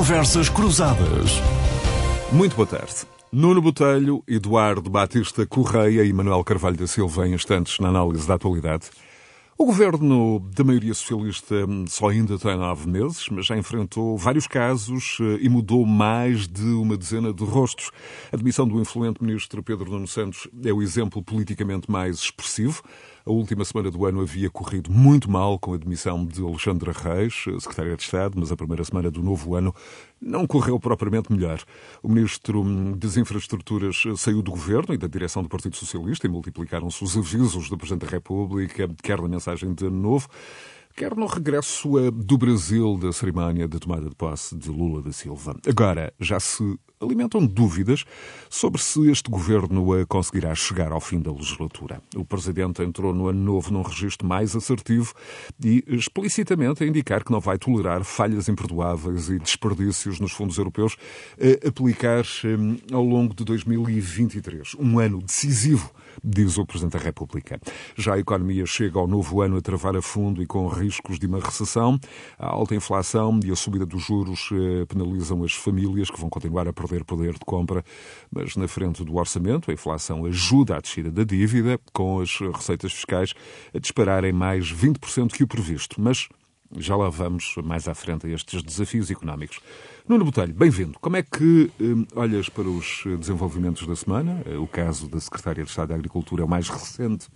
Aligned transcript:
Conversas 0.00 0.48
Cruzadas. 0.48 1.42
Muito 2.32 2.56
boa 2.56 2.66
tarde. 2.66 3.06
Nuno 3.30 3.60
Botelho, 3.60 4.24
Eduardo 4.26 4.88
Batista 4.88 5.44
Correia 5.44 6.02
e 6.02 6.10
Manuel 6.10 6.42
Carvalho 6.42 6.78
da 6.78 6.86
Silva 6.86 7.28
em 7.28 7.34
instantes 7.34 7.78
na 7.80 7.88
análise 7.88 8.26
da 8.26 8.32
atualidade. 8.32 8.88
O 9.58 9.66
governo 9.66 10.40
da 10.56 10.64
maioria 10.64 10.94
socialista 10.94 11.54
só 11.86 12.08
ainda 12.08 12.38
tem 12.38 12.56
nove 12.56 12.88
meses, 12.88 13.28
mas 13.30 13.44
já 13.44 13.58
enfrentou 13.58 14.16
vários 14.16 14.46
casos 14.46 15.18
eh, 15.20 15.40
e 15.42 15.50
mudou 15.50 15.84
mais 15.84 16.48
de 16.48 16.64
uma 16.64 16.96
dezena 16.96 17.30
de 17.30 17.44
rostos. 17.44 17.90
A 18.32 18.38
demissão 18.38 18.66
do 18.66 18.80
influente 18.80 19.22
ministro 19.22 19.62
Pedro 19.62 19.90
Nuno 19.90 20.08
Santos 20.08 20.48
é 20.64 20.72
o 20.72 20.80
exemplo 20.80 21.22
politicamente 21.22 21.90
mais 21.90 22.16
expressivo. 22.20 22.82
A 23.30 23.32
última 23.32 23.64
semana 23.64 23.92
do 23.92 24.04
ano 24.04 24.22
havia 24.22 24.50
corrido 24.50 24.90
muito 24.90 25.30
mal 25.30 25.56
com 25.56 25.72
a 25.72 25.76
demissão 25.76 26.26
de 26.26 26.42
Alexandre 26.42 26.90
Reis, 26.90 27.44
secretário 27.60 27.96
de 27.96 28.02
Estado, 28.02 28.34
mas 28.36 28.50
a 28.50 28.56
primeira 28.56 28.82
semana 28.82 29.08
do 29.08 29.22
novo 29.22 29.54
ano 29.54 29.72
não 30.20 30.48
correu 30.48 30.80
propriamente 30.80 31.32
melhor. 31.32 31.62
O 32.02 32.08
ministro 32.08 32.64
das 32.96 33.16
Infraestruturas 33.16 34.02
saiu 34.16 34.42
do 34.42 34.50
governo 34.50 34.92
e 34.94 34.98
da 34.98 35.06
direção 35.06 35.44
do 35.44 35.48
Partido 35.48 35.76
Socialista 35.76 36.26
e 36.26 36.28
multiplicaram-se 36.28 37.04
os 37.04 37.16
avisos 37.16 37.68
do 37.68 37.78
Presidente 37.78 38.04
da 38.04 38.10
República, 38.10 38.90
quer 39.00 39.22
na 39.22 39.28
mensagem 39.28 39.72
de 39.74 39.88
Novo, 39.88 40.26
quer 40.96 41.14
no 41.14 41.26
regresso 41.26 42.10
do 42.10 42.36
Brasil 42.36 42.98
da 42.98 43.12
cerimónia 43.12 43.68
de 43.68 43.78
tomada 43.78 44.08
de 44.08 44.16
posse 44.16 44.56
de 44.56 44.70
Lula 44.70 45.02
da 45.02 45.12
Silva. 45.12 45.54
Agora, 45.68 46.12
já 46.18 46.40
se 46.40 46.76
alimentam 47.00 47.46
dúvidas 47.46 48.04
sobre 48.50 48.80
se 48.80 49.10
este 49.10 49.30
governo 49.30 49.86
conseguirá 50.06 50.54
chegar 50.54 50.92
ao 50.92 51.00
fim 51.00 51.18
da 51.18 51.32
legislatura. 51.32 52.02
O 52.14 52.24
presidente 52.24 52.82
entrou 52.82 53.14
no 53.14 53.26
ano 53.26 53.40
novo 53.40 53.72
num 53.72 53.80
registro 53.80 54.28
mais 54.28 54.54
assertivo 54.54 55.14
e 55.64 55.82
explicitamente 55.88 56.84
a 56.84 56.86
indicar 56.86 57.24
que 57.24 57.32
não 57.32 57.40
vai 57.40 57.56
tolerar 57.58 58.04
falhas 58.04 58.48
imperdoáveis 58.48 59.30
e 59.30 59.38
desperdícios 59.38 60.20
nos 60.20 60.32
fundos 60.32 60.58
europeus 60.58 60.96
a 61.40 61.68
aplicar 61.68 62.24
hum, 62.44 62.76
ao 62.92 63.02
longo 63.02 63.34
de 63.34 63.44
2023, 63.44 64.74
um 64.78 64.98
ano 64.98 65.22
decisivo 65.22 65.90
diz 66.22 66.58
o 66.58 66.66
Presidente 66.66 66.98
da 66.98 67.04
República. 67.04 67.58
Já 67.96 68.14
a 68.14 68.18
economia 68.18 68.66
chega 68.66 68.98
ao 68.98 69.06
novo 69.06 69.40
ano 69.40 69.56
a 69.56 69.60
travar 69.60 69.96
a 69.96 70.02
fundo 70.02 70.42
e 70.42 70.46
com 70.46 70.66
riscos 70.66 71.18
de 71.18 71.26
uma 71.26 71.38
recessão. 71.38 71.98
A 72.38 72.48
alta 72.48 72.74
inflação 72.74 73.38
e 73.44 73.50
a 73.50 73.56
subida 73.56 73.86
dos 73.86 74.02
juros 74.02 74.50
eh, 74.52 74.84
penalizam 74.86 75.42
as 75.44 75.52
famílias 75.52 76.10
que 76.10 76.20
vão 76.20 76.28
continuar 76.28 76.68
a 76.68 76.72
perder 76.72 76.89
perder 76.90 77.04
poder 77.04 77.32
de 77.34 77.40
compra, 77.40 77.84
mas 78.30 78.56
na 78.56 78.66
frente 78.66 79.04
do 79.04 79.16
orçamento 79.16 79.70
a 79.70 79.74
inflação 79.74 80.24
ajuda 80.26 80.76
à 80.76 80.80
descida 80.80 81.10
da 81.10 81.22
dívida, 81.22 81.78
com 81.92 82.20
as 82.20 82.38
receitas 82.38 82.92
fiscais 82.92 83.32
a 83.74 83.78
dispararem 83.78 84.32
mais 84.32 84.72
20% 84.72 85.32
que 85.32 85.44
o 85.44 85.46
previsto. 85.46 86.00
Mas 86.00 86.28
já 86.76 86.96
lá 86.96 87.08
vamos 87.08 87.54
mais 87.64 87.88
à 87.88 87.94
frente 87.94 88.26
a 88.26 88.30
estes 88.30 88.62
desafios 88.62 89.10
económicos. 89.10 89.60
Nuno 90.08 90.24
Botelho, 90.24 90.54
bem-vindo. 90.54 90.98
Como 91.00 91.16
é 91.16 91.22
que 91.22 91.70
hum, 91.80 92.06
olhas 92.14 92.48
para 92.48 92.68
os 92.68 93.04
desenvolvimentos 93.18 93.86
da 93.86 93.94
semana? 93.94 94.42
O 94.60 94.66
caso 94.66 95.08
da 95.08 95.20
Secretária 95.20 95.62
de 95.62 95.70
Estado 95.70 95.88
da 95.88 95.94
Agricultura 95.94 96.42
é 96.42 96.44
o 96.44 96.48
mais 96.48 96.68
recente 96.68 97.28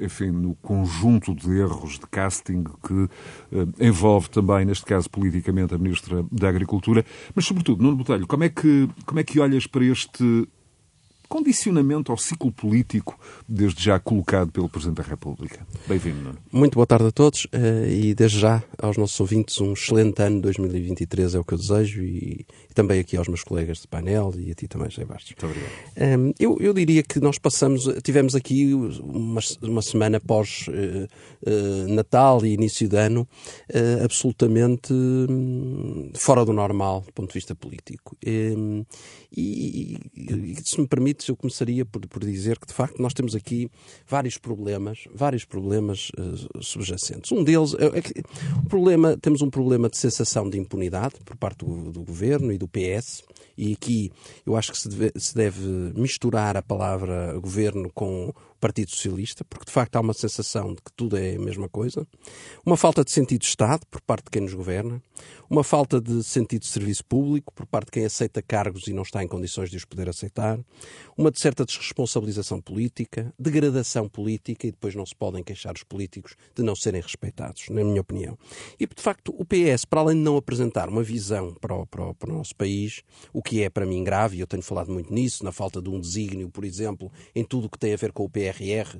enfim, 0.00 0.30
no 0.30 0.54
conjunto 0.56 1.34
de 1.34 1.58
erros 1.58 1.98
de 1.98 2.06
casting 2.06 2.64
que 2.86 2.92
uh, 2.92 3.10
envolve 3.80 4.28
também, 4.30 4.64
neste 4.64 4.84
caso, 4.84 5.08
politicamente, 5.08 5.74
a 5.74 5.78
Ministra 5.78 6.24
da 6.30 6.48
Agricultura. 6.48 7.04
Mas, 7.34 7.44
sobretudo, 7.44 7.82
Nuno 7.82 7.96
Botelho, 7.96 8.26
como 8.26 8.44
é 8.44 8.48
que, 8.48 8.88
como 9.04 9.20
é 9.20 9.24
que 9.24 9.38
olhas 9.40 9.66
para 9.66 9.84
este 9.84 10.48
condicionamento 11.28 12.12
ao 12.12 12.18
ciclo 12.18 12.52
político, 12.52 13.18
desde 13.48 13.84
já 13.84 13.98
colocado 13.98 14.50
pelo 14.50 14.68
Presidente 14.68 14.96
da 14.96 15.02
República. 15.02 15.66
Bem-vindo, 15.86 16.20
Nuno. 16.20 16.38
Muito 16.52 16.74
boa 16.74 16.86
tarde 16.86 17.06
a 17.06 17.12
todos 17.12 17.46
eh, 17.52 17.88
e 17.88 18.14
desde 18.14 18.38
já 18.38 18.62
aos 18.78 18.96
nossos 18.96 19.18
ouvintes 19.20 19.60
um 19.60 19.72
excelente 19.72 20.22
ano 20.22 20.40
2023 20.40 21.34
é 21.34 21.38
o 21.38 21.44
que 21.44 21.54
eu 21.54 21.58
desejo 21.58 22.02
e, 22.02 22.46
e 22.70 22.74
também 22.74 23.00
aqui 23.00 23.16
aos 23.16 23.28
meus 23.28 23.42
colegas 23.42 23.78
de 23.78 23.88
painel 23.88 24.32
e 24.38 24.50
a 24.50 24.54
ti 24.54 24.68
também, 24.68 24.90
José 24.90 25.04
Bastos. 25.04 25.32
Muito 25.32 25.46
obrigado. 25.46 26.20
Um, 26.20 26.32
eu, 26.38 26.56
eu, 26.60 26.72
diria 26.72 27.02
que 27.02 27.20
nós 27.20 27.38
passamos, 27.38 27.88
tivemos 28.02 28.34
aqui 28.34 28.74
uma, 28.74 29.40
uma 29.62 29.82
semana 29.82 30.20
pós 30.20 30.66
uh, 30.68 31.08
uh, 31.48 31.88
Natal 31.94 32.44
e 32.44 32.52
início 32.52 32.88
de 32.88 32.96
ano 32.96 33.26
uh, 33.70 34.04
absolutamente 34.04 34.92
um, 34.92 36.10
fora 36.14 36.44
do 36.44 36.52
normal 36.52 37.02
do 37.06 37.12
ponto 37.12 37.28
de 37.28 37.34
vista 37.34 37.54
político. 37.54 38.16
Um, 38.26 38.84
e, 39.36 39.98
e, 40.14 40.56
se 40.64 40.80
me 40.80 40.86
permites, 41.16 41.28
eu 41.28 41.36
começaria 41.36 41.84
por, 41.84 42.06
por, 42.06 42.24
dizer 42.24 42.58
que, 42.58 42.66
de 42.66 42.72
facto, 42.72 43.00
nós 43.00 43.14
temos 43.14 43.34
aqui 43.34 43.70
vários 44.06 44.36
problemas, 44.36 45.04
vários 45.14 45.44
problemas 45.44 46.10
uh, 46.10 46.62
subjacentes. 46.62 47.32
Um 47.32 47.42
deles 47.42 47.74
é, 47.74 47.98
é 47.98 48.02
que 48.02 48.22
o 48.64 48.68
problema, 48.68 49.16
temos 49.16 49.42
um 49.42 49.50
problema 49.50 49.88
de 49.88 49.96
sensação 49.96 50.48
de 50.48 50.58
impunidade 50.58 51.14
por 51.24 51.36
parte 51.36 51.64
do, 51.64 51.90
do 51.90 52.02
governo 52.02 52.52
e 52.52 52.58
do 52.58 52.68
PS, 52.68 53.22
e 53.56 53.72
aqui 53.72 54.12
eu 54.44 54.56
acho 54.56 54.70
que 54.72 54.78
se 54.78 54.88
deve, 54.88 55.12
se 55.16 55.34
deve 55.34 55.60
misturar 55.94 56.56
a 56.56 56.62
palavra 56.62 57.38
governo 57.38 57.90
com 57.94 58.32
Partido 58.56 58.90
Socialista, 58.90 59.44
porque 59.44 59.66
de 59.66 59.72
facto 59.72 59.96
há 59.96 60.00
uma 60.00 60.14
sensação 60.14 60.74
de 60.74 60.82
que 60.82 60.92
tudo 60.94 61.16
é 61.16 61.36
a 61.36 61.38
mesma 61.38 61.68
coisa, 61.68 62.06
uma 62.64 62.76
falta 62.76 63.04
de 63.04 63.10
sentido 63.10 63.40
de 63.40 63.46
Estado 63.46 63.86
por 63.90 64.00
parte 64.00 64.24
de 64.24 64.30
quem 64.30 64.42
nos 64.42 64.54
governa, 64.54 65.02
uma 65.48 65.62
falta 65.62 66.00
de 66.00 66.22
sentido 66.22 66.62
de 66.62 66.68
serviço 66.68 67.04
público 67.04 67.52
por 67.52 67.66
parte 67.66 67.86
de 67.86 67.92
quem 67.92 68.04
aceita 68.04 68.42
cargos 68.42 68.86
e 68.88 68.92
não 68.92 69.02
está 69.02 69.22
em 69.22 69.28
condições 69.28 69.70
de 69.70 69.76
os 69.76 69.84
poder 69.84 70.08
aceitar, 70.08 70.58
uma 71.16 71.30
de 71.30 71.40
certa 71.40 71.64
desresponsabilização 71.64 72.60
política, 72.60 73.32
degradação 73.38 74.08
política 74.08 74.66
e 74.66 74.70
depois 74.70 74.94
não 74.94 75.06
se 75.06 75.14
podem 75.14 75.42
queixar 75.42 75.74
os 75.74 75.82
políticos 75.82 76.36
de 76.54 76.62
não 76.62 76.74
serem 76.74 77.00
respeitados, 77.00 77.68
na 77.70 77.84
minha 77.84 78.00
opinião. 78.00 78.38
E 78.78 78.86
de 78.86 79.02
facto 79.02 79.34
o 79.36 79.44
PS, 79.44 79.84
para 79.84 80.00
além 80.00 80.16
de 80.16 80.22
não 80.22 80.36
apresentar 80.36 80.88
uma 80.88 81.02
visão 81.02 81.54
para 81.54 81.74
o, 81.74 81.86
para 81.86 82.08
o, 82.08 82.14
para 82.14 82.30
o 82.30 82.36
nosso 82.36 82.54
país, 82.56 83.02
o 83.32 83.42
que 83.42 83.62
é 83.62 83.70
para 83.70 83.86
mim 83.86 84.02
grave, 84.02 84.36
e 84.36 84.40
eu 84.40 84.46
tenho 84.46 84.62
falado 84.62 84.90
muito 84.90 85.12
nisso, 85.12 85.44
na 85.44 85.52
falta 85.52 85.80
de 85.80 85.88
um 85.88 86.00
desígnio, 86.00 86.50
por 86.50 86.64
exemplo, 86.64 87.12
em 87.34 87.44
tudo 87.44 87.66
o 87.66 87.70
que 87.70 87.78
tem 87.78 87.92
a 87.92 87.96
ver 87.96 88.12
com 88.12 88.24
o 88.24 88.30
PS 88.30 88.45
PRR, 88.52 88.98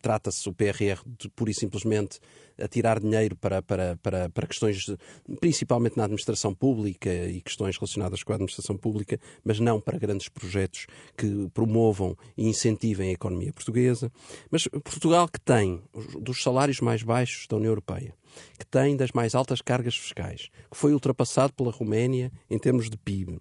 trata-se 0.00 0.48
o 0.48 0.52
PRR 0.52 1.00
de 1.18 1.28
pura 1.28 1.50
e 1.50 1.54
simplesmente 1.54 2.18
a 2.60 2.68
tirar 2.68 3.00
dinheiro 3.00 3.36
para, 3.36 3.62
para, 3.62 3.96
para, 4.02 4.28
para 4.28 4.46
questões, 4.46 4.94
principalmente 5.40 5.96
na 5.96 6.04
administração 6.04 6.54
pública 6.54 7.10
e 7.10 7.40
questões 7.40 7.76
relacionadas 7.76 8.22
com 8.22 8.32
a 8.32 8.36
administração 8.36 8.76
pública, 8.76 9.18
mas 9.44 9.58
não 9.58 9.80
para 9.80 9.98
grandes 9.98 10.28
projetos 10.28 10.86
que 11.16 11.48
promovam 11.54 12.16
e 12.36 12.46
incentivem 12.48 13.10
a 13.10 13.12
economia 13.12 13.52
portuguesa. 13.52 14.12
Mas 14.50 14.68
Portugal 14.68 15.28
que 15.28 15.40
tem 15.40 15.82
dos 16.20 16.42
salários 16.42 16.80
mais 16.80 17.02
baixos 17.02 17.46
da 17.46 17.56
União 17.56 17.70
Europeia, 17.70 18.14
que 18.58 18.66
tem 18.66 18.96
das 18.96 19.12
mais 19.12 19.34
altas 19.34 19.60
cargas 19.60 19.96
fiscais, 19.96 20.50
que 20.70 20.76
foi 20.76 20.92
ultrapassado 20.92 21.52
pela 21.52 21.72
Roménia 21.72 22.30
em 22.50 22.58
termos 22.58 22.88
de 22.88 22.96
PIB, 22.96 23.40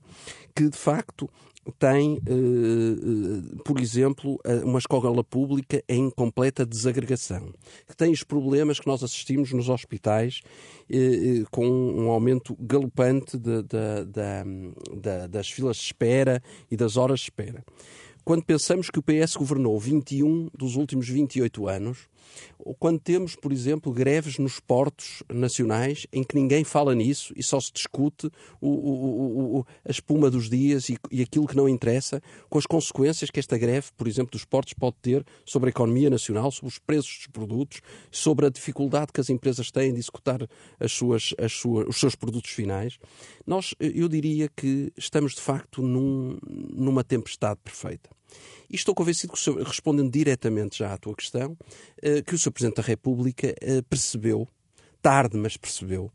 que 0.55 0.69
de 0.69 0.77
facto 0.77 1.29
tem, 1.77 2.19
eh, 2.25 2.31
eh, 2.31 3.61
por 3.63 3.79
exemplo, 3.79 4.39
uma 4.63 4.79
escola 4.79 5.23
pública 5.23 5.83
em 5.87 6.09
completa 6.09 6.65
desagregação, 6.65 7.53
que 7.87 7.95
tem 7.95 8.11
os 8.11 8.23
problemas 8.23 8.79
que 8.79 8.87
nós 8.87 9.03
assistimos 9.03 9.51
nos 9.51 9.69
hospitais 9.69 10.41
eh, 10.89 11.43
com 11.51 11.67
um 11.67 12.09
aumento 12.09 12.55
galopante 12.59 13.37
de, 13.37 13.61
de, 13.61 14.05
de, 14.95 15.27
das 15.29 15.49
filas 15.49 15.77
de 15.77 15.83
espera 15.83 16.41
e 16.69 16.75
das 16.75 16.97
horas 16.97 17.19
de 17.19 17.25
espera. 17.25 17.63
Quando 18.23 18.43
pensamos 18.43 18.89
que 18.89 18.99
o 18.99 19.03
PS 19.03 19.35
governou 19.35 19.79
21 19.79 20.49
dos 20.55 20.75
últimos 20.75 21.09
28 21.09 21.67
anos, 21.67 22.07
quando 22.79 22.99
temos, 22.99 23.35
por 23.35 23.51
exemplo, 23.51 23.91
greves 23.91 24.37
nos 24.37 24.59
portos 24.59 25.23
nacionais 25.31 26.05
em 26.11 26.23
que 26.23 26.35
ninguém 26.35 26.63
fala 26.63 26.93
nisso 26.93 27.33
e 27.35 27.43
só 27.43 27.59
se 27.59 27.71
discute 27.73 28.29
o, 28.59 28.69
o, 28.69 29.57
o, 29.59 29.65
a 29.85 29.91
espuma 29.91 30.29
dos 30.29 30.49
dias 30.49 30.89
e, 30.89 30.97
e, 31.11 31.21
aquilo 31.21 31.47
que 31.47 31.55
não 31.55 31.67
interessa, 31.67 32.21
com 32.49 32.57
as 32.57 32.65
consequências 32.65 33.29
que 33.29 33.39
esta 33.39 33.57
greve, 33.57 33.87
por 33.97 34.07
exemplo, 34.07 34.31
dos 34.31 34.45
portos 34.45 34.73
pode 34.73 34.95
ter 35.01 35.25
sobre 35.45 35.69
a 35.69 35.71
economia 35.71 36.09
nacional, 36.09 36.51
sobre 36.51 36.67
os 36.67 36.79
preços 36.79 37.17
dos 37.17 37.27
produtos, 37.27 37.81
sobre 38.11 38.45
a 38.45 38.49
dificuldade 38.49 39.11
que 39.13 39.21
as 39.21 39.29
empresas 39.29 39.71
têm 39.71 39.93
de 39.93 39.99
executar 39.99 40.47
as 40.79 40.91
suas, 40.91 41.33
as 41.37 41.53
suas, 41.53 41.87
os 41.87 41.99
seus 41.99 42.15
produtos 42.15 42.51
finais, 42.51 42.97
nós, 43.45 43.73
eu 43.79 44.07
diria 44.07 44.49
que 44.49 44.91
estamos 44.97 45.33
de 45.33 45.41
facto 45.41 45.81
num, 45.81 46.37
numa 46.47 47.03
tempestade 47.03 47.59
perfeita. 47.63 48.09
E 48.69 48.75
estou 48.75 48.95
convencido 48.95 49.33
que, 49.33 49.39
senhor, 49.39 49.61
respondendo 49.63 50.09
diretamente 50.09 50.79
já 50.79 50.93
à 50.93 50.97
tua 50.97 51.13
questão, 51.13 51.57
eh, 52.01 52.21
que 52.21 52.33
o 52.33 52.37
Sr. 52.37 52.51
Presidente 52.51 52.77
da 52.77 52.83
República 52.83 53.53
eh, 53.59 53.81
percebeu, 53.81 54.47
tarde, 55.01 55.37
mas 55.37 55.57
percebeu, 55.57 56.09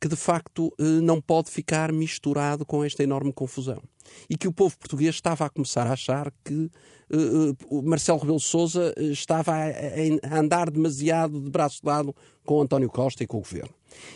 que 0.00 0.08
de 0.08 0.16
facto 0.16 0.72
eh, 0.78 0.82
não 0.82 1.20
pode 1.20 1.50
ficar 1.50 1.92
misturado 1.92 2.64
com 2.64 2.82
esta 2.82 3.02
enorme 3.02 3.32
confusão. 3.32 3.82
E 4.30 4.38
que 4.38 4.48
o 4.48 4.52
povo 4.52 4.78
português 4.78 5.16
estava 5.16 5.44
a 5.44 5.50
começar 5.50 5.86
a 5.86 5.92
achar 5.92 6.32
que 6.42 6.70
Marcelo 7.84 8.18
Rebelo 8.18 8.40
Souza 8.40 8.94
estava 8.98 9.52
a, 9.52 9.66
a, 9.66 10.38
andar 10.38 10.70
demasiado 10.70 11.40
de 11.40 11.50
braço 11.50 11.82
dado 11.82 12.14
com 12.44 12.60
António 12.60 12.88
Costa 12.88 13.22
e 13.22 13.26
com 13.26 13.38
o 13.38 13.40
governo. 13.40 13.74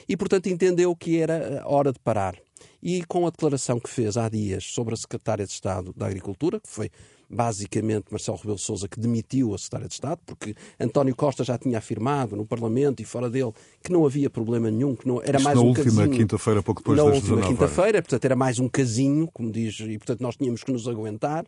E, 0.09 0.17
portanto, 0.17 0.49
entendeu 0.49 0.95
que 0.97 1.19
era 1.19 1.63
hora 1.67 1.93
de 1.93 1.99
parar. 1.99 2.39
E 2.83 3.05
com 3.05 3.27
a 3.27 3.31
declaração 3.31 3.79
que 3.79 3.89
fez 3.89 4.17
há 4.17 4.29
dias 4.29 4.65
sobre 4.65 4.95
a 4.95 4.97
Secretária 4.97 5.47
de 5.47 5.53
Estado 5.53 5.93
da 5.97 6.07
Agricultura, 6.07 6.59
que 6.59 6.69
foi 6.69 6.91
basicamente 7.33 8.07
Marcelo 8.11 8.37
Rebelo 8.37 8.59
Sousa, 8.59 8.87
que 8.87 9.01
demitiu 9.01 9.55
a 9.55 9.59
Secretária 9.59 9.89
de 9.89 9.95
Estado, 9.95 10.21
porque 10.27 10.55
António 10.79 11.17
Costa 11.17 11.43
já 11.43 11.57
tinha 11.57 11.79
afirmado 11.79 12.37
no 12.37 12.45
Parlamento 12.45 13.01
e 13.01 13.05
fora 13.05 13.31
dele 13.31 13.53
que 13.83 13.91
não 13.91 14.05
havia 14.05 14.29
problema 14.29 14.71
nenhum, 14.71 14.95
que 14.95 15.09
não 15.09 15.21
era 15.23 15.39
Isto 15.39 15.45
mais 15.45 15.57
na 15.57 15.63
um 15.65 15.69
última 15.69 16.03
casinho. 16.03 16.11
quinta-feira, 16.11 16.63
pouco 16.63 16.83
depois 16.83 16.99
na 16.99 17.05
das 17.05 17.15
última 17.15 17.37
19 17.37 17.55
quinta-feira, 17.55 18.03
portanto 18.03 18.25
era 18.25 18.37
mais 18.37 18.59
um 18.59 18.69
casinho, 18.69 19.29
como 19.33 19.51
diz, 19.51 19.81
e 19.81 19.99
portanto 19.99 20.21
nós 20.21 20.37
tínhamos 20.37 20.63
que 20.63 20.71
nos 20.73 20.87
aguentar. 20.87 21.47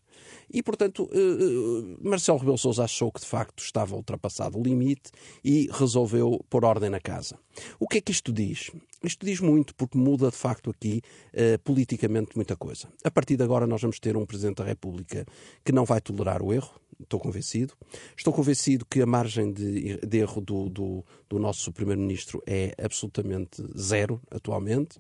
E 0.53 0.63
portanto 0.63 1.09
eh, 1.13 1.19
eh, 1.19 1.97
Marcelo 2.01 2.39
Rebelo 2.39 2.59
Sousa 2.59 2.85
achou 2.85 3.13
que 3.13 3.21
de 3.21 3.27
facto 3.27 3.63
estava 3.63 3.95
ultrapassado 3.95 4.59
o 4.59 4.63
limite 4.63 5.11
e 5.45 5.69
resolveu 5.73 6.45
pôr 6.49 6.65
ordem 6.65 6.91
na 6.91 7.01
casa. 7.01 7.37
O 7.79 7.87
que 7.87 7.99
é 7.99 8.01
que 8.01 8.13
isto 8.13 8.33
diz? 8.33 8.71
Isto 9.05 9.27
diz 9.27 9.41
muito 9.41 9.75
porque 9.75 9.99
muda 9.99 10.31
de 10.31 10.37
facto 10.37 10.71
aqui 10.71 11.03
eh, 11.33 11.59
politicamente 11.59 12.37
muita 12.37 12.57
coisa. 12.57 12.89
A 13.05 13.11
partir 13.11 13.37
de 13.37 13.43
agora 13.43 13.67
nós 13.67 13.83
vamos 13.83 13.99
ter 14.01 14.17
um 14.17 14.25
Presidente 14.25 14.57
da 14.57 14.65
República 14.65 15.27
que 15.65 15.73
não 15.73 15.85
vai 15.85 16.01
tolerar 16.01 16.43
o 16.43 16.53
erro, 16.53 16.81
estou 17.03 17.21
convencido. 17.21 17.75
Estou 18.17 18.33
convencido 18.33 18.87
que 18.87 19.03
a 19.03 19.07
margem 19.07 19.53
de, 19.53 19.99
de 19.99 20.19
erro 20.19 20.41
do, 20.41 20.69
do, 20.69 21.05
do 21.35 21.41
nosso 21.41 21.73
Primeiro-Ministro 21.73 22.41
é 22.47 22.73
absolutamente 22.81 23.63
zero 23.77 24.21
atualmente. 24.31 24.99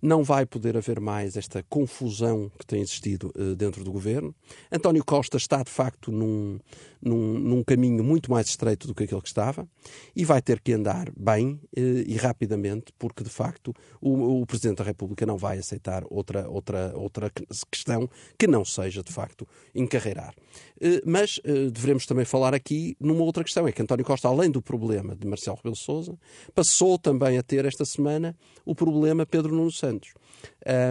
Não 0.00 0.22
vai 0.22 0.46
poder 0.46 0.76
haver 0.76 1.00
mais 1.00 1.36
esta 1.36 1.62
confusão 1.68 2.50
que 2.56 2.64
tem 2.64 2.80
existido 2.80 3.32
eh, 3.36 3.54
dentro 3.56 3.82
do 3.82 3.90
governo. 3.90 4.34
António 4.70 5.04
Costa 5.04 5.36
está 5.36 5.62
de 5.62 5.70
facto 5.70 6.12
num, 6.12 6.60
num, 7.00 7.38
num 7.38 7.64
caminho 7.64 8.04
muito 8.04 8.30
mais 8.30 8.46
estreito 8.46 8.86
do 8.86 8.94
que 8.94 9.04
aquele 9.04 9.20
que 9.20 9.28
estava 9.28 9.66
e 10.14 10.24
vai 10.24 10.40
ter 10.40 10.60
que 10.60 10.72
andar 10.72 11.10
bem 11.16 11.60
eh, 11.76 12.04
e 12.06 12.16
rapidamente, 12.16 12.92
porque 12.96 13.24
de 13.24 13.30
facto 13.30 13.74
o, 14.00 14.42
o 14.42 14.46
Presidente 14.46 14.78
da 14.78 14.84
República 14.84 15.26
não 15.26 15.36
vai 15.36 15.58
aceitar 15.58 16.04
outra, 16.08 16.48
outra, 16.48 16.92
outra 16.96 17.30
questão 17.70 18.08
que 18.38 18.46
não 18.46 18.64
seja 18.64 19.02
de 19.02 19.12
facto 19.12 19.48
encarreirar. 19.74 20.32
Eh, 20.80 21.02
mas 21.04 21.40
devemos 21.72 22.06
também 22.06 22.24
falar 22.24 22.54
aqui 22.54 22.96
numa 23.00 23.24
outra 23.24 23.42
questão, 23.42 23.66
é 23.66 23.72
que 23.72 23.82
António 23.82 24.04
Costa, 24.04 24.28
além 24.28 24.50
do 24.50 24.62
problema 24.62 25.16
de 25.16 25.26
Marcelo 25.26 25.56
Rebelo 25.56 25.71
de 25.72 25.78
Sousa, 25.78 26.18
passou 26.54 26.98
também 26.98 27.38
a 27.38 27.42
ter 27.42 27.64
esta 27.64 27.84
semana 27.84 28.36
o 28.64 28.74
problema 28.74 29.26
Pedro 29.26 29.54
Nuno 29.54 29.72
Santos. 29.72 30.14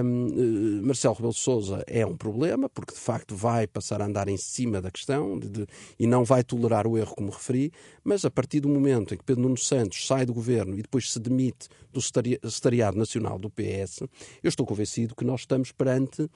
Um, 0.03 0.27
uh, 0.27 0.85
Marcelo 0.85 1.13
Rebelo 1.13 1.33
de 1.33 1.39
Sousa 1.39 1.83
é 1.87 2.05
um 2.05 2.17
problema, 2.17 2.67
porque 2.67 2.93
de 2.93 2.99
facto 2.99 3.35
vai 3.35 3.67
passar 3.67 4.01
a 4.01 4.05
andar 4.05 4.27
em 4.27 4.37
cima 4.37 4.81
da 4.81 4.91
questão 4.91 5.39
de, 5.39 5.49
de, 5.49 5.67
e 5.97 6.05
não 6.05 6.25
vai 6.25 6.43
tolerar 6.43 6.85
o 6.85 6.97
erro, 6.97 7.15
como 7.15 7.31
referi, 7.31 7.71
mas 8.03 8.25
a 8.25 8.31
partir 8.31 8.59
do 8.59 8.67
momento 8.67 9.13
em 9.13 9.17
que 9.17 9.23
Pedro 9.23 9.43
Nuno 9.43 9.57
Santos 9.57 10.05
sai 10.05 10.25
do 10.25 10.33
governo 10.33 10.77
e 10.77 10.81
depois 10.81 11.11
se 11.11 11.19
demite 11.19 11.69
do 11.91 12.01
Secretariado 12.01 12.97
Nacional 12.97 13.37
do 13.37 13.49
PS, 13.49 14.01
eu 14.41 14.49
estou 14.49 14.65
convencido 14.65 15.15
que 15.15 15.25
nós 15.25 15.41
estamos 15.41 15.71
perante 15.71 16.21
uh, 16.23 16.29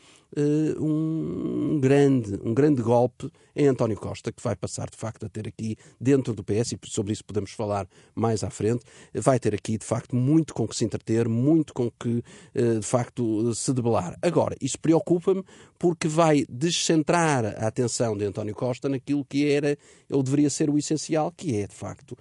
um, 0.84 1.80
grande, 1.80 2.40
um 2.44 2.54
grande 2.54 2.82
golpe 2.82 3.32
em 3.56 3.68
António 3.68 3.98
Costa, 3.98 4.32
que 4.32 4.44
vai 4.44 4.56
passar 4.56 4.90
de 4.90 4.98
facto 4.98 5.26
a 5.26 5.30
ter 5.30 5.48
aqui 5.48 5.78
dentro 6.00 6.34
do 6.34 6.44
PS, 6.44 6.74
e 6.74 6.80
sobre 6.86 7.14
isso 7.14 7.24
podemos 7.24 7.52
falar 7.52 7.88
mais 8.14 8.44
à 8.44 8.50
frente, 8.50 8.84
vai 9.14 9.40
ter 9.40 9.54
aqui 9.54 9.78
de 9.78 9.86
facto 9.86 10.16
muito 10.16 10.54
com 10.54 10.68
que 10.68 10.76
se 10.76 10.84
entreter, 10.84 11.28
muito 11.30 11.74
com 11.74 11.90
que 11.92 12.24
uh, 12.56 12.80
de 12.80 12.86
facto 12.86 13.05
se 13.54 13.74
debelar. 13.74 14.18
Agora, 14.22 14.56
isso 14.62 14.80
preocupa-me 14.80 15.44
porque 15.78 16.08
vai 16.08 16.46
descentrar 16.50 17.46
a 17.46 17.68
atenção 17.68 18.18
de 18.18 18.26
António 18.26 18.56
Costa 18.56 18.88
naquilo 18.88 19.26
que 19.26 19.50
era 19.50 19.78
ou 20.10 20.24
deveria 20.24 20.50
ser 20.50 20.70
o 20.70 20.78
essencial, 20.78 21.32
que 21.36 21.56
é 21.56 21.68
de 21.68 21.76
facto 21.76 22.18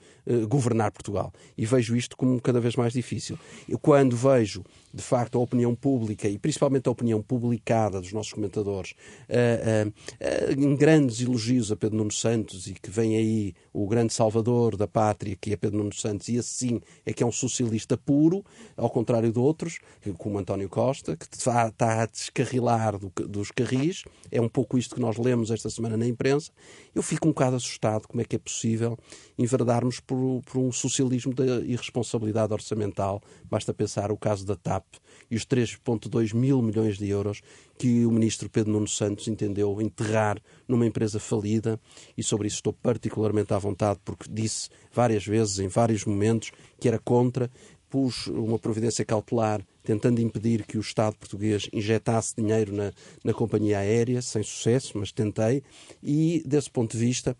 governar 0.48 0.90
Portugal. 0.90 1.32
E 1.56 1.66
vejo 1.66 1.96
isto 1.96 2.16
como 2.16 2.40
cada 2.40 2.60
vez 2.60 2.76
mais 2.76 2.92
difícil. 2.92 3.38
Eu, 3.68 3.78
quando 3.78 4.16
vejo 4.16 4.64
de 4.94 5.02
facto 5.02 5.36
a 5.36 5.40
opinião 5.40 5.74
pública 5.74 6.28
e 6.28 6.38
principalmente 6.38 6.88
a 6.88 6.92
opinião 6.92 7.20
publicada 7.20 8.00
dos 8.00 8.12
nossos 8.12 8.32
comentadores 8.32 8.92
uh, 9.28 9.88
uh, 9.88 9.90
uh, 9.90 10.52
em 10.52 10.76
grandes 10.76 11.20
elogios 11.20 11.72
a 11.72 11.76
Pedro 11.76 11.98
Nuno 11.98 12.12
Santos 12.12 12.68
e 12.68 12.74
que 12.74 12.90
vem 12.90 13.16
aí 13.16 13.54
o 13.72 13.88
grande 13.88 14.12
salvador 14.12 14.76
da 14.76 14.86
pátria 14.86 15.36
que 15.40 15.52
é 15.52 15.56
Pedro 15.56 15.78
Nuno 15.78 15.92
Santos 15.92 16.28
e 16.28 16.38
assim 16.38 16.80
é 17.04 17.12
que 17.12 17.24
é 17.24 17.26
um 17.26 17.32
socialista 17.32 17.96
puro 17.96 18.44
ao 18.76 18.88
contrário 18.88 19.32
de 19.32 19.38
outros 19.38 19.80
como 20.18 20.38
António 20.38 20.68
Costa 20.68 21.16
que 21.16 21.26
está, 21.36 21.72
a 21.78 22.06
descarrilar 22.06 22.98
do, 22.98 23.10
dos 23.26 23.50
carris. 23.50 24.04
É 24.30 24.40
um 24.40 24.48
pouco 24.48 24.78
isto 24.78 24.94
que 24.94 25.00
nós 25.00 25.16
lemos 25.16 25.50
esta 25.50 25.68
semana 25.70 25.96
na 25.96 26.06
imprensa 26.06 26.52
eu 26.94 27.02
fico 27.02 27.26
um 27.26 27.32
bocado 27.32 27.56
assustado 27.56 28.06
como 28.06 28.20
é 28.20 28.24
que 28.24 28.36
é 28.36 28.38
possível 28.38 28.96
enverdarmos 29.36 30.00
por, 30.00 30.42
por 30.42 30.58
um 30.58 30.70
socialismo 30.70 31.34
da 31.34 31.44
irresponsabilidade 31.60 32.52
orçamental. 32.52 33.20
Basta 33.50 33.74
pensar 33.74 34.12
o 34.12 34.16
caso 34.16 34.46
da 34.46 34.54
TAP 34.54 34.84
e 35.30 35.36
os 35.36 35.44
3,2 35.44 36.34
mil 36.34 36.62
milhões 36.62 36.96
de 36.96 37.08
euros 37.08 37.42
que 37.76 38.06
o 38.06 38.10
ministro 38.10 38.48
Pedro 38.48 38.72
Nuno 38.72 38.86
Santos 38.86 39.26
entendeu 39.26 39.80
enterrar 39.80 40.40
numa 40.68 40.86
empresa 40.86 41.18
falida. 41.18 41.80
E 42.16 42.22
sobre 42.22 42.46
isso 42.46 42.56
estou 42.56 42.72
particularmente 42.72 43.52
à 43.52 43.58
vontade 43.58 43.98
porque 44.04 44.30
disse 44.30 44.68
várias 44.92 45.26
vezes, 45.26 45.58
em 45.58 45.68
vários 45.68 46.04
momentos, 46.04 46.52
que 46.78 46.86
era 46.86 46.98
contra, 46.98 47.50
pus 47.94 48.26
uma 48.26 48.58
providência 48.58 49.04
cautelar 49.04 49.64
tentando 49.84 50.20
impedir 50.20 50.64
que 50.66 50.76
o 50.76 50.80
Estado 50.80 51.14
português 51.14 51.68
injetasse 51.72 52.34
dinheiro 52.36 52.72
na, 52.72 52.92
na 53.22 53.32
companhia 53.32 53.78
aérea, 53.78 54.20
sem 54.20 54.42
sucesso, 54.42 54.98
mas 54.98 55.12
tentei, 55.12 55.62
e 56.02 56.42
desse 56.44 56.68
ponto 56.68 56.90
de 56.90 56.98
vista 56.98 57.36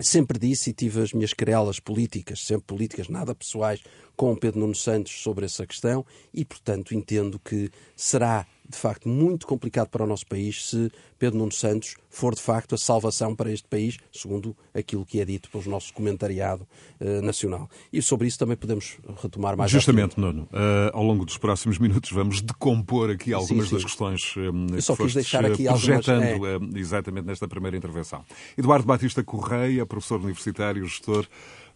sempre 0.00 0.38
disse 0.38 0.70
e 0.70 0.72
tive 0.72 1.02
as 1.02 1.12
minhas 1.12 1.34
querelas 1.34 1.78
políticas, 1.78 2.40
sempre 2.40 2.64
políticas, 2.68 3.10
nada 3.10 3.34
pessoais, 3.34 3.82
com 4.16 4.32
o 4.32 4.36
Pedro 4.36 4.60
Nuno 4.60 4.74
Santos 4.74 5.12
sobre 5.20 5.44
essa 5.44 5.66
questão 5.66 6.06
e, 6.32 6.42
portanto, 6.42 6.94
entendo 6.94 7.38
que 7.38 7.70
será 7.94 8.46
de 8.68 8.76
facto 8.76 9.08
muito 9.08 9.46
complicado 9.46 9.88
para 9.88 10.04
o 10.04 10.06
nosso 10.06 10.26
país 10.26 10.70
se 10.70 10.90
Pedro 11.18 11.38
Nuno 11.38 11.52
Santos 11.52 11.96
for 12.10 12.34
de 12.34 12.42
facto 12.42 12.74
a 12.74 12.78
salvação 12.78 13.34
para 13.34 13.50
este 13.50 13.68
país, 13.68 13.98
segundo 14.12 14.56
aquilo 14.74 15.04
que 15.04 15.20
é 15.20 15.24
dito 15.24 15.50
pelo 15.50 15.64
nosso 15.68 15.92
comentariado 15.92 16.66
uh, 17.00 17.22
nacional. 17.22 17.68
E 17.92 18.02
sobre 18.02 18.26
isso 18.26 18.38
também 18.38 18.56
podemos 18.56 18.98
retomar 19.22 19.56
mais 19.56 19.70
Justamente, 19.70 20.18
Nuno, 20.18 20.42
uh, 20.44 20.90
ao 20.92 21.02
longo 21.02 21.24
dos 21.24 21.38
próximos 21.38 21.78
minutos 21.78 22.10
vamos 22.10 22.40
decompor 22.40 23.10
aqui 23.10 23.32
algumas 23.32 23.64
sim, 23.64 23.70
sim. 23.70 23.74
das 23.76 23.84
questões 23.84 24.34
um, 24.36 24.66
Eu 24.74 24.82
só 24.82 24.96
que 24.96 25.04
quis 25.04 25.14
deixar 25.14 25.44
aqui 25.44 25.64
projetando 25.64 26.24
algumas, 26.24 26.74
é... 26.74 26.78
exatamente 26.78 27.26
nesta 27.26 27.48
primeira 27.48 27.76
intervenção. 27.76 28.24
Eduardo 28.56 28.86
Batista 28.86 29.22
Correia, 29.22 29.84
professor 29.86 30.20
universitário, 30.20 30.84
gestor 30.86 31.26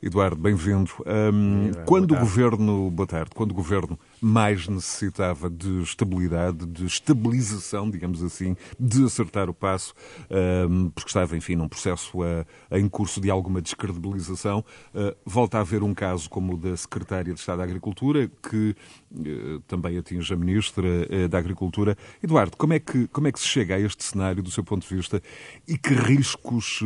Eduardo, 0.02 0.40
bem-vindo. 0.40 0.90
Um, 1.06 1.72
quando 1.84 2.14
o 2.14 2.18
governo, 2.18 2.90
boa 2.90 3.06
tarde, 3.06 3.32
quando 3.34 3.50
o 3.50 3.54
governo 3.54 3.98
mais 4.20 4.68
necessitava 4.68 5.48
de 5.48 5.82
estabilidade, 5.82 6.66
de 6.66 6.86
estabilização, 6.86 7.90
digamos 7.90 8.22
assim, 8.22 8.56
de 8.78 9.04
acertar 9.04 9.48
o 9.48 9.54
passo, 9.54 9.94
porque 10.94 11.08
estava, 11.08 11.36
enfim, 11.36 11.56
num 11.56 11.68
processo 11.68 12.18
em 12.70 12.88
curso 12.88 13.20
de 13.20 13.30
alguma 13.30 13.60
descredibilização, 13.60 14.64
uh, 14.94 15.16
volta 15.24 15.58
a 15.58 15.60
haver 15.60 15.82
um 15.82 15.94
caso 15.94 16.28
como 16.28 16.54
o 16.54 16.56
da 16.56 16.76
Secretária 16.76 17.32
de 17.32 17.40
Estado 17.40 17.58
da 17.58 17.64
Agricultura, 17.64 18.30
que 18.48 18.74
uh, 19.12 19.60
também 19.66 19.96
atinge 19.98 20.32
a 20.32 20.36
Ministra 20.36 20.86
uh, 20.86 21.28
da 21.28 21.38
Agricultura. 21.38 21.96
Eduardo, 22.22 22.56
como 22.56 22.72
é, 22.72 22.78
que, 22.78 23.06
como 23.08 23.28
é 23.28 23.32
que 23.32 23.40
se 23.40 23.46
chega 23.46 23.74
a 23.74 23.80
este 23.80 24.04
cenário 24.04 24.42
do 24.42 24.50
seu 24.50 24.64
ponto 24.64 24.86
de 24.86 24.94
vista 24.94 25.22
e 25.66 25.76
que 25.76 25.94
riscos 25.94 26.80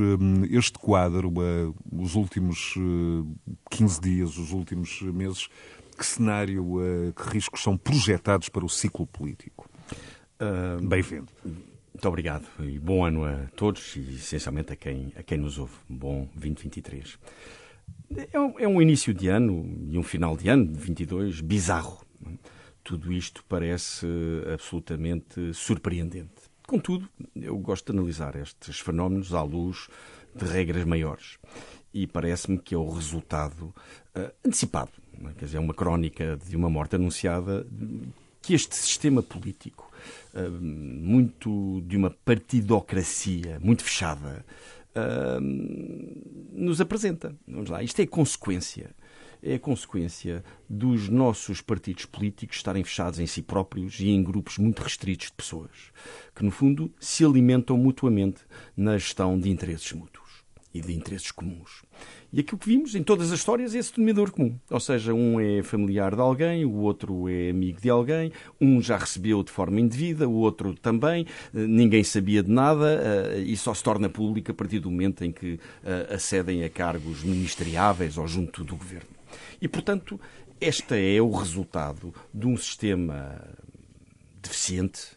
este 0.51 0.79
quadro, 0.79 1.33
os 1.93 2.15
últimos 2.15 2.75
15 3.71 4.01
dias, 4.01 4.37
os 4.37 4.53
últimos 4.53 5.03
meses, 5.03 5.49
que 5.95 6.05
cenário, 6.05 6.81
eh, 6.83 7.13
que 7.13 7.29
riscos 7.31 7.63
são 7.63 7.77
projetados 7.77 8.49
para 8.49 8.65
o 8.65 8.69
ciclo 8.69 9.07
político? 9.07 9.69
Uh, 10.41 10.87
Bem-vindo. 10.87 11.29
Muito 11.45 12.09
obrigado 12.09 12.47
e 12.61 12.79
bom 12.79 13.05
ano 13.05 13.25
a 13.25 13.47
todos 13.55 13.95
e 13.97 14.17
essencialmente 14.17 14.73
a 14.73 14.77
quem, 14.77 15.13
a 15.17 15.23
quem 15.23 15.39
nos 15.39 15.59
ouve. 15.59 15.75
Bom 15.89 16.29
2023. 16.35 17.19
É 18.33 18.39
um, 18.39 18.59
é 18.59 18.67
um 18.67 18.83
início 18.83 19.15
de 19.15 19.29
ano 19.29 19.65
e 19.89 19.97
um 19.97 20.03
final 20.03 20.37
de 20.37 20.49
ano, 20.49 20.67
de 20.67 20.79
22, 20.79 21.41
bizarro. 21.41 22.05
Tudo 22.83 23.13
isto 23.13 23.45
parece 23.49 24.07
absolutamente 24.53 25.55
surpreendente. 25.55 26.35
Contudo, 26.67 27.09
eu 27.37 27.57
gosto 27.59 27.93
de 27.93 27.99
analisar 27.99 28.37
estes 28.37 28.81
fenómenos 28.81 29.33
à 29.33 29.43
luz 29.43 29.89
de 30.35 30.45
regras 30.45 30.85
maiores 30.85 31.39
e 31.95 32.09
parece-me 32.09 32.59
que 32.59 32.75
é 32.75 32.79
o 32.79 32.91
resultado 32.91 33.73
uh, 34.17 34.31
antecipado, 34.45 34.91
é? 35.23 35.33
quer 35.39 35.45
dizer, 35.45 35.57
é 35.59 35.61
uma 35.61 35.73
crónica 35.73 36.37
de 36.37 36.57
uma 36.57 36.69
morte 36.69 36.97
anunciada 36.97 37.65
que 38.43 38.53
este 38.53 38.75
sistema 38.75 39.23
político, 39.23 39.91
uh, 40.35 40.51
muito 40.51 41.81
de 41.87 41.97
uma 41.97 42.11
partidocracia 42.11 43.61
muito 43.63 43.85
fechada, 43.85 44.45
uh, 44.95 45.41
nos 46.53 46.81
apresenta. 46.81 47.35
Vamos 47.47 47.71
lá, 47.71 47.83
isto 47.83 48.01
é 48.03 48.07
consequência. 48.07 48.91
É 49.47 49.59
consequência 49.59 50.43
dos 50.69 51.11
nossos 51.11 51.61
partidos 51.61 52.07
políticos 52.07 52.57
estarem 52.57 52.83
fechados 52.83 53.21
em 53.21 53.27
si 53.27 53.43
próprios 53.43 54.01
e 54.01 54.09
em 54.09 54.23
grupos 54.23 54.57
muito 54.57 54.83
restritos 54.83 55.27
de 55.27 55.35
pessoas, 55.35 55.93
que, 56.35 56.43
no 56.43 56.51
fundo, 56.51 56.91
se 56.99 57.27
alimentam 57.27 57.77
mutuamente 57.77 58.41
na 58.75 58.97
gestão 58.97 59.39
de 59.39 59.51
interesses 59.51 59.93
mútuos. 59.93 60.24
E 60.75 60.81
de 60.81 60.93
interesses 60.93 61.31
comuns. 61.31 61.85
E 62.33 62.41
aquilo 62.41 62.59
que 62.59 62.67
vimos 62.67 62.97
em 62.97 63.03
todas 63.03 63.31
as 63.31 63.39
histórias 63.39 63.77
é 63.77 63.79
esse 63.79 63.95
denominador 63.95 64.33
comum. 64.33 64.59
Ou 64.69 64.81
seja, 64.81 65.15
um 65.15 65.39
é 65.39 65.63
familiar 65.63 66.17
de 66.17 66.21
alguém, 66.21 66.65
o 66.65 66.79
outro 66.79 67.29
é 67.29 67.51
amigo 67.51 67.81
de 67.81 67.89
alguém, 67.89 68.33
um 68.61 68.83
já 68.83 68.97
recebeu 68.97 69.45
de 69.45 69.53
forma 69.53 69.81
indevida, 69.81 70.29
o 70.29 70.35
outro 70.35 70.75
também, 70.75 71.27
eh, 71.55 71.67
ninguém 71.67 72.03
sabia 72.03 72.43
de 72.43 72.51
nada 72.51 73.01
eh, 73.37 73.45
e 73.47 73.57
só 73.57 73.73
se 73.73 73.85
torna 73.85 74.09
público 74.09 74.51
a 74.51 74.55
partir 74.55 74.81
do 74.81 74.91
momento 74.91 75.25
em 75.25 75.31
que 75.31 75.61
eh, 75.85 76.09
acedem 76.13 76.65
a 76.65 76.69
cargos 76.69 77.23
ministeriáveis 77.23 78.19
ou 78.19 78.27
junto 78.27 78.65
do 78.65 78.75
governo. 78.75 79.09
E, 79.63 79.69
portanto, 79.69 80.21
este 80.61 81.17
é 81.17 81.23
o 81.23 81.31
resultado 81.31 82.13
de 82.33 82.47
um 82.49 82.57
sistema 82.57 83.41
deficiente, 84.43 85.17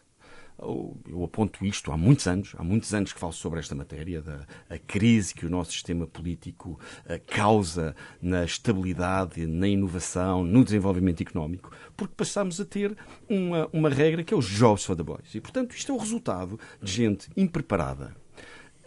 eu 0.60 1.24
aponto 1.24 1.64
isto 1.64 1.92
há 1.92 1.96
muitos 1.96 2.26
anos, 2.26 2.54
há 2.58 2.64
muitos 2.64 2.92
anos 2.92 3.12
que 3.12 3.20
falo 3.20 3.32
sobre 3.32 3.60
esta 3.60 3.74
matéria, 3.74 4.20
da 4.20 4.78
crise 4.86 5.34
que 5.34 5.46
o 5.46 5.50
nosso 5.50 5.72
sistema 5.72 6.06
político 6.06 6.78
eh, 7.06 7.18
causa 7.18 7.94
na 8.20 8.44
estabilidade, 8.44 9.46
na 9.46 9.68
inovação, 9.68 10.42
no 10.42 10.64
desenvolvimento 10.64 11.20
económico, 11.20 11.70
porque 11.96 12.14
passamos 12.16 12.60
a 12.60 12.64
ter 12.64 12.96
uma, 13.28 13.68
uma 13.72 13.88
regra 13.88 14.24
que 14.24 14.34
é 14.34 14.36
os 14.36 14.46
jobs 14.46 14.84
for 14.84 14.96
the 14.96 15.02
boys. 15.02 15.34
E, 15.34 15.40
portanto, 15.40 15.74
isto 15.74 15.92
é 15.92 15.94
o 15.94 15.98
resultado 15.98 16.58
de 16.82 16.90
gente 16.90 17.28
impreparada, 17.36 18.16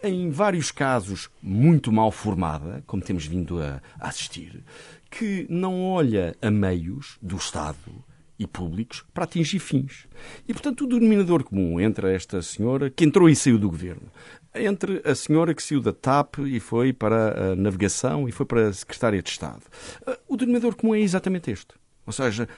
em 0.02 0.30
vários 0.30 0.72
casos 0.72 1.30
muito 1.40 1.92
mal 1.92 2.10
formada, 2.10 2.82
como 2.86 3.02
temos 3.02 3.24
vindo 3.24 3.62
a 3.62 3.80
assistir, 4.00 4.62
que 5.10 5.46
não 5.48 5.84
olha 5.84 6.36
a 6.42 6.50
meios 6.50 7.18
do 7.22 7.36
Estado 7.36 8.04
e 8.38 8.46
públicos 8.46 9.04
para 9.12 9.24
atingir 9.24 9.58
fins. 9.58 10.06
E, 10.48 10.52
portanto, 10.52 10.84
o 10.84 10.86
denominador 10.86 11.44
comum 11.44 11.80
entre 11.80 12.14
esta 12.14 12.42
senhora, 12.42 12.90
que 12.90 13.04
entrou 13.04 13.28
e 13.28 13.36
saiu 13.36 13.58
do 13.58 13.70
governo, 13.70 14.10
entre 14.54 15.00
a 15.04 15.14
senhora 15.14 15.54
que 15.54 15.62
saiu 15.62 15.80
da 15.80 15.92
TAP 15.92 16.38
e 16.40 16.60
foi 16.60 16.92
para 16.92 17.52
a 17.52 17.56
navegação 17.56 18.28
e 18.28 18.32
foi 18.32 18.44
para 18.44 18.68
a 18.68 18.72
Secretária 18.72 19.22
de 19.22 19.30
Estado, 19.30 19.62
eh, 20.06 20.18
o 20.28 20.36
denominador 20.36 20.74
comum 20.74 20.94
é 20.94 21.00
exatamente 21.00 21.50
este. 21.50 21.74
Ou 22.06 22.12
seja, 22.12 22.48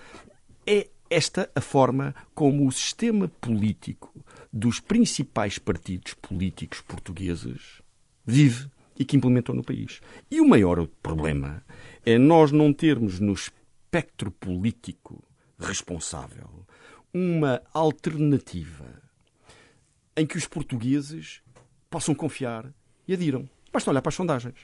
é 0.66 0.88
esta 1.10 1.50
a 1.54 1.60
forma 1.60 2.14
como 2.34 2.66
o 2.66 2.72
sistema 2.72 3.28
político 3.40 4.12
dos 4.52 4.80
principais 4.80 5.58
partidos 5.58 6.14
políticos 6.14 6.80
portugueses 6.80 7.82
vive 8.26 8.68
e 8.98 9.04
que 9.04 9.16
implementou 9.16 9.54
no 9.54 9.62
país. 9.62 10.00
E 10.30 10.40
o 10.40 10.48
maior 10.48 10.86
problema 11.02 11.62
é 12.04 12.18
nós 12.18 12.52
não 12.52 12.72
termos 12.72 13.20
no 13.20 13.32
espectro 13.32 14.30
político 14.30 15.22
responsável 15.58 16.66
uma 17.14 17.62
alternativa 17.73 19.02
em 20.16 20.26
que 20.26 20.37
os 20.37 20.46
portugueses 20.46 21.40
possam 21.88 22.14
confiar 22.14 22.73
e 23.06 23.12
adiram. 23.12 23.49
Basta 23.73 23.90
olhar 23.90 24.02
para 24.02 24.11
as 24.11 24.14
sondagens. 24.14 24.54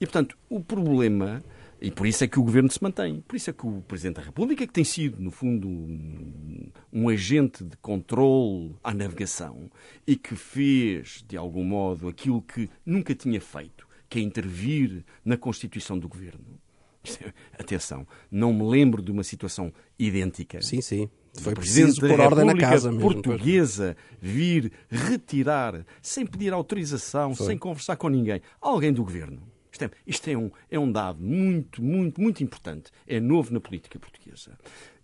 E, 0.00 0.06
portanto, 0.06 0.38
o 0.48 0.60
problema, 0.60 1.42
e 1.80 1.90
por 1.90 2.06
isso 2.06 2.22
é 2.22 2.28
que 2.28 2.38
o 2.38 2.42
governo 2.42 2.70
se 2.70 2.82
mantém, 2.82 3.20
por 3.20 3.36
isso 3.36 3.50
é 3.50 3.52
que 3.52 3.66
o 3.66 3.82
Presidente 3.82 4.16
da 4.16 4.22
República, 4.22 4.66
que 4.66 4.72
tem 4.72 4.84
sido, 4.84 5.20
no 5.20 5.30
fundo, 5.30 5.68
um, 5.68 6.70
um 6.92 7.08
agente 7.08 7.64
de 7.64 7.76
controle 7.78 8.74
à 8.82 8.94
navegação 8.94 9.70
e 10.06 10.16
que 10.16 10.36
fez, 10.36 11.24
de 11.26 11.36
algum 11.36 11.64
modo, 11.64 12.08
aquilo 12.08 12.42
que 12.42 12.68
nunca 12.84 13.14
tinha 13.14 13.40
feito, 13.40 13.86
que 14.08 14.18
é 14.18 14.22
intervir 14.22 15.04
na 15.24 15.36
constituição 15.36 15.98
do 15.98 16.08
governo, 16.08 16.60
Atenção, 17.58 18.06
não 18.30 18.52
me 18.52 18.64
lembro 18.64 19.02
de 19.02 19.10
uma 19.10 19.22
situação 19.22 19.72
idêntica. 19.98 20.60
Sim, 20.62 20.80
sim. 20.80 21.08
Foi 21.34 21.54
preciso 21.54 22.00
pôr 22.00 22.20
ordem 22.20 22.44
na 22.44 22.56
casa 22.56 22.90
mesmo. 22.90 23.00
portuguesa 23.00 23.96
vir 24.20 24.72
retirar, 24.90 25.84
sem 26.02 26.26
pedir 26.26 26.52
autorização, 26.52 27.34
Foi. 27.34 27.46
sem 27.46 27.58
conversar 27.58 27.96
com 27.96 28.08
ninguém, 28.08 28.40
alguém 28.60 28.92
do 28.92 29.04
governo. 29.04 29.42
Isto, 29.70 29.84
é, 29.84 29.90
isto 30.06 30.28
é, 30.28 30.36
um, 30.36 30.50
é 30.70 30.78
um 30.78 30.90
dado 30.90 31.22
muito, 31.22 31.82
muito, 31.82 32.20
muito 32.20 32.42
importante. 32.42 32.90
É 33.06 33.20
novo 33.20 33.52
na 33.52 33.60
política 33.60 33.98
portuguesa. 33.98 34.58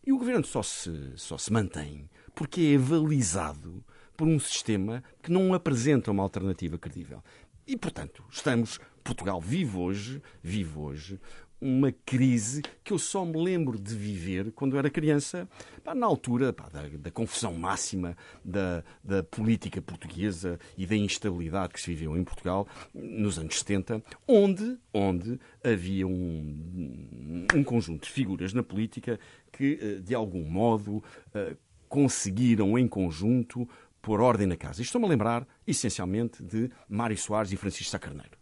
E 0.04 0.12
o 0.12 0.18
governo 0.18 0.44
só 0.44 0.62
se, 0.62 1.12
só 1.16 1.38
se 1.38 1.52
mantém 1.52 2.08
porque 2.34 2.61
é 2.61 2.76
avalizado 2.76 3.84
por 4.16 4.26
um 4.26 4.38
sistema 4.38 5.02
que 5.23 5.30
não 5.30 5.54
apresenta 5.54 6.11
uma 6.11 6.23
alternativa 6.23 6.76
credível. 6.78 7.23
E, 7.66 7.76
portanto, 7.76 8.23
estamos. 8.30 8.78
Portugal 9.02 9.40
vive 9.40 9.76
hoje, 9.76 10.23
vive 10.42 10.78
hoje 10.78 11.20
uma 11.64 11.90
crise 11.90 12.61
que 12.85 12.92
eu 12.92 12.99
só 12.99 13.25
me 13.25 13.42
lembro 13.42 13.78
de 13.78 13.94
viver 13.94 14.52
quando 14.52 14.76
era 14.76 14.90
criança, 14.90 15.49
pá, 15.83 15.94
na 15.94 16.04
altura 16.04 16.52
pá, 16.52 16.68
da, 16.68 16.83
da, 16.88 17.11
confusão 17.11 17.54
máxima 17.54 18.14
da, 18.44 18.85
da, 19.02 19.23
política 19.23 19.80
portuguesa 19.80 20.61
e 20.76 20.85
da 20.85 20.94
instabilidade 20.94 21.73
que 21.73 21.80
se 21.80 21.90
viveu 21.94 22.18
em 22.18 22.23
Portugal 22.23 22.68
nos 22.92 23.38
anos 23.38 23.59
70, 23.59 24.02
onde, 24.28 24.76
onde 24.92 25.40
havia 25.64 26.06
um, 26.06 27.47
um 27.54 27.64
conjunto 27.64 28.04
de 28.04 28.12
figuras 28.12 28.52
na 28.52 28.62
política 28.62 29.18
que, 29.50 29.78
eh, 29.80 30.00
de 30.02 30.14
algum 30.14 30.44
modo, 30.44 31.02
eh, 31.33 31.56
conseguiram 31.88 32.78
em 32.78 32.87
conjunto 32.87 33.66
pôr 34.02 34.21
ordem 34.21 34.47
na 34.47 34.56
casa. 34.56 34.83
Estou-me 34.83 35.06
a 35.06 35.09
lembrar, 35.09 35.49
essencialmente, 35.66 36.42
de 36.42 36.71
Mário 36.87 37.16
Soares 37.16 37.52
e 37.52 37.56
Francisco 37.56 37.90
Sá 37.90 37.99
Carneiro. 37.99 38.37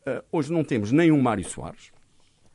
Uh, 0.00 0.22
hoje 0.30 0.52
não 0.52 0.64
temos 0.64 0.92
nenhum 0.92 1.20
Mário 1.20 1.44
Soares, 1.44 1.90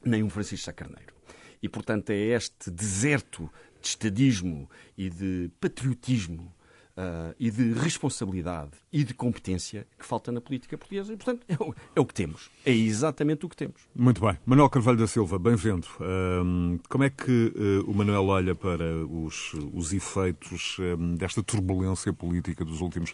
nem 0.05 0.24
um 0.24 0.29
Francisco 0.29 0.65
Sá 0.65 0.74
Carneiro. 0.74 1.13
E, 1.62 1.67
portanto, 1.67 2.12
é 2.12 2.15
este 2.15 2.69
deserto 2.69 3.51
de 3.81 3.88
estadismo 3.88 4.69
e 4.97 5.09
de 5.09 5.51
patriotismo 5.59 6.54
uh, 6.97 7.35
e 7.39 7.51
de 7.51 7.73
responsabilidade 7.73 8.71
e 8.91 9.03
de 9.03 9.13
competência 9.13 9.85
que 9.97 10.05
falta 10.05 10.31
na 10.31 10.41
política 10.41 10.77
portuguesa. 10.77 11.13
E, 11.13 11.17
portanto, 11.17 11.45
é 11.47 11.55
o, 11.55 11.75
é 11.95 11.99
o, 11.99 12.05
que 12.05 12.13
temos. 12.13 12.49
É 12.65 12.71
exatamente 12.71 13.45
o 13.45 13.49
que 13.49 13.55
temos. 13.55 13.81
Muito 13.95 14.21
bem. 14.21 14.37
Manuel 14.45 14.69
Carvalho 14.69 14.97
da 14.97 15.07
Silva, 15.07 15.37
bem-vindo. 15.37 15.87
Um, 15.99 16.79
como 16.89 17.03
é 17.03 17.09
que 17.09 17.53
uh, 17.55 17.89
o 17.89 17.93
Manuel 17.93 18.27
olha 18.27 18.55
para 18.55 19.05
os, 19.05 19.53
os 19.73 19.93
efeitos 19.93 20.77
um, 20.79 21.15
desta 21.15 21.43
turbulência 21.43 22.13
política 22.13 22.63
dos 22.63 22.81
últimos, 22.81 23.13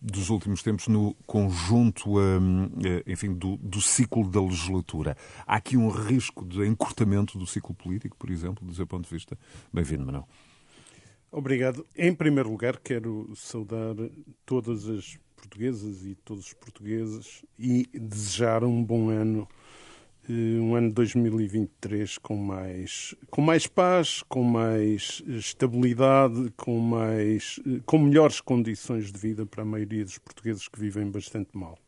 dos 0.00 0.30
últimos 0.30 0.62
tempos 0.62 0.88
no 0.88 1.14
conjunto, 1.26 2.18
um, 2.18 2.70
eh, 2.84 3.02
enfim, 3.06 3.32
do, 3.32 3.56
do 3.56 3.80
ciclo 3.80 4.28
da 4.28 4.40
legislatura? 4.40 5.16
Há 5.46 5.56
aqui 5.56 5.76
um 5.76 5.88
risco 5.88 6.44
de 6.44 6.66
encurtamento 6.66 7.38
do 7.38 7.46
ciclo 7.46 7.74
político, 7.74 8.16
por 8.16 8.30
exemplo, 8.30 8.66
do 8.66 8.74
seu 8.74 8.86
ponto 8.86 9.04
de 9.08 9.14
vista? 9.14 9.38
Bem-vindo, 9.72 10.04
Manuel. 10.04 10.28
Obrigado. 11.32 11.86
Em 11.96 12.14
primeiro 12.14 12.50
lugar, 12.50 12.78
quero 12.78 13.32
saudar 13.34 13.94
todas 14.44 14.86
as 14.86 15.18
portuguesas 15.34 16.04
e 16.04 16.14
todos 16.14 16.48
os 16.48 16.52
portugueses 16.52 17.42
e 17.58 17.88
desejar 17.94 18.62
um 18.62 18.84
bom 18.84 19.08
ano, 19.08 19.48
eh, 20.28 20.60
um 20.60 20.74
ano 20.74 20.92
2023 20.92 22.18
com 22.18 22.36
mais, 22.36 23.14
com 23.30 23.40
mais 23.40 23.66
paz, 23.66 24.22
com 24.28 24.42
mais 24.42 25.22
estabilidade, 25.26 26.52
com, 26.54 26.78
mais, 26.78 27.58
eh, 27.66 27.80
com 27.86 27.96
melhores 27.96 28.38
condições 28.42 29.10
de 29.10 29.18
vida 29.18 29.46
para 29.46 29.62
a 29.62 29.66
maioria 29.66 30.04
dos 30.04 30.18
portugueses 30.18 30.68
que 30.68 30.78
vivem 30.78 31.10
bastante 31.10 31.56
mal. 31.56 31.78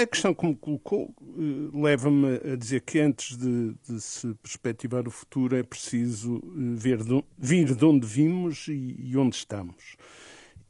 A 0.00 0.06
questão 0.06 0.32
que 0.32 0.46
me 0.46 0.54
colocou 0.54 1.12
eh, 1.20 1.70
leva-me 1.74 2.52
a 2.52 2.56
dizer 2.56 2.82
que 2.82 3.00
antes 3.00 3.36
de, 3.36 3.74
de, 3.88 4.00
se 4.00 4.32
perspectivar 4.34 5.08
o 5.08 5.10
futuro 5.10 5.56
é 5.56 5.62
preciso 5.62 6.36
eh, 6.36 6.74
ver 6.76 7.02
de, 7.02 7.24
vir 7.36 7.74
de 7.74 7.84
onde 7.84 8.06
vimos 8.06 8.68
e, 8.68 8.96
e 8.98 9.16
onde 9.16 9.34
estamos. 9.34 9.96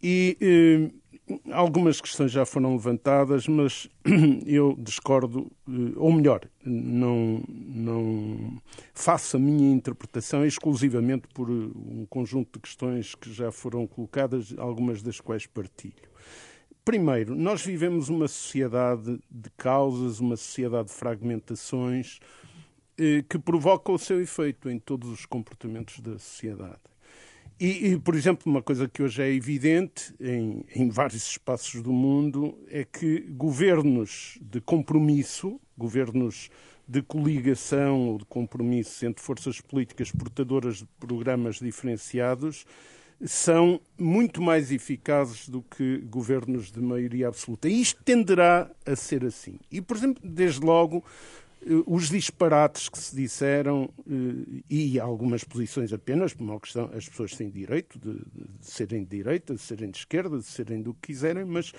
E 0.03 0.37
eh, 0.41 0.91
algumas 1.53 2.01
questões 2.01 2.31
já 2.31 2.47
foram 2.47 2.73
levantadas, 2.73 3.49
mas 3.49 3.89
eu 4.47 4.77
discordo, 4.79 5.51
eh, 5.69 5.93
ou 5.97 6.13
melhor, 6.13 6.49
não, 6.65 7.43
não 7.49 8.63
faço 8.95 9.37
a 9.37 9.41
minha 9.41 9.73
interpretação 9.73 10.45
exclusivamente 10.45 11.29
por 11.35 11.51
um 11.51 12.07
conjunto 12.09 12.55
de 12.55 12.61
questões 12.61 13.15
que 13.15 13.33
já 13.33 13.51
foram 13.51 13.87
colocadas, 13.87 14.55
algumas 14.59 15.03
das 15.03 15.21
quais 15.21 15.47
partilho. 15.47 16.07
Primeiro, 16.87 17.35
nós 17.35 17.67
vivemos 17.67 18.09
uma 18.09 18.29
sociedade 18.29 19.19
de 19.29 19.51
causas, 19.57 20.21
uma 20.21 20.37
sociedade 20.37 20.87
de 20.87 20.95
fragmentações 20.95 22.21
eh, 22.97 23.25
que 23.29 23.41
provoca 23.41 23.91
o 23.91 23.99
seu 23.99 24.23
efeito 24.23 24.71
em 24.71 24.79
todos 24.79 25.11
os 25.11 25.27
comportamentos 25.27 25.99
da 25.99 26.13
sociedade. 26.13 26.79
E, 27.59 27.89
e, 27.89 27.99
por 27.99 28.15
exemplo, 28.15 28.45
uma 28.47 28.63
coisa 28.63 28.87
que 28.87 29.03
hoje 29.03 29.21
é 29.21 29.29
evidente 29.29 30.15
em, 30.21 30.65
em, 30.77 30.89
vários 30.89 31.29
espaços 31.29 31.83
do 31.83 31.93
mundo 31.93 32.57
é 32.69 32.85
que 32.85 33.19
governos 33.31 34.39
de 34.41 34.61
compromisso, 34.61 35.61
governos 35.77 36.51
de 36.87 37.03
coligação 37.03 38.11
ou 38.11 38.19
de 38.19 38.27
compromisso 38.27 39.05
entre 39.05 39.25
forças 39.25 39.61
políticas 39.61 40.13
portadoras 40.13 40.77
de 40.77 40.87
programas 41.01 41.57
diferenciados, 41.57 42.65
são 43.25 43.81
muito 43.99 44.43
mais 44.43 44.71
eficazes 44.71 45.49
do 45.49 45.63
que 45.63 45.99
governos 46.11 46.71
de 46.71 46.81
maioria 46.81 47.29
absoluta. 47.29 47.69
E 47.69 47.81
isto 47.81 48.03
tenderá 48.03 48.71
a 48.85 48.95
ser 48.95 49.25
assim. 49.25 49.59
E, 49.71 49.81
por 49.81 49.97
exemplo, 49.97 50.23
desde 50.29 50.61
logo, 50.61 51.03
os 51.87 52.09
disparates 52.09 52.89
que 52.89 52.99
se 52.99 53.17
disseram 53.17 53.89
e 54.71 55.01
algumas 55.01 55.43
posições 55.43 55.93
apenas, 55.93 56.33
por 56.33 56.61
questão, 56.61 56.91
as 56.95 57.09
pessoas 57.09 57.35
têm 57.35 57.51
direito 57.51 57.99
de, 57.99 58.15
de 58.15 58.67
serem 58.67 59.03
de 59.03 59.17
direita, 59.17 59.55
de 59.55 59.61
serem 59.61 59.91
de 59.91 59.99
esquerda, 59.99 60.39
de 60.39 60.45
serem 60.45 60.83
do 60.83 60.95
que 60.95 61.09
quiserem, 61.09 61.45
mas 61.45 61.73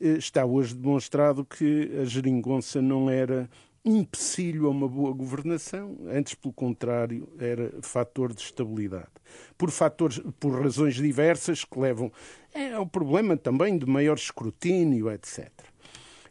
está 0.00 0.44
hoje 0.44 0.74
demonstrado 0.74 1.44
que 1.44 1.90
a 2.00 2.04
geringonça 2.04 2.80
não 2.80 3.10
era 3.10 3.48
empecilho 3.84 4.66
a 4.66 4.70
uma 4.70 4.88
boa 4.88 5.12
governação, 5.12 5.98
antes 6.06 6.34
pelo 6.34 6.54
contrário, 6.54 7.28
era 7.38 7.70
fator 7.82 8.32
de 8.32 8.40
estabilidade. 8.40 9.10
Por 9.58 9.70
fatores, 9.70 10.22
por 10.40 10.62
razões 10.62 10.94
diversas 10.94 11.64
que 11.64 11.78
levam 11.78 12.10
é, 12.54 12.72
ao 12.72 12.86
problema 12.86 13.36
também 13.36 13.76
de 13.76 13.84
maior 13.84 14.16
escrutínio, 14.16 15.10
etc. 15.10 15.50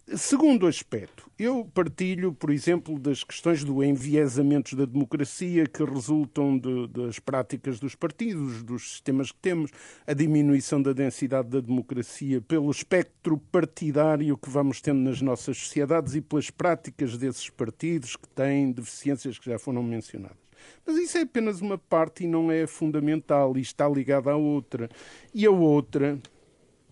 Segundo 0.05 0.67
aspecto, 0.67 1.31
eu 1.39 1.63
partilho, 1.73 2.33
por 2.33 2.51
exemplo, 2.51 2.99
das 2.99 3.23
questões 3.23 3.63
do 3.63 3.81
enviesamento 3.81 4.75
da 4.75 4.83
democracia 4.83 5.65
que 5.65 5.81
resultam 5.81 6.57
de, 6.57 6.87
das 6.89 7.19
práticas 7.19 7.79
dos 7.79 7.95
partidos, 7.95 8.61
dos 8.63 8.91
sistemas 8.91 9.31
que 9.31 9.39
temos, 9.39 9.71
a 10.05 10.13
diminuição 10.13 10.81
da 10.81 10.91
densidade 10.91 11.47
da 11.47 11.61
democracia 11.61 12.41
pelo 12.41 12.69
espectro 12.69 13.37
partidário 13.37 14.37
que 14.37 14.49
vamos 14.49 14.81
tendo 14.81 14.99
nas 14.99 15.21
nossas 15.21 15.57
sociedades 15.57 16.15
e 16.15 16.21
pelas 16.21 16.49
práticas 16.49 17.17
desses 17.17 17.49
partidos 17.49 18.17
que 18.17 18.27
têm 18.27 18.73
deficiências 18.73 19.39
que 19.39 19.49
já 19.49 19.57
foram 19.57 19.81
mencionadas. 19.81 20.37
Mas 20.85 20.97
isso 20.97 21.17
é 21.17 21.21
apenas 21.21 21.61
uma 21.61 21.77
parte 21.77 22.25
e 22.25 22.27
não 22.27 22.51
é 22.51 22.67
fundamental 22.67 23.57
e 23.57 23.61
está 23.61 23.87
ligada 23.87 24.31
à 24.31 24.35
outra. 24.35 24.89
E 25.33 25.45
a 25.45 25.51
outra, 25.51 26.19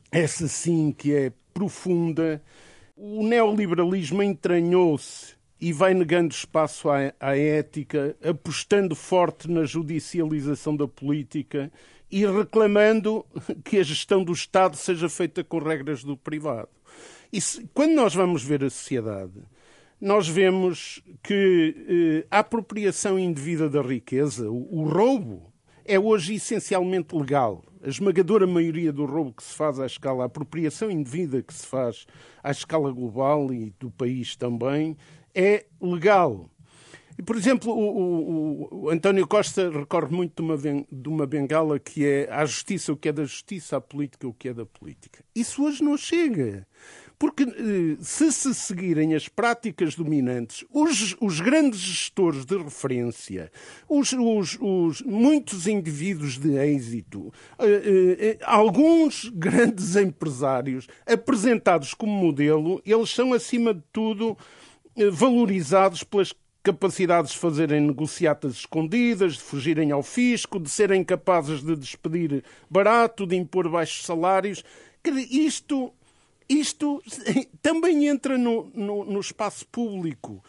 essa 0.09 0.47
sim 0.47 0.93
que 0.97 1.13
é 1.13 1.33
profunda, 1.53 2.41
o 3.03 3.23
neoliberalismo 3.23 4.21
entranhou-se 4.21 5.33
e 5.59 5.73
vai 5.73 5.91
negando 5.91 6.31
espaço 6.31 6.87
à, 6.87 7.11
à, 7.19 7.35
ética, 7.35 8.15
apostando 8.23 8.95
forte 8.95 9.49
na 9.49 9.65
judicialização 9.65 10.75
da 10.75 10.87
política 10.87 11.71
e 12.11 12.23
reclamando 12.27 13.25
que 13.65 13.79
a 13.79 13.83
gestão 13.83 14.23
do 14.23 14.31
Estado 14.31 14.77
seja 14.77 15.09
feita 15.09 15.43
com 15.43 15.57
regras 15.57 16.03
do 16.03 16.15
privado. 16.15 16.69
E 17.33 17.41
se, 17.41 17.67
quando 17.73 17.93
nós 17.93 18.13
vamos 18.13 18.43
ver 18.43 18.63
a 18.63 18.69
sociedade, 18.69 19.41
nós 19.99 20.27
vemos 20.27 21.01
que 21.23 22.23
eh, 22.23 22.27
a 22.29 22.39
apropriação 22.39 23.17
indevida 23.17 23.67
da 23.67 23.81
riqueza, 23.81 24.47
o, 24.47 24.81
o 24.81 24.83
roubo, 24.87 25.50
é 25.85 25.99
hoje 25.99 26.35
essencialmente 26.35 27.15
legal 27.15 27.63
a 27.83 27.89
esmagadora 27.89 28.45
maioria 28.45 28.93
do 28.93 29.05
roubo 29.05 29.33
que 29.33 29.43
se 29.43 29.55
faz 29.55 29.79
à 29.79 29.85
escala, 29.85 30.23
a 30.23 30.25
apropriação 30.27 30.91
indevida 30.91 31.41
que 31.41 31.53
se 31.53 31.65
faz 31.65 32.05
à 32.43 32.51
escala 32.51 32.91
global 32.91 33.51
e 33.51 33.73
do 33.79 33.89
país 33.89 34.35
também, 34.35 34.95
é 35.33 35.65
legal. 35.81 36.49
E, 37.17 37.23
por 37.23 37.35
exemplo, 37.35 37.73
o, 37.73 38.69
o, 38.71 38.83
o 38.85 38.89
António 38.89 39.27
Costa 39.27 39.69
recorre 39.69 40.15
muito 40.15 40.35
de 40.35 40.41
uma, 40.41 40.57
de 40.57 41.09
uma 41.09 41.25
bengala 41.25 41.79
que 41.79 42.05
é 42.05 42.31
à 42.31 42.45
justiça 42.45 42.93
o 42.93 42.97
que 42.97 43.09
é 43.09 43.11
da 43.11 43.23
justiça, 43.23 43.77
à 43.77 43.81
política 43.81 44.27
o 44.27 44.33
que 44.33 44.49
é 44.49 44.53
da 44.53 44.65
política. 44.65 45.23
Isso 45.35 45.63
hoje 45.63 45.83
não 45.83 45.97
chega. 45.97 46.65
Porque 47.21 47.43
eh, 47.43 47.97
se 48.01 48.31
se 48.31 48.51
seguirem 48.51 49.13
as 49.13 49.27
práticas 49.27 49.93
dominantes, 49.93 50.65
os, 50.73 51.15
os 51.21 51.39
grandes 51.39 51.79
gestores 51.79 52.45
de 52.45 52.57
referência, 52.57 53.51
os, 53.87 54.11
os, 54.11 54.57
os 54.59 55.03
muitos 55.03 55.67
indivíduos 55.67 56.39
de 56.39 56.57
êxito, 56.57 57.31
eh, 57.59 58.17
eh, 58.19 58.37
alguns 58.43 59.29
grandes 59.35 59.95
empresários 59.95 60.87
apresentados 61.05 61.93
como 61.93 62.11
modelo, 62.11 62.81
eles 62.83 63.11
são, 63.11 63.33
acima 63.33 63.71
de 63.71 63.83
tudo, 63.93 64.35
valorizados 65.11 66.03
pelas 66.03 66.33
capacidades 66.63 67.33
de 67.33 67.37
fazerem 67.37 67.81
negociatas 67.81 68.53
escondidas, 68.53 69.33
de 69.33 69.41
fugirem 69.41 69.91
ao 69.91 70.01
fisco, 70.01 70.59
de 70.59 70.71
serem 70.71 71.03
capazes 71.03 71.61
de 71.61 71.75
despedir 71.75 72.43
barato, 72.67 73.27
de 73.27 73.35
impor 73.35 73.69
baixos 73.69 74.07
salários. 74.07 74.63
Isto 75.29 75.93
isto 76.59 77.01
também 77.61 78.07
entra 78.07 78.37
no, 78.37 78.69
no, 78.73 79.05
no 79.05 79.19
espaço 79.19 79.65
público. 79.67 80.43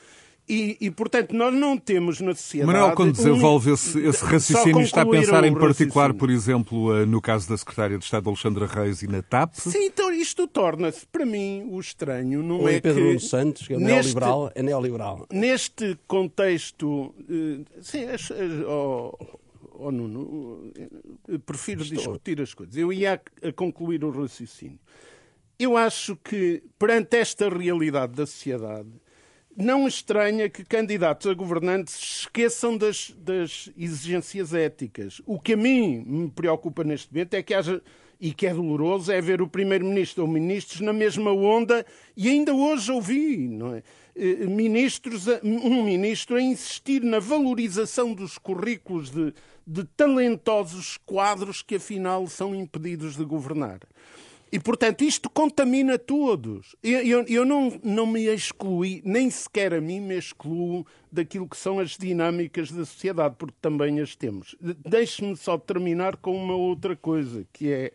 E, 0.48 0.76
e, 0.80 0.90
portanto, 0.90 1.32
nós 1.34 1.54
não 1.54 1.78
temos 1.78 2.20
na 2.20 2.34
sociedade. 2.34 2.72
Manuel, 2.72 2.94
quando 2.96 3.12
desenvolve 3.12 3.70
um... 3.70 3.74
esse, 3.74 3.98
esse 4.00 4.24
raciocínio, 4.24 4.82
está 4.82 5.02
a 5.02 5.06
pensar 5.06 5.44
em 5.44 5.54
particular, 5.54 6.12
por 6.12 6.28
exemplo, 6.28 6.94
eh, 6.96 7.06
no 7.06 7.22
caso 7.22 7.48
da 7.48 7.56
Secretária 7.56 7.96
de 7.96 8.04
Estado 8.04 8.28
Alexandra 8.28 8.66
Reis 8.66 9.02
e 9.02 9.06
na 9.06 9.22
TAP? 9.22 9.54
Sim, 9.54 9.84
então 9.84 10.12
isto 10.12 10.48
torna-se, 10.48 11.06
para 11.06 11.24
mim, 11.24 11.68
o 11.70 11.78
estranho. 11.78 12.42
Não 12.42 12.60
Ou 12.60 12.68
é 12.68 12.80
Pedro 12.80 13.00
que. 13.00 13.06
Nuno 13.06 13.20
Santos, 13.20 13.66
que 13.68 13.74
é 13.74 13.78
neste, 13.78 13.92
neoliberal, 13.92 14.52
é 14.54 14.62
neoliberal. 14.62 15.26
Neste 15.32 15.96
contexto. 16.08 17.14
Eh, 17.30 17.64
sim, 17.80 18.00
oh, 18.66 19.16
oh, 19.78 19.90
Nuno, 19.92 20.72
eh, 21.28 21.38
prefiro 21.38 21.82
Estou... 21.82 21.98
discutir 21.98 22.42
as 22.42 22.52
coisas. 22.52 22.76
Eu 22.76 22.92
ia 22.92 23.20
a 23.42 23.52
concluir 23.52 24.04
o 24.04 24.10
raciocínio. 24.10 24.78
Eu 25.62 25.76
acho 25.76 26.16
que, 26.16 26.60
perante 26.76 27.16
esta 27.16 27.48
realidade 27.48 28.14
da 28.14 28.26
sociedade, 28.26 28.88
não 29.56 29.86
estranha 29.86 30.50
que 30.50 30.64
candidatos 30.64 31.28
a 31.28 31.34
governantes 31.34 31.94
esqueçam 31.94 32.76
das, 32.76 33.14
das, 33.16 33.70
exigências 33.78 34.52
éticas. 34.52 35.22
O 35.24 35.38
que 35.38 35.52
a 35.52 35.56
mim 35.56 36.02
me 36.04 36.28
preocupa 36.28 36.82
neste 36.82 37.12
momento 37.12 37.34
é 37.34 37.42
que 37.44 37.54
haja, 37.54 37.80
e 38.20 38.34
que 38.34 38.48
é 38.48 38.52
doloroso, 38.52 39.12
é 39.12 39.20
ver 39.20 39.40
o 39.40 39.46
Primeiro-Ministro 39.46 40.24
ou 40.24 40.28
ministros 40.28 40.80
na 40.80 40.92
mesma 40.92 41.30
onda, 41.30 41.86
e 42.16 42.28
ainda 42.28 42.52
hoje 42.52 42.90
ouvi, 42.90 43.48
é? 43.76 43.82
Eh, 44.16 44.46
ministros, 44.46 45.28
um 45.44 45.84
ministro 45.84 46.34
a 46.34 46.42
insistir 46.42 47.04
na 47.04 47.20
valorização 47.20 48.12
dos 48.12 48.36
currículos 48.36 49.10
de, 49.10 49.32
de 49.64 49.84
talentosos 49.96 50.98
quadros 51.06 51.62
que 51.62 51.76
afinal 51.76 52.26
são 52.26 52.52
impedidos 52.52 53.16
de 53.16 53.24
governar. 53.24 53.78
E, 54.52 54.60
portanto, 54.60 55.02
isto 55.02 55.30
contamina 55.30 55.98
todos. 55.98 56.76
Eu, 56.82 57.00
eu, 57.00 57.24
eu, 57.26 57.44
não, 57.46 57.80
não 57.82 58.06
me 58.06 58.26
excluí, 58.26 59.00
nem 59.02 59.30
sequer 59.30 59.72
a 59.72 59.80
mim 59.80 59.98
me 59.98 60.18
excluo 60.18 60.86
daquilo 61.10 61.48
que 61.48 61.56
são 61.56 61.78
as 61.78 61.96
dinâmicas 61.96 62.70
da 62.70 62.84
sociedade, 62.84 63.34
porque 63.38 63.56
também 63.62 63.98
as 63.98 64.14
temos. 64.14 64.54
Deixe-me 64.60 65.34
só 65.38 65.56
terminar 65.56 66.16
com 66.16 66.36
uma 66.36 66.54
outra 66.54 66.94
coisa, 66.94 67.46
que 67.50 67.72
é 67.72 67.92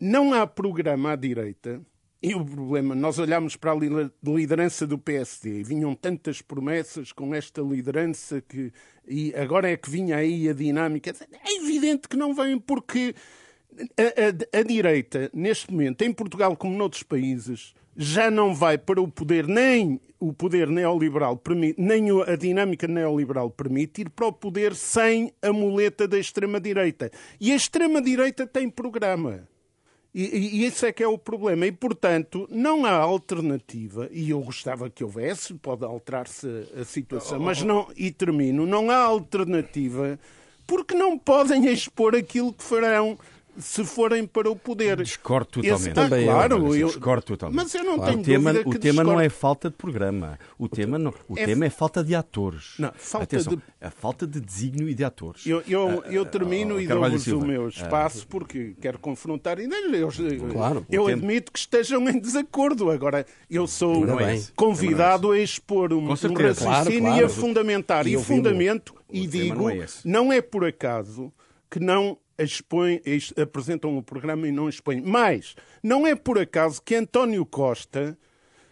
não 0.00 0.32
há 0.32 0.46
programa 0.46 1.12
à 1.12 1.16
direita. 1.16 1.82
E 2.22 2.34
o 2.34 2.44
problema, 2.44 2.94
nós 2.94 3.18
olhamos 3.18 3.56
para 3.56 3.72
a 3.72 3.76
liderança 4.22 4.86
do 4.86 4.96
PSD 4.96 5.60
e 5.60 5.64
vinham 5.64 5.94
tantas 5.94 6.40
promessas 6.40 7.12
com 7.12 7.34
esta 7.34 7.60
liderança 7.60 8.40
que 8.40 8.72
e 9.06 9.34
agora 9.34 9.70
é 9.70 9.76
que 9.76 9.90
vinha 9.90 10.16
aí 10.16 10.48
a 10.48 10.54
dinâmica. 10.54 11.12
É 11.44 11.56
evidente 11.56 12.08
que 12.08 12.16
não 12.16 12.32
vem 12.32 12.58
porque 12.58 13.14
a, 13.98 14.56
a, 14.56 14.60
a, 14.60 14.62
direita, 14.62 15.30
neste 15.32 15.70
momento, 15.70 16.02
em 16.02 16.12
Portugal 16.12 16.56
como 16.56 16.76
noutros 16.76 17.02
países, 17.02 17.74
já 17.96 18.30
não 18.30 18.54
vai 18.54 18.76
para 18.76 19.00
o 19.00 19.08
poder, 19.08 19.46
nem 19.46 20.00
o 20.18 20.32
poder 20.32 20.68
neoliberal 20.68 21.36
permite, 21.36 21.80
nem 21.80 22.06
a 22.22 22.36
dinâmica 22.36 22.88
neoliberal 22.88 23.50
permite 23.50 24.02
ir 24.02 24.10
para 24.10 24.26
o 24.26 24.32
poder 24.32 24.74
sem 24.74 25.32
a 25.42 25.52
muleta 25.52 26.08
da 26.08 26.18
extrema-direita. 26.18 27.10
E 27.40 27.52
a 27.52 27.56
extrema-direita 27.56 28.46
tem 28.46 28.68
programa. 28.68 29.46
E, 30.14 30.60
e 30.60 30.64
esse 30.64 30.86
é 30.86 30.92
que 30.92 31.02
é 31.02 31.08
o 31.08 31.18
problema. 31.18 31.66
E, 31.66 31.72
portanto, 31.72 32.48
não 32.50 32.84
há 32.84 32.92
alternativa, 32.92 34.08
e 34.12 34.30
eu 34.30 34.40
gostava 34.40 34.88
que 34.88 35.02
houvesse, 35.02 35.54
pode 35.54 35.84
alterar-se 35.84 36.46
a 36.80 36.84
situação, 36.84 37.40
mas 37.40 37.62
não, 37.62 37.88
e 37.96 38.12
termino, 38.12 38.64
não 38.64 38.90
há 38.90 38.98
alternativa 38.98 40.18
porque 40.66 40.94
não 40.94 41.18
podem 41.18 41.66
expor 41.66 42.14
aquilo 42.14 42.52
que 42.52 42.64
farão 42.64 43.18
se 43.58 43.84
forem 43.84 44.26
para 44.26 44.50
o 44.50 44.56
poder. 44.56 45.02
Discordo 45.02 45.46
totalmente. 45.46 45.80
Esse, 45.80 45.90
ah, 45.90 45.94
Também 45.94 46.26
claro, 46.26 46.74
eu, 46.74 46.86
discordo 46.88 47.22
totalmente. 47.22 47.56
Mas 47.56 47.74
eu 47.74 47.84
não 47.84 47.96
claro. 47.96 48.10
tenho 48.10 48.22
o 48.22 48.24
tema, 48.24 48.52
dúvida 48.52 48.70
que 48.70 48.76
O 48.76 48.80
tema 48.80 49.04
não 49.04 49.20
é 49.20 49.28
falta 49.28 49.70
de 49.70 49.76
programa. 49.76 50.38
O, 50.58 50.68
tema, 50.68 50.98
não, 50.98 51.14
o 51.28 51.38
é, 51.38 51.44
tema 51.44 51.66
é 51.66 51.70
falta 51.70 52.02
de 52.02 52.14
atores. 52.14 52.74
Não, 52.78 52.92
falta 52.96 53.24
Atenção, 53.24 53.56
de... 53.56 53.62
a 53.80 53.90
falta 53.90 54.26
de 54.26 54.40
desígnio 54.40 54.88
e 54.88 54.94
de 54.94 55.04
atores. 55.04 55.46
Eu, 55.46 55.62
eu, 55.66 56.02
ah, 56.04 56.08
eu 56.10 56.24
termino 56.24 56.76
uh, 56.76 56.80
e 56.80 56.86
dou-vos 56.86 57.26
o 57.28 57.40
meu 57.40 57.68
espaço 57.68 58.26
porque 58.26 58.74
quero 58.80 58.98
confrontar. 58.98 59.58
Eu, 59.58 59.68
claro, 60.50 60.86
eu 60.90 61.06
admito 61.06 61.52
que 61.52 61.58
estejam 61.58 62.08
em 62.08 62.18
desacordo. 62.18 62.90
Agora, 62.90 63.26
eu 63.50 63.66
sou 63.66 64.20
é 64.20 64.40
convidado 64.56 65.32
a 65.32 65.38
expor 65.38 65.92
um, 65.92 66.04
um 66.04 66.08
raciocínio 66.08 66.54
claro, 66.54 66.90
claro. 66.90 67.20
e 67.20 67.24
a 67.24 67.28
fundamentar. 67.28 68.06
E, 68.06 68.14
e 68.14 68.18
fundamento, 68.18 68.94
e 69.10 69.26
digo, 69.26 69.70
é, 69.70 69.86
não 70.04 70.32
é 70.32 70.40
por 70.40 70.64
acaso 70.64 71.32
que 71.70 71.80
não 71.80 72.16
apresentam 73.40 73.96
o 73.96 74.02
programa 74.02 74.46
e 74.48 74.52
não 74.52 74.68
expõem. 74.68 75.00
Mas 75.00 75.54
não 75.82 76.06
é 76.06 76.14
por 76.14 76.38
acaso 76.38 76.82
que 76.82 76.94
António 76.94 77.44
Costa, 77.44 78.16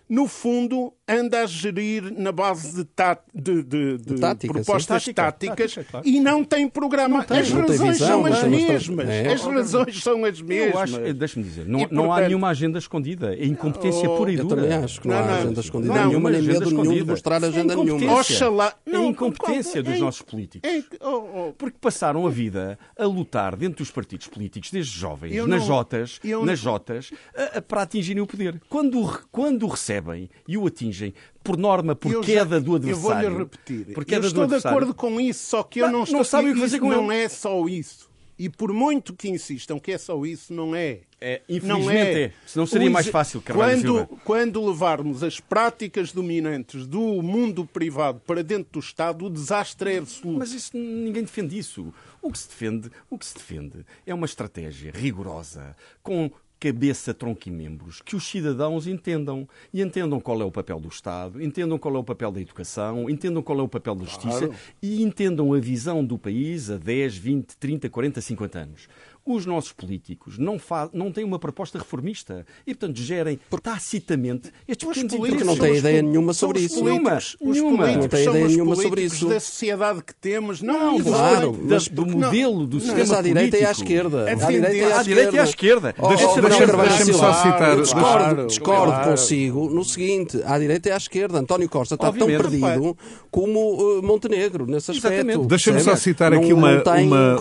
no 0.09 0.27
fundo, 0.27 0.93
anda 1.09 1.43
a 1.43 1.47
gerir 1.47 2.13
na 2.17 2.31
base 2.31 2.77
de, 2.77 2.85
tá, 2.85 3.19
de, 3.35 3.63
de, 3.65 3.99
de 3.99 4.15
tática, 4.21 4.53
propostas 4.53 5.03
sim. 5.03 5.13
táticas 5.13 5.75
Tática, 5.75 5.85
claro. 5.91 6.09
e 6.09 6.21
não 6.21 6.45
tem 6.45 6.69
programa. 6.69 7.25
tem, 7.25 7.39
as 7.41 7.51
não 7.51 7.63
tem 7.67 7.77
razões 7.77 7.99
visão, 7.99 8.09
são 8.09 8.27
as 8.27 8.45
mesmas. 8.45 9.09
É. 9.09 9.33
As 9.33 9.43
razões 9.43 10.03
são 10.03 10.25
as 10.25 10.41
mesmas. 10.41 10.93
Eu 10.93 11.13
deixa-me 11.15 11.45
dizer, 11.45 11.67
não, 11.67 11.81
E, 11.81 11.89
não 11.91 12.05
há 12.05 12.07
portanto- 12.07 12.27
nenhuma 12.29 12.49
agenda 12.49 12.79
escondida. 12.79 13.35
É 13.35 13.45
incompetência 13.45 14.09
Oh, 14.09 14.17
pura 14.17 14.31
e 14.33 14.37
Eu 14.37 14.45
dura. 14.47 14.63
também 14.63 14.77
acho 14.79 15.01
que 15.01 15.09
não, 15.09 15.15
Não, 15.17 15.23
há 15.25 15.35
agenda 15.37 15.61
escondida 15.61 15.95
não, 15.95 16.09
nenhuma, 16.09 16.31
nem 16.31 16.39
agenda 16.41 16.53
medo 16.61 16.65
nenhum 16.71 16.83
de 16.83 16.89
escondida. 16.89 17.13
mostrar 17.13 17.43
É 17.43 17.47
agenda 17.47 17.75
nenhuma. 17.75 17.91
incompetência. 18.05 18.21
Oxalá. 18.37 18.75
É 18.87 18.91
Não, 18.91 19.05
incompetência 19.11 19.83
dos 19.83 19.95
é- 19.95 19.99
nossos 19.99 20.23
políticos. 20.23 20.71
é- 20.71 20.83
oh, 21.01 21.49
oh, 21.49 21.53
Porque 21.59 21.77
passaram 21.81 22.27
a 22.27 22.31
vida 22.31 22.79
a 22.97 23.05
lutar 23.07 23.57
dentro 23.57 23.79
dos 23.79 23.91
partidos 23.91 24.29
políticos, 24.29 24.71
desde 24.71 24.97
jovens, 24.97 25.35
Eu 25.35 25.47
nas 25.49 25.61
não- 25.61 25.67
jotas, 25.67 26.21
eu 26.23 26.41
nas 26.47 26.63
não- 26.63 26.73
jotas, 26.73 27.11
a- 27.37 27.59
a- 27.59 27.63
para 27.63 27.83
atingirem 27.83 28.23
o 28.23 28.27
poder. 28.27 28.61
Quando, 28.69 29.21
quando 29.33 29.65
o 29.65 29.69
recebem 29.69 30.31
e 30.47 30.57
o 30.57 30.67
atingem, 30.67 31.02
por 31.43 31.57
norma, 31.57 31.95
por 31.97 32.13
eu 32.13 32.23
já- 32.23 32.33
queda 32.35 32.61
do 32.61 32.73
Eu 32.73 32.77
adversário. 32.77 33.31
vou-lhe 33.31 33.45
repetir. 33.45 33.87
Por 33.95 34.03
eu 34.03 34.07
queda 34.07 34.21
do 34.23 34.27
estou 34.29 34.41
de 34.47 34.55
adversário, 34.55 34.77
acordo 34.79 34.95
com 34.95 35.21
isso, 35.21 35.49
só 35.49 35.63
que 35.63 35.81
eu 35.81 35.87
não 35.87 35.93
não 35.99 36.03
estou... 36.05 36.25
sabem 36.25 36.51
o 36.53 36.55
que 36.55 36.61
fazer 36.61 36.79
com 36.81 36.89
Não 36.91 37.13
ele. 37.13 37.23
é 37.25 37.29
só 37.29 37.67
isso. 37.67 38.11
E 38.39 38.49
por 38.49 38.73
muito 38.73 39.13
que 39.15 39.29
insistam 39.29 39.79
que 39.79 39.93
é 39.93 39.99
só 39.99 40.25
isso, 40.25 40.53
não 40.53 40.75
é. 40.75 41.01
É, 41.21 41.41
Não 41.49 41.57
infelizmente 41.57 42.19
é. 42.19 42.33
Senão 42.45 42.67
seria 42.67 42.91
mais 42.91 43.07
fácil, 43.07 43.41
Carvalho 43.41 43.77
quando, 43.81 43.83
Silva. 43.99 44.09
quando 44.25 44.67
levarmos 44.67 45.23
as 45.23 45.39
práticas 45.39 46.11
dominantes 46.11 46.85
do 46.85 47.23
mundo 47.23 47.65
privado 47.65 48.21
para 48.27 48.43
dentro 48.43 48.73
do 48.73 48.81
Estado, 48.81 49.27
o 49.27 49.31
desastre 49.31 49.95
é 49.95 49.99
absoluto. 49.99 50.41
Mas 50.41 50.53
isso, 50.53 50.77
ninguém 50.77 51.23
defende 51.23 51.57
isso. 51.57 51.95
O 52.21 52.33
que 52.33 52.39
se 52.39 52.49
defende, 52.49 52.91
o 53.09 53.17
que 53.17 53.25
se 53.27 53.35
defende 53.35 53.87
é 54.05 54.13
uma 54.13 54.27
estratégia 54.27 54.91
rigorosa, 54.93 55.77
com 56.03 56.29
cabeça, 56.63 57.13
tronco 57.13 57.49
e 57.49 57.51
membros, 57.51 58.01
que 58.01 58.15
os 58.15 58.23
cidadãos 58.25 58.87
entendam. 58.87 59.49
E 59.75 59.83
entendam 59.83 60.21
qual 60.21 60.41
é 60.41 60.45
o 60.45 60.51
papel 60.53 60.79
do 60.79 60.89
Estado, 60.89 61.43
entendam 61.43 61.77
qual 61.77 61.97
é 61.97 61.99
o 61.99 62.05
papel 62.05 62.31
da 62.31 62.41
educação, 62.41 63.11
entendam 63.11 63.43
qual 63.43 63.59
é 63.59 63.63
o 63.63 63.69
papel 63.69 63.97
da 63.97 64.05
justiça 64.05 64.47
Claro. 64.47 64.55
e 64.81 65.03
entendam 65.03 65.53
a 65.53 65.59
visão 65.59 66.05
do 66.05 66.17
país 66.17 66.71
a 66.71 66.77
10, 66.77 67.17
20, 67.17 67.57
30, 67.57 67.89
40, 67.91 68.21
50 68.21 68.59
anos. 68.61 68.89
Os 69.25 69.47
nossos 69.47 69.71
políticos 69.73 70.37
não, 70.37 70.59
fa 70.59 70.91
não 70.93 71.13
têm 71.13 71.23
uma 71.23 71.39
proposta 71.39 71.79
reformista 71.79 72.45
e, 72.67 72.75
portanto, 72.75 72.97
gerem 73.01 73.39
tacitamente 73.63 74.51
estes 74.67 74.89
Os 74.89 74.95
pequenos 74.95 75.15
políticos 75.17 75.47
Porque 75.47 75.61
não 75.65 75.71
os 75.73 75.79
ideia 75.79 76.03
nenhuma 76.03 76.33
sobre 76.35 76.59
os 76.59 76.65
isso. 76.65 76.85
Nenhuma, 76.85 77.17
Os 77.19 77.37
nenhuma. 77.41 77.77
políticos 77.85 78.05
Não 78.13 78.25
são 78.25 78.33
ideia 78.33 78.47
os 78.47 78.53
nenhuma 78.53 78.75
sobre 78.75 78.89
políticos 78.91 79.17
isso. 79.19 79.29
da 79.29 79.41
sociedade 79.41 80.03
que 80.03 80.15
temos. 80.15 80.61
Não, 80.61 80.99
Não, 80.99 81.01
claro, 81.05 81.53
da- 81.53 81.59
mas 81.75 81.87
do 81.89 82.05
modelo 82.05 82.67
do 82.67 82.77
Mas 82.79 82.85
sistema 82.85 83.19
à 83.19 83.23
direita 83.23 83.57
e 83.57 83.61
à 83.61 83.67
político. 83.67 83.83
esquerda. 83.93 84.29
É 84.29 84.33
À 84.33 84.35
direita 84.35 84.55
e 84.57 84.59
à 84.59 84.63
defender- 84.73 84.93
À 84.93 85.03
direita 85.03 85.37
e 85.37 85.39
à 85.39 85.45
esquerda. 85.45 85.95
Oh, 85.99 86.07
oh, 86.07 86.09
deixa-me 86.09 87.13
só 87.13 87.33
citar- 87.35 87.81
Discordo, 87.81 88.47
discordo 88.47 89.05
consigo 89.11 89.71
no 89.71 89.85
seguinte: 89.85 90.43
à 90.45 90.59
direita 90.59 90.89
e 90.89 90.93
à 90.93 90.97
esquerda. 90.97 91.39
António 91.39 91.69
Costa 91.69 91.95
está 91.95 92.11
tão 92.13 92.27
perdido 92.27 92.97
como 93.31 93.99
uh, 93.99 94.03
Montenegro 94.03 94.67
nesse 94.67 94.91
aspecto. 94.91 95.45
Deixa-me 95.47 95.81
só 95.81 95.95
citar 95.97 96.33
Não- 96.33 96.39
aqui 96.43 96.53
uma- 96.53 96.77
não 96.77 96.83
tem 96.83 97.07
uma- 97.07 97.37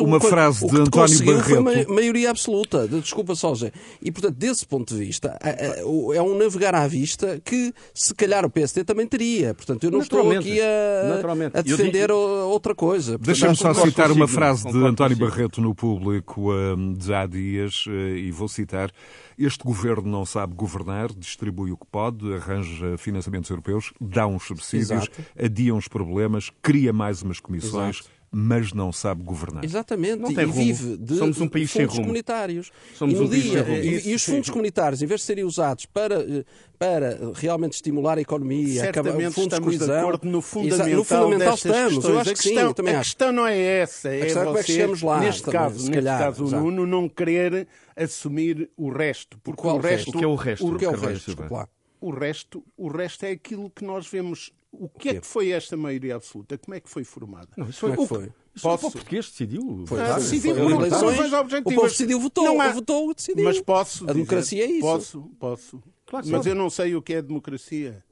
uma 0.00 0.20
frase 0.20 0.66
de 0.66 0.76
António 0.80 1.23
conseguiu 1.24 1.62
Foi 1.62 1.84
ma- 1.86 1.94
maioria 1.94 2.30
absoluta. 2.30 2.86
De- 2.88 3.00
Desculpa 3.00 3.34
só, 3.34 3.54
Zé. 3.54 3.72
E 4.02 4.10
portanto, 4.12 4.36
desse 4.36 4.66
ponto 4.66 4.94
de 4.94 5.04
vista, 5.04 5.38
é- 5.42 5.84
um 5.84 6.36
navegar 6.38 6.74
à 6.74 6.86
vista 6.86 7.40
que 7.44 7.72
se 7.92 8.14
calhar 8.14 8.44
o 8.44 8.50
PSD 8.50 8.84
também 8.84 9.06
teria. 9.06 9.54
Portanto, 9.54 9.84
eu 9.84 9.90
não 9.90 10.00
estou 10.00 10.30
aqui 10.32 10.60
a, 10.60 11.58
a 11.58 11.62
defender 11.62 12.08
digo- 12.08 12.14
outra 12.14 12.74
coisa. 12.74 13.18
Deixa-me 13.18 13.56
só 13.56 13.72
citar 13.74 14.10
uma 14.10 14.28
frase 14.28 14.70
de 14.70 14.78
António. 14.78 15.16
Barreto 15.16 15.60
no 15.60 15.74
público 15.74 16.52
hum, 16.52 16.92
de 16.94 17.12
há 17.14 17.26
dias, 17.26 17.84
eh, 17.88 18.18
e 18.18 18.30
vou 18.30 18.48
citar: 18.48 18.90
Este 19.38 19.62
governo 19.64 20.08
não 20.10 20.24
sabe 20.26 20.54
governar, 20.54 21.12
distribui 21.12 21.70
o 21.72 21.76
que 21.76 21.86
pode, 21.90 22.32
arranja 22.34 22.96
financiamentos 22.98 23.48
europeus, 23.50 23.92
dá 24.00 24.26
uns 24.26 24.44
subsídios, 24.44 24.90
Exato. 24.90 25.12
adia 25.38 25.74
uns 25.74 25.88
problemas, 25.88 26.50
cria 26.62 26.92
mais 26.92 27.22
umas 27.22 27.40
comissões, 27.40 27.96
Exato. 28.00 28.10
Mas 28.34 28.72
não 28.72 28.92
sabe 28.92 29.22
governar. 29.22 29.64
Exatamente, 29.64 30.16
Não 30.16 30.30
e 30.30 30.34
tem 30.34 30.44
rumo. 30.44 30.58
vive 30.58 30.96
de 30.96 31.16
Somos 31.16 31.40
um 31.40 31.48
país 31.48 31.70
sem 31.70 31.82
fundos 31.82 31.94
rumo. 31.94 32.06
comunitários. 32.06 32.70
Somos 32.96 33.14
e, 33.14 33.22
um 33.22 33.28
país 33.28 33.42
dia, 33.42 33.52
sem 33.52 33.62
rumo. 33.62 33.76
e, 33.84 34.08
e 34.10 34.14
os 34.14 34.24
fundos 34.24 34.50
comunitários, 34.50 35.02
em 35.02 35.06
vez 35.06 35.20
de 35.20 35.26
serem 35.26 35.44
usados 35.44 35.86
para, 35.86 36.16
eh, 36.20 36.44
para 36.78 37.18
realmente 37.34 37.74
estimular 37.74 38.18
a 38.18 38.20
economia, 38.20 38.80
Certamente 38.80 39.32
fundos 39.34 39.34
de 39.36 39.40
estamos 39.54 39.72
de 39.72 39.78
coesão, 39.78 39.98
acordo 40.00 40.28
no 40.28 40.40
fundamental, 40.42 40.88
no 40.96 41.04
fundamental 41.04 41.52
destas 41.54 41.64
estamos, 41.70 41.92
eu 41.94 42.00
questões. 42.00 42.18
acho 42.20 42.30
a 42.30 42.34
que 42.34 42.42
questão, 42.42 42.62
sim, 42.62 42.68
eu 42.68 42.74
também 42.74 42.94
a 42.94 43.00
acho. 43.00 43.10
questão 43.10 43.32
não 43.32 43.46
é 43.46 43.58
essa, 43.60 44.08
é 44.08 44.20
questão 44.20 44.42
é 44.42 44.44
como 44.46 44.58
é 44.58 44.62
que 44.62 44.72
chegamos 44.72 45.02
lá, 45.02 45.20
neste 45.20 45.42
também, 45.42 45.60
caso, 45.60 45.78
se 45.78 45.90
neste 45.90 45.94
calhar, 45.94 46.18
caso 46.18 46.44
o. 46.44 46.50
Nuno 46.50 46.86
não 46.86 47.08
querer 47.08 47.66
assumir 47.96 48.70
o 48.76 48.90
resto, 48.90 49.38
porque 49.42 49.62
Qual 49.62 49.76
o 49.76 49.80
resto, 49.80 50.10
O 50.10 50.18
que 50.18 50.24
é 50.24 50.26
o 50.26 50.34
resto? 50.34 50.66
O 50.66 50.76
que 50.78 50.84
é 50.84 50.88
o 50.88 50.96
resto? 50.96 51.36
Lá. 51.50 51.68
o 52.00 52.10
resto, 52.10 52.64
o 52.76 52.88
resto 52.88 53.24
é 53.24 53.30
aquilo 53.30 53.70
que 53.70 53.84
nós 53.84 54.06
vemos. 54.06 54.52
O 54.80 54.88
que 54.88 55.08
é 55.10 55.20
que 55.20 55.26
foi 55.26 55.50
esta 55.50 55.76
maioria 55.76 56.16
absoluta? 56.16 56.58
Como 56.58 56.74
é 56.74 56.80
que 56.80 56.88
foi 56.88 57.04
formada? 57.04 57.48
Não, 57.56 57.68
isso 57.68 57.80
Como 57.80 57.92
é 57.92 57.96
que 57.96 58.02
o- 58.02 58.06
foi? 58.06 58.24
Isso 58.24 58.32
foi 58.62 58.70
o 58.70 58.72
Posso? 58.74 58.82
povo 58.82 58.92
português 58.94 59.30
decidiu. 59.30 59.84
Foi, 59.86 60.00
Ah, 60.00 60.14
decidiu 60.14 60.54
foi 60.54 60.64
por 60.64 60.70
eleições, 60.72 61.32
o 61.32 61.62
povo 61.62 61.82
decidiu, 61.88 62.20
votou, 62.20 62.44
Não 62.44 62.60
há- 62.60 62.68
votou, 62.72 63.14
decidiu. 63.14 63.44
Mas 63.44 63.60
posso 63.60 64.08
A 64.08 64.12
democracia 64.12 64.64
é 64.64 64.66
isso. 64.70 64.80
Posso, 64.80 65.30
posso. 65.38 65.82
Claro 66.06 66.26
Mas 66.28 66.36
sabe. 66.38 66.50
eu 66.50 66.54
não 66.54 66.70
sei 66.70 66.94
o 66.94 67.02
que 67.02 67.14
é 67.14 67.22
democracia. 67.22 68.04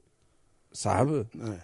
Sabe? 0.71 1.27
é? 1.39 1.61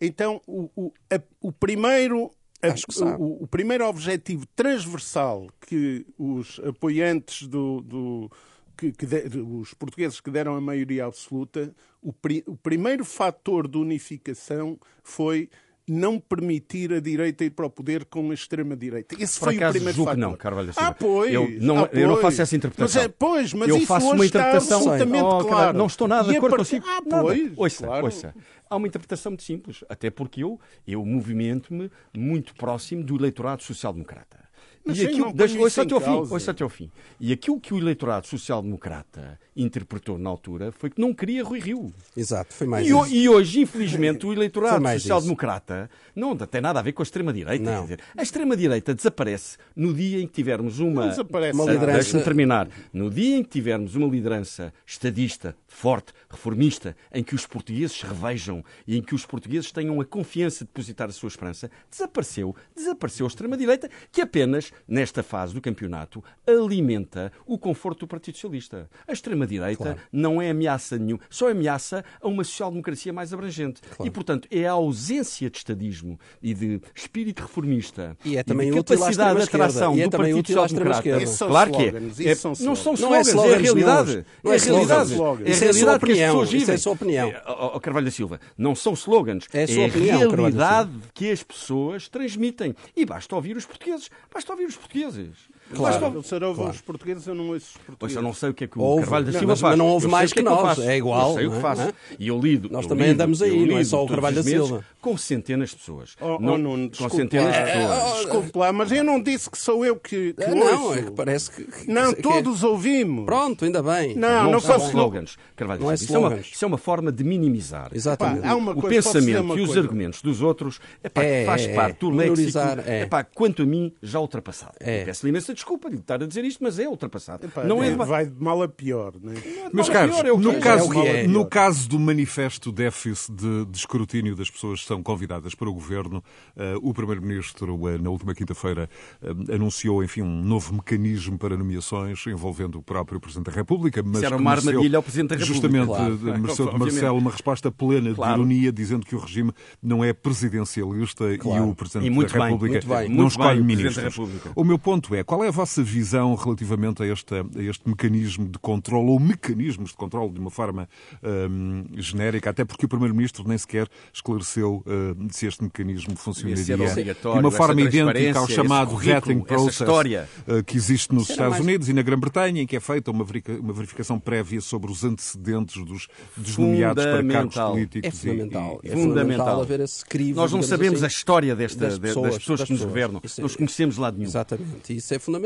Então, 0.00 0.40
o, 0.46 0.68
o, 0.76 0.92
a- 1.10 1.22
o 1.40 1.52
primeiro. 1.52 2.30
a- 2.62 2.68
Acho 2.68 2.86
que 2.86 2.94
sabe. 2.94 3.20
o, 3.22 3.42
o 3.42 3.46
primeiro 3.46 3.86
objetivo 3.86 4.44
transversal 4.54 5.46
que 5.60 6.04
os 6.18 6.60
apoiantes 6.66 7.46
do. 7.46 7.80
do- 7.82 8.30
que, 8.78 8.92
que 8.92 9.04
de- 9.06 9.38
os 9.40 9.74
portugueses 9.74 10.20
que 10.20 10.30
deram 10.30 10.54
a 10.54 10.60
maioria 10.60 11.04
absoluta, 11.06 11.74
o, 12.00 12.12
pri- 12.12 12.44
o 12.46 12.56
primeiro 12.56 13.04
fator 13.04 13.66
de 13.68 13.76
unificação 13.76 14.78
foi 15.02 15.50
não 15.90 16.20
permitir 16.20 16.92
a 16.92 17.00
direita 17.00 17.44
ir 17.46 17.50
para 17.50 17.64
o 17.64 17.70
poder 17.70 18.04
com 18.04 18.30
a 18.30 18.34
extrema-direita. 18.34 19.16
Esse 19.18 19.38
Por 19.38 19.46
foi 19.46 19.56
acaso, 19.56 19.70
o 19.70 19.72
primeiro 19.72 19.96
julgo 19.96 20.10
fator. 20.10 20.20
não, 20.20 20.36
Carvalho 20.36 20.72
Silva. 20.72 20.88
Ah, 20.90 20.92
pois. 20.94 21.32
Eu 21.32 21.48
não- 21.62 21.84
ah, 21.84 21.88
eu 21.94 22.06
não 22.08 22.14
pois. 22.16 22.22
faço 22.26 22.42
essa 22.42 22.54
interpretação. 22.56 23.00
Mas 23.02 23.10
é, 23.10 23.14
pois, 23.18 23.52
mas 23.54 23.68
eu 23.70 23.80
faço 23.86 24.06
uma 24.10 24.26
interpretação. 24.26 24.76
absolutamente 24.80 25.24
Oh, 25.24 25.28
caralho, 25.30 25.48
claro. 25.48 25.78
não 25.78 25.86
estou 25.86 26.06
nada 26.06 26.28
E 26.28 26.30
de 26.30 26.34
a 26.34 26.38
acordo 26.38 26.56
part- 26.56 26.68
consigo. 26.68 26.86
Ah, 26.86 27.00
Nada. 27.06 27.22
pois, 27.22 27.52
Ouça, 27.56 27.86
claro. 27.86 28.04
ouça. 28.04 28.34
Há 28.70 28.76
uma 28.76 28.86
interpretação 28.86 29.32
muito 29.32 29.42
simples, 29.44 29.82
até 29.88 30.10
porque 30.10 30.44
eu, 30.44 30.60
eu 30.86 31.02
movimento-me 31.06 31.90
muito 32.14 32.54
próximo 32.54 33.02
do 33.02 33.16
eleitorado 33.16 33.62
social-democrata. 33.62 34.46
Mas 34.84 34.98
E 34.98 35.06
aquilo, 35.06 35.26
não 35.26 35.32
deixa, 35.32 35.58
ouça 35.58 35.82
até 35.82 35.94
ao 35.94 36.00
fim, 36.00 36.32
ouça 36.32 36.50
até 36.50 36.62
ao 36.64 36.68
fim. 36.70 36.90
E 37.20 37.32
aquilo 37.32 37.60
que 37.60 37.74
o 37.74 37.78
eleitorado 37.78 38.26
social-democrata 38.26 39.38
interpretou 39.62 40.18
na 40.18 40.30
altura 40.30 40.70
foi 40.72 40.88
que 40.90 41.00
não 41.00 41.12
queria 41.12 41.42
Rui 41.44 41.58
Rio. 41.60 41.92
Exato, 42.16 42.54
foi 42.54 42.66
mais 42.66 42.86
E, 42.86 42.90
isso. 42.90 43.06
e 43.14 43.28
hoje, 43.28 43.60
infelizmente, 43.60 44.24
o 44.26 44.32
eleitorado 44.32 44.82
social-democrata 45.00 45.90
não 46.14 46.36
tem 46.36 46.60
nada 46.60 46.78
a 46.78 46.82
ver 46.82 46.92
com 46.92 47.02
a 47.02 47.04
extrema-direita. 47.04 47.86
A 48.16 48.22
extrema-direita 48.22 48.94
desaparece 48.94 49.56
no 49.74 49.92
dia 49.92 50.20
em 50.20 50.26
que 50.26 50.32
tivermos 50.32 50.78
uma. 50.78 51.08
Desaparece 51.08 51.58
Uma 51.60 51.70
liderança- 51.72 51.98
Deixe-me 51.98 52.22
terminar. 52.22 52.68
No 52.92 53.10
dia 53.10 53.36
em 53.36 53.42
que 53.42 53.50
tivermos 53.50 53.94
uma 53.94 54.06
liderança 54.08 54.72
estadista, 54.86 55.56
forte, 55.66 56.12
reformista, 56.30 56.96
em 57.12 57.22
que 57.22 57.34
os 57.34 57.46
portugueses 57.46 57.96
se 57.96 58.06
revejam 58.06 58.64
e 58.86 58.96
em 58.96 59.02
que 59.02 59.14
os 59.14 59.24
portugueses 59.26 59.70
tenham 59.72 60.00
a 60.00 60.04
confiança 60.04 60.64
de 60.64 60.68
depositar 60.68 61.08
a 61.08 61.12
sua 61.12 61.28
esperança, 61.28 61.70
desapareceu, 61.90 62.54
desapareceu 62.74 63.26
a 63.26 63.28
extrema-direita, 63.28 63.88
que 64.10 64.20
apenas, 64.20 64.72
nesta 64.86 65.22
fase 65.22 65.54
do 65.54 65.60
campeonato, 65.60 66.22
alimenta 66.46 67.32
o 67.46 67.58
conforto 67.58 68.00
do 68.00 68.06
Partido 68.08 68.34
Socialista. 68.34 68.88
A 69.06 69.12
extrema-direita 69.48 69.82
Claro. 69.84 69.98
não 70.12 70.40
é 70.42 70.50
ameaça 70.50 70.98
nenhuma, 70.98 71.20
só 71.30 71.50
ameaça 71.50 72.04
a 72.20 72.28
uma 72.28 72.44
social-democracia 72.44 73.12
mais 73.12 73.32
abrangente. 73.32 73.80
E, 74.04 74.10
portanto, 74.10 74.46
é 74.50 74.66
a 74.66 74.72
ausência 74.72 75.50
de 75.50 75.58
estadismo 75.58 76.18
e 76.42 76.54
de 76.54 76.80
espírito 76.94 77.42
reformista 77.42 78.16
E 78.24 78.36
é 78.36 78.42
de 78.42 78.44
também 78.44 78.70
útil 78.70 78.96
à 78.96 78.98
capacidade 78.98 79.36
de 79.38 79.42
atração 79.44 79.96
E 79.96 80.00
é 80.02 80.04
do 80.04 80.10
também 80.10 80.32
Partido 80.34 80.46
Social-Democrata. 80.46 81.46
Claro 81.48 81.72
que 81.72 81.78
é. 81.82 81.86
slogans, 81.88 82.20
É- 82.20 82.32
isso 82.32 82.40
são 82.56 82.66
Não 82.66 82.76
são 82.76 82.94
Não 82.94 83.14
é 83.14 83.20
slogans, 83.20 83.28
é, 83.28 83.30
a 83.30 83.32
slogans 83.32 83.62
realidade. 83.62 84.10
nenhuns. 84.10 84.26
Não 84.44 84.52
é 84.52 84.54
é 84.54 84.58
a 84.58 84.62
realidade. 84.62 85.12
slogans. 85.12 85.46
É 85.46 85.48
a 85.48 85.48
é 85.48 85.52
a 85.52 85.56
sua 85.56 85.66
realidade 85.72 85.98
que 86.04 86.12
as 86.12 86.18
pessoas 86.18 86.48
isso 86.48 86.54
é 86.54 86.56
a 86.56 86.60
vivem. 86.60 86.78
sua 86.78 86.92
opinião. 86.92 87.28
É, 87.28 87.42
ó, 87.46 87.80
Carvalho 87.80 88.04
da 88.06 88.10
Silva, 88.10 88.40
não 88.56 88.74
são 88.74 88.92
slogans. 88.94 89.44
É 89.52 89.62
a 89.62 89.68
sua 89.68 89.84
a 89.84 89.86
opinião, 89.86 90.18
da 90.30 90.36
realidade 90.36 90.90
que 91.14 91.30
as 91.30 91.42
pessoas 91.42 92.08
transmitem. 92.08 92.74
E 92.96 93.04
basta 93.04 93.34
ouvir 93.34 93.56
os 93.56 93.64
portugueses. 93.64 94.10
Basta 94.32 94.52
ouvir 94.52 94.64
os 94.66 94.76
portugueses. 94.76 95.36
Basta 95.76 96.04
ouvir- 96.06 96.18
O 96.18 96.22
senhor 96.22 96.42
ouve 96.44 96.62
os 96.62 96.80
portugueses, 96.80 97.26
eu 97.26 97.34
não 97.34 97.48
ouço 97.48 97.56
os 97.66 97.72
Pois 97.72 97.84
portugueses. 97.86 98.16
eu 98.16 98.22
não 98.22 98.32
sei 98.32 98.48
o 98.50 98.54
que 98.54 98.64
é 98.64 98.66
que 98.66 98.78
o 98.78 98.82
Ouve. 98.82 99.02
Carvalho 99.02 99.24
da 99.26 99.32
Não, 99.32 99.38
Silva 99.38 99.52
mas- 99.52 99.60
faz. 99.60 99.70
mas 99.72 99.78
não 99.78 99.86
ouve 99.86 99.96
Eu 99.96 100.00
sei 100.00 100.10
mais 100.10 100.32
que 100.32 100.38
é 100.38 100.42
que 100.42 100.48
eu 100.48 100.54
nós. 100.54 100.78
É 100.78 100.96
igual, 100.96 101.28
Eu 101.30 101.34
sei 101.36 101.46
o 101.46 101.50
que 101.50 101.52
não 101.54 101.58
é? 101.58 101.62
faço. 101.62 101.82
Não 101.82 101.88
é? 101.88 101.92
E 102.18 102.28
eu 102.28 102.40
lido. 102.40 102.68
Nós 102.70 102.82
eu 102.84 102.88
também 102.88 103.06
lido, 103.08 103.14
andamos 103.14 103.42
aí, 103.42 103.66
não 103.66 103.78
é 103.78 103.84
só 103.84 104.04
o 104.04 104.08
Carvalho 104.08 104.36
da 104.36 104.42
Silva. 104.42 104.84
Com 105.00 105.16
centenas 105.16 105.70
de 105.70 105.76
pessoas. 105.76 106.16
Oh, 106.20 106.36
oh, 106.36 106.38
Não- 106.40 106.62
com 106.62 106.88
desculpe 106.88 107.16
centenas 107.16 107.52
de 107.54 107.60
lá. 107.60 107.64
pessoas. 107.66 108.16
Desculpe 108.22 108.58
lá, 108.58 108.72
mas 108.72 108.92
eu 108.92 109.04
não 109.04 109.22
disse 109.22 109.50
que 109.50 109.58
sou 109.58 109.84
eu 109.84 109.96
que, 109.96 110.32
que 110.34 110.42
Ah, 110.44 110.54
não, 110.54 110.84
ouço. 110.86 110.98
é 110.98 111.02
que 111.02 111.10
parece 111.12 111.50
que. 111.50 111.64
que- 111.64 111.90
Não, 111.90 112.12
que- 112.12 112.22
todos 112.22 112.62
ouvimos. 112.64 113.24
Pronto, 113.24 113.64
ainda 113.64 113.82
bem. 113.82 114.14
Não, 114.16 114.44
Não, 114.44 114.52
não 114.52 114.60
são 114.60 114.76
slogans. 114.88 115.36
Carvalho, 115.54 115.80
Não 115.82 115.90
é 115.90 115.94
isso, 115.94 116.14
é 116.14 116.18
uma, 116.18 116.28
slogans. 116.28 116.50
isso 116.52 116.64
é 116.64 116.68
uma 116.68 116.78
forma 116.78 117.12
de 117.12 117.22
minimizar 117.24 117.90
Exatamente. 117.92 118.46
O 118.48 118.82
pensamento 118.82 119.56
e 119.58 119.60
os 119.60 119.76
argumentos 119.76 120.22
dos 120.22 120.40
outros 120.42 120.80
É, 121.02 121.08
que 121.08 121.46
faz 121.46 121.62
é, 121.66 121.74
parte 121.74 122.00
do 122.00 122.10
é. 122.20 122.28
léxico, 122.28 122.58
é. 122.86 123.08
quanto 123.34 123.62
a 123.62 123.66
mim, 123.66 123.92
já 124.02 124.18
ultrapassado. 124.20 124.72
É. 124.80 125.04
Peço-lhe 125.04 125.30
imensa 125.30 125.54
desculpa 125.58 125.90
de 125.90 125.96
estar 125.96 126.22
a 126.22 126.26
dizer 126.26 126.44
isto, 126.44 126.62
mas 126.62 126.78
é 126.78 126.88
ultrapassado. 126.88 127.46
Epá, 127.46 127.64
não 127.64 127.82
é, 127.82 127.94
vai 127.94 128.26
de 128.26 128.40
mal 128.42 128.62
a 128.62 128.68
pior, 128.68 129.14
não 129.22 129.32
é? 129.32 129.34
não 129.34 129.66
é 129.66 129.70
Meus 129.72 129.88
caros, 129.88 130.14
pior 130.14 130.26
é 130.26 130.32
o 130.32 130.38
que 130.38 130.44
no, 130.44 130.52
é. 130.52 130.60
caso, 130.60 130.92
É 131.02 131.24
é. 131.24 131.26
no 131.26 131.44
caso 131.46 131.88
do 131.88 131.98
manifesto 131.98 132.70
déficit 132.72 133.32
de, 133.34 133.64
de 133.66 133.76
escrutínio 133.78 134.34
das 134.36 134.50
pessoas 134.50 134.80
que 134.80 134.86
são 134.86 135.02
convidadas 135.02 135.54
para 135.54 135.68
o 135.68 135.74
governo, 135.74 136.22
eh, 136.56 136.74
o 136.80 136.94
Primeiro-Ministro, 136.94 137.88
eh, 137.88 137.98
na 137.98 138.10
última 138.10 138.34
quinta-feira, 138.34 138.88
eh, 139.22 139.54
anunciou, 139.54 140.02
enfim, 140.02 140.22
um 140.22 140.42
novo 140.42 140.74
mecanismo 140.74 141.36
para 141.38 141.56
nomeações 141.56 142.24
envolvendo 142.26 142.78
o 142.78 142.82
próprio 142.82 143.20
Presidente 143.20 143.46
da 143.46 143.52
República. 143.52 144.02
Mas 144.02 144.16
Isso 144.16 144.26
era 144.26 144.36
uma 144.36 144.52
armadilha 144.52 144.96
ao 144.96 145.02
Presidente 145.02 145.30
da 145.30 145.36
República. 145.36 145.54
Justamente, 145.54 145.86
Claro. 145.86 146.40
mereceu 146.40 146.66
de 146.66 146.70
Obviamente. 146.74 146.92
Marcelo 146.94 147.18
uma 147.18 147.30
resposta 147.30 147.70
plena 147.72 148.14
Claro. 148.14 148.34
de 148.34 148.38
ironia, 148.40 148.72
dizendo 148.72 149.04
que 149.04 149.14
o 149.14 149.18
regime 149.18 149.52
não 149.82 150.04
é 150.04 150.12
presidencialista 150.12 151.32
e 151.32 151.38
Claro. 151.38 151.68
o 151.70 151.74
Presidente 151.74 152.06
E 152.06 152.10
muito 152.10 152.32
da 152.32 152.38
bem, 152.38 152.48
República 152.52 152.72
muito 152.74 152.88
bem. 152.88 153.08
não 153.08 153.16
Muito 153.16 153.30
escolhe 153.30 153.62
ministros. 153.62 154.18
O 154.54 154.64
meu 154.64 154.78
ponto 154.78 155.14
é, 155.14 155.22
qual 155.24 155.42
é 155.44 155.47
a 155.48 155.50
vossa 155.50 155.82
visão 155.82 156.34
relativamente 156.34 157.02
a 157.02 157.06
este, 157.06 157.34
a 157.34 157.44
este 157.62 157.88
mecanismo 157.88 158.46
de 158.48 158.58
controle, 158.58 159.08
ou 159.10 159.18
mecanismos 159.18 159.90
de 159.90 159.96
controle 159.96 160.30
de 160.32 160.38
uma 160.40 160.50
forma 160.50 160.88
hum, 161.22 161.84
genérica, 161.96 162.50
até 162.50 162.64
porque 162.64 162.86
o 162.86 162.88
Primeiro-Ministro 162.88 163.46
nem 163.46 163.56
sequer 163.58 163.88
esclareceu 164.12 164.82
hum, 164.86 165.28
se 165.30 165.46
este 165.46 165.62
mecanismo 165.64 166.16
funcionaria 166.16 166.64
de 166.64 167.38
uma 167.38 167.50
forma 167.50 167.80
idêntica 167.80 168.38
ao 168.38 168.48
chamado 168.48 168.96
vetting 168.96 169.40
process 169.40 169.80
história. 169.80 170.28
uh, 170.46 170.62
que 170.62 170.76
existe 170.76 171.12
nos 171.14 171.24
era 171.24 171.32
Estados 171.32 171.52
mais- 171.52 171.64
Unidos 171.64 171.88
e 171.88 171.92
na 171.92 172.02
Grã-Bretanha, 172.02 172.62
em 172.62 172.66
que 172.66 172.76
é 172.76 172.80
feita 172.80 173.10
uma, 173.10 173.24
verificação 173.24 174.18
prévia 174.18 174.60
sobre 174.60 174.90
os 174.90 175.04
antecedentes 175.04 175.84
dos, 175.84 176.08
dos 176.36 176.56
nomeados 176.56 177.04
para 177.04 177.24
cargos 177.24 177.54
políticos. 177.54 178.04
É 178.04 178.08
e- 178.08 178.12
fundamental. 178.32 178.80
e- 178.82 178.88
É 178.88 178.92
Fundamental. 178.92 179.60
haver 179.62 179.80
esse 179.80 180.04
crivo. 180.04 180.36
Nós 180.40 180.52
não 180.52 180.62
sabemos 180.62 180.96
assim, 181.02 181.04
a 181.04 181.08
história 181.08 181.56
desta, 181.56 181.78
das 181.80 181.94
de- 181.94 182.00
das 182.00 182.10
pessoas, 182.10 182.38
pessoas, 182.38 182.58
das 182.60 182.66
que 182.66 182.72
nos 182.72 182.80
pessoas. 182.80 182.88
governam. 182.94 183.20
Isso 183.24 183.40
é- 183.40 183.42
Não 183.42 183.46
os 183.46 183.56
conhecemos 183.56 183.94
de 183.94 184.00
lado 184.00 184.16
nenhum. 184.18 184.28
Exatamente, 184.28 184.96
isso 184.96 185.14
é 185.14 185.18
fundamental. 185.18 185.37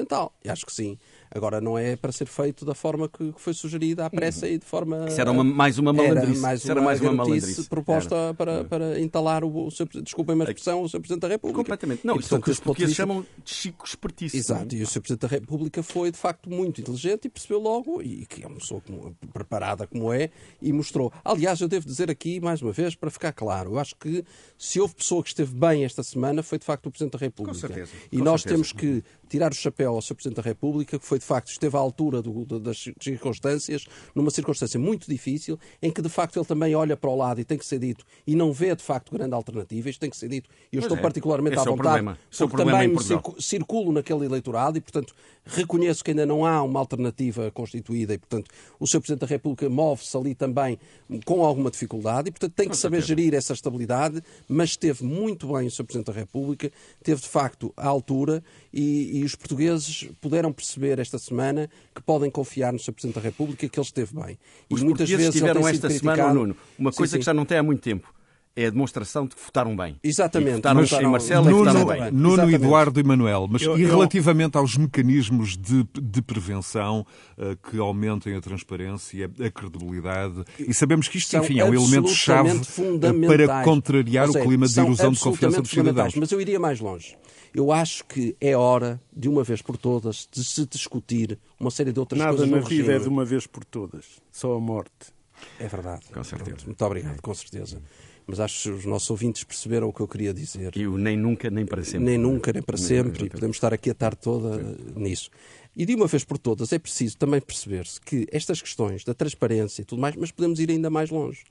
E 0.44 0.48
acho 0.48 0.64
que 0.66 0.72
sim. 0.72 0.98
Agora, 1.30 1.60
não 1.60 1.78
é 1.78 1.96
para 1.96 2.12
ser 2.12 2.26
feito 2.26 2.64
da 2.64 2.74
forma 2.74 3.08
que 3.08 3.32
foi 3.36 3.54
sugerida 3.54 4.04
à 4.06 4.10
pressa 4.10 4.46
e 4.48 4.58
de 4.58 4.64
forma. 4.66 5.06
Isso 5.08 5.20
era 5.20 5.30
uma- 5.30 5.42
mais 5.44 5.78
uma 5.78 5.90
Era 5.92 6.14
malandrice. 6.14 6.40
mais 6.40 6.60
Isso 6.60 6.70
era 6.70 6.80
uma 6.80 6.86
mais 6.86 7.00
uma 7.00 7.12
malandrice. 7.12 7.68
proposta 7.68 8.14
Era. 8.14 8.34
para, 8.34 8.64
para 8.64 9.00
entalar 9.00 9.42
o, 9.44 9.66
o 9.66 9.70
seu, 9.70 9.86
desculpem 9.86 10.34
a 10.40 10.44
expressão, 10.44 10.82
o 10.82 10.88
seu 10.88 11.00
Presidente 11.00 11.22
da 11.22 11.28
República. 11.28 11.56
Completamente. 11.58 12.06
Não, 12.06 12.14
E, 12.16 12.20
portanto, 12.20 12.44
que 12.44 12.50
os 12.50 12.60
portugueses 12.60 12.90
vista- 12.96 13.02
chamam 13.02 13.26
de 13.44 13.50
chico 13.54 13.86
espertice. 13.86 14.36
Exato, 14.36 14.74
e 14.74 14.82
o 14.82 14.86
Sr. 14.86 15.00
Presidente 15.00 15.20
da 15.22 15.28
República 15.28 15.82
foi 15.82 16.10
de 16.10 16.18
facto 16.18 16.50
muito 16.50 16.80
inteligente 16.80 17.24
e 17.26 17.28
percebeu 17.30 17.60
logo, 17.60 18.02
e 18.02 18.26
que 18.26 18.42
é 18.44 18.46
uma 18.46 18.56
pessoa 18.58 18.80
como- 18.80 19.16
preparada 19.32 19.86
como 19.86 20.12
é, 20.12 20.30
e 20.60 20.72
mostrou. 20.72 21.12
Aliás, 21.24 21.60
eu 21.60 21.68
devo 21.68 21.86
dizer 21.86 22.10
aqui, 22.10 22.40
mais 22.40 22.60
uma 22.60 22.72
vez, 22.72 22.94
para 22.94 23.10
ficar 23.10 23.32
claro, 23.32 23.72
eu 23.72 23.78
acho 23.78 23.96
que 23.96 24.24
se 24.58 24.78
houve 24.80 24.94
pessoa 24.94 25.22
que 25.22 25.28
esteve 25.30 25.54
bem 25.54 25.84
esta 25.84 26.02
semana 26.02 26.42
foi 26.42 26.58
de 26.58 26.64
facto 26.64 26.86
o 26.86 26.90
Presidente 26.90 27.12
da 27.12 27.18
República. 27.18 27.58
certeza, 27.58 27.92
E 28.10 28.18
com 28.18 28.24
nós 28.24 28.42
certeza. 28.42 28.54
temos 28.54 28.72
que 28.72 29.02
tirar 29.32 29.50
o 29.50 29.54
chapéu 29.54 29.94
ao 29.94 30.02
Sr. 30.02 30.14
Presidente 30.14 30.36
da 30.36 30.42
República, 30.42 30.98
que 30.98 31.06
foi 31.06 31.18
de 31.18 31.24
facto, 31.24 31.48
esteve 31.48 31.74
à 31.74 31.80
altura 31.80 32.20
do- 32.20 32.44
das 32.60 32.84
circunstâncias, 33.00 33.86
numa 34.14 34.30
circunstância 34.30 34.78
muito 34.78 35.08
difícil, 35.08 35.58
em 35.80 35.90
que 35.90 36.02
de 36.02 36.08
facto 36.10 36.38
ele 36.38 36.44
também 36.44 36.74
olha 36.74 36.96
para 36.96 37.08
o 37.08 37.16
lado 37.16 37.40
e 37.40 37.44
tem 37.44 37.56
que 37.56 37.64
ser 37.64 37.78
dito, 37.78 38.04
e 38.26 38.34
não 38.34 38.52
vê 38.52 38.74
de 38.76 38.82
facto 38.82 39.10
grande 39.10 39.34
alternativa, 39.34 39.88
isto 39.88 40.00
tem 40.00 40.10
que 40.10 40.16
ser 40.16 40.28
dito, 40.28 40.50
e 40.70 40.76
eu 40.76 40.82
Pois 40.82 40.84
estou 40.84 40.98
é. 40.98 41.00
particularmente 41.00 41.58
à 41.58 41.62
é 41.62 41.64
vontade, 41.64 42.06
é 42.08 42.46
porque 42.46 42.56
também 42.56 42.88
me 42.88 43.42
circulo 43.42 43.92
naquele 43.92 44.26
eleitorado 44.26 44.76
e, 44.76 44.80
portanto, 44.80 45.14
reconheço 45.44 46.04
que 46.04 46.10
ainda 46.10 46.26
não 46.26 46.44
há 46.44 46.62
uma 46.62 46.78
alternativa 46.78 47.50
constituída 47.50 48.12
e, 48.14 48.18
portanto, 48.18 48.50
o 48.78 48.86
Sr. 48.86 49.00
Presidente 49.00 49.20
da 49.20 49.26
República 49.26 49.68
move-se 49.68 50.14
ali 50.16 50.34
também 50.34 50.78
com 51.24 51.44
alguma 51.44 51.70
dificuldade 51.70 52.28
e, 52.28 52.32
portanto, 52.32 52.52
tem 52.54 52.68
que 52.68 52.76
saber 52.76 53.00
gerir 53.02 53.34
essa 53.34 53.52
estabilidade, 53.54 54.22
mas 54.46 54.70
esteve 54.70 55.04
muito 55.04 55.46
bem 55.52 55.66
o 55.66 55.70
Sr. 55.70 55.84
Presidente 55.84 56.06
da 56.06 56.12
República, 56.12 56.70
teve 57.02 57.20
de 57.22 57.28
facto 57.28 57.72
à 57.76 57.86
altura 57.88 58.42
e, 58.72 59.20
e 59.21 59.21
os 59.24 59.34
portugueses 59.34 60.08
puderam 60.20 60.52
perceber 60.52 60.98
esta 60.98 61.18
semana 61.18 61.68
que 61.94 62.02
podem 62.02 62.30
confiar 62.30 62.72
no 62.72 62.78
Sr. 62.78 62.92
Presidente 62.92 63.14
da 63.16 63.20
República 63.20 63.66
e 63.66 63.68
que 63.68 63.78
ele 63.78 63.86
esteve 63.86 64.14
bem. 64.14 64.38
Os 64.70 64.80
e 64.80 64.84
muitas 64.84 65.08
portugueses 65.08 65.16
vezes 65.18 65.34
tiveram 65.34 65.66
esta 65.68 65.90
semana, 65.90 66.16
criticado- 66.16 66.34
Nuno, 66.38 66.56
uma 66.78 66.92
Sim, 66.92 66.96
coisa 66.98 67.12
sim. 67.12 67.18
que 67.18 67.24
já 67.24 67.34
não 67.34 67.44
tem 67.44 67.58
há 67.58 67.62
muito 67.62 67.80
tempo. 67.82 68.12
É 68.54 68.66
a 68.66 68.70
demonstração 68.70 69.26
de 69.26 69.34
que 69.34 69.42
votaram 69.42 69.74
bem. 69.74 69.96
Exatamente. 70.04 70.50
E 70.50 70.54
votaram 70.56 70.80
Mas- 70.80 70.92
em 70.92 71.06
Marcelo 71.06 71.46
e 71.46 71.50
Nuno, 71.50 71.58
votaram 71.64 71.80
Exatamente. 71.80 72.02
bem. 72.10 72.12
Nuno 72.20 72.34
Exatamente. 72.34 72.54
Eduardo 72.64 73.00
e 73.00 73.02
Manuel, 73.02 73.48
mas 73.50 73.62
Eu- 73.62 73.78
e 73.78 73.82
eu- 73.82 73.88
relativamente 73.90 74.58
aos 74.58 74.76
mecanismos 74.76 75.56
de, 75.56 75.86
de 76.02 76.20
prevenção 76.20 77.06
eh, 77.38 77.56
que 77.70 77.78
aumentem 77.78 78.36
a 78.36 78.40
transparência, 78.42 79.30
a 79.40 79.50
credibilidade, 79.50 80.44
e 80.58 80.74
sabemos 80.74 81.08
que 81.08 81.16
isto, 81.16 81.30
são 81.30 81.42
enfim, 81.42 81.60
é 81.60 81.64
um 81.64 81.72
elemento 81.72 82.08
chave 82.08 82.50
absolutamente 82.50 83.32
eh, 83.32 83.46
para 83.46 83.64
contrariar 83.64 84.24
Ou 84.24 84.30
o 84.30 84.32
seja, 84.34 84.44
clima 84.46 84.66
de 84.66 84.72
são 84.72 84.84
erosão 84.84 85.12
de 85.12 85.20
confiança 85.20 85.62
dos 85.62 85.70
cidadãos. 85.70 86.14
Mas 86.14 86.30
eu 86.30 86.40
iria 86.40 86.60
mais 86.60 86.78
longe. 86.78 87.16
Eu 87.54 87.70
acho 87.72 88.04
que 88.04 88.36
é 88.40 88.54
hora, 88.56 89.00
de 89.14 89.28
uma 89.28 89.42
vez 89.44 89.60
por 89.62 89.76
todas, 89.78 90.28
de 90.30 90.42
se 90.44 90.66
discutir 90.66 91.38
uma 91.58 91.70
série 91.70 91.92
de 91.92 92.00
outras 92.00 92.18
Nada 92.18 92.32
coisas 92.32 92.50
na 92.50 92.56
no 92.58 92.62
vida 92.64 92.82
regime. 92.82 92.96
é 92.96 92.98
de 92.98 93.08
uma 93.08 93.24
vez 93.24 93.46
por 93.46 93.64
todas, 93.64 94.04
só 94.30 94.54
a 94.54 94.60
morte. 94.60 94.90
É 95.58 95.66
verdade. 95.66 96.02
Com 96.12 96.22
certeza. 96.22 96.58
Muito 96.66 96.84
obrigado, 96.84 97.20
com 97.20 97.34
certeza. 97.34 97.82
Mas 98.26 98.40
acho 98.40 98.62
que 98.62 98.70
os 98.70 98.84
nossos 98.84 99.10
ouvintes 99.10 99.44
perceberam 99.44 99.88
o 99.88 99.92
que 99.92 100.00
eu 100.00 100.08
queria 100.08 100.32
dizer. 100.32 100.76
E 100.76 100.86
o 100.86 100.96
nem 100.96 101.16
nunca, 101.16 101.50
nem 101.50 101.66
para 101.66 101.82
sempre. 101.82 102.00
Nem 102.06 102.18
nunca, 102.18 102.52
nem 102.52 102.62
para 102.62 102.78
Nem 102.78 102.86
sempre, 102.86 103.12
nunca. 103.12 103.26
e 103.26 103.30
podemos 103.30 103.56
estar 103.56 103.74
aqui 103.74 103.90
a 103.90 103.94
tarde 103.94 104.18
toda 104.22 104.58
nisso. 104.94 105.30
E 105.76 105.84
de 105.86 105.94
uma 105.94 106.06
vez 106.06 106.24
por 106.24 106.38
todas 106.38 106.72
é 106.72 106.78
preciso 106.78 107.16
também 107.16 107.40
perceber-se 107.40 108.00
que 108.00 108.26
estas 108.30 108.60
questões 108.60 109.04
da 109.04 109.14
transparência 109.14 109.82
e 109.82 109.84
tudo 109.84 110.00
mais, 110.00 110.14
mas 110.16 110.30
podemos 110.30 110.60
ir 110.60 110.70
ainda 110.70 110.90
mais 110.90 111.10
longe. 111.10 111.44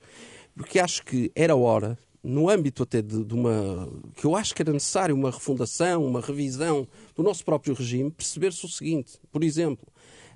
Porque 0.54 0.78
acho 0.78 1.04
que 1.04 1.30
era 1.34 1.56
hora, 1.56 1.98
no 2.22 2.48
âmbito 2.48 2.84
até 2.84 3.02
de, 3.02 3.24
de 3.24 3.34
uma. 3.34 3.88
que 4.16 4.24
eu 4.24 4.36
acho 4.36 4.54
que 4.54 4.62
era 4.62 4.72
necessário 4.72 5.14
uma 5.14 5.30
refundação, 5.30 6.04
uma 6.06 6.20
revisão 6.20 6.86
do 7.16 7.22
nosso 7.22 7.44
próprio 7.44 7.74
regime, 7.74 8.10
perceber-se 8.10 8.64
o 8.64 8.68
seguinte: 8.68 9.18
por 9.30 9.42
exemplo, 9.42 9.86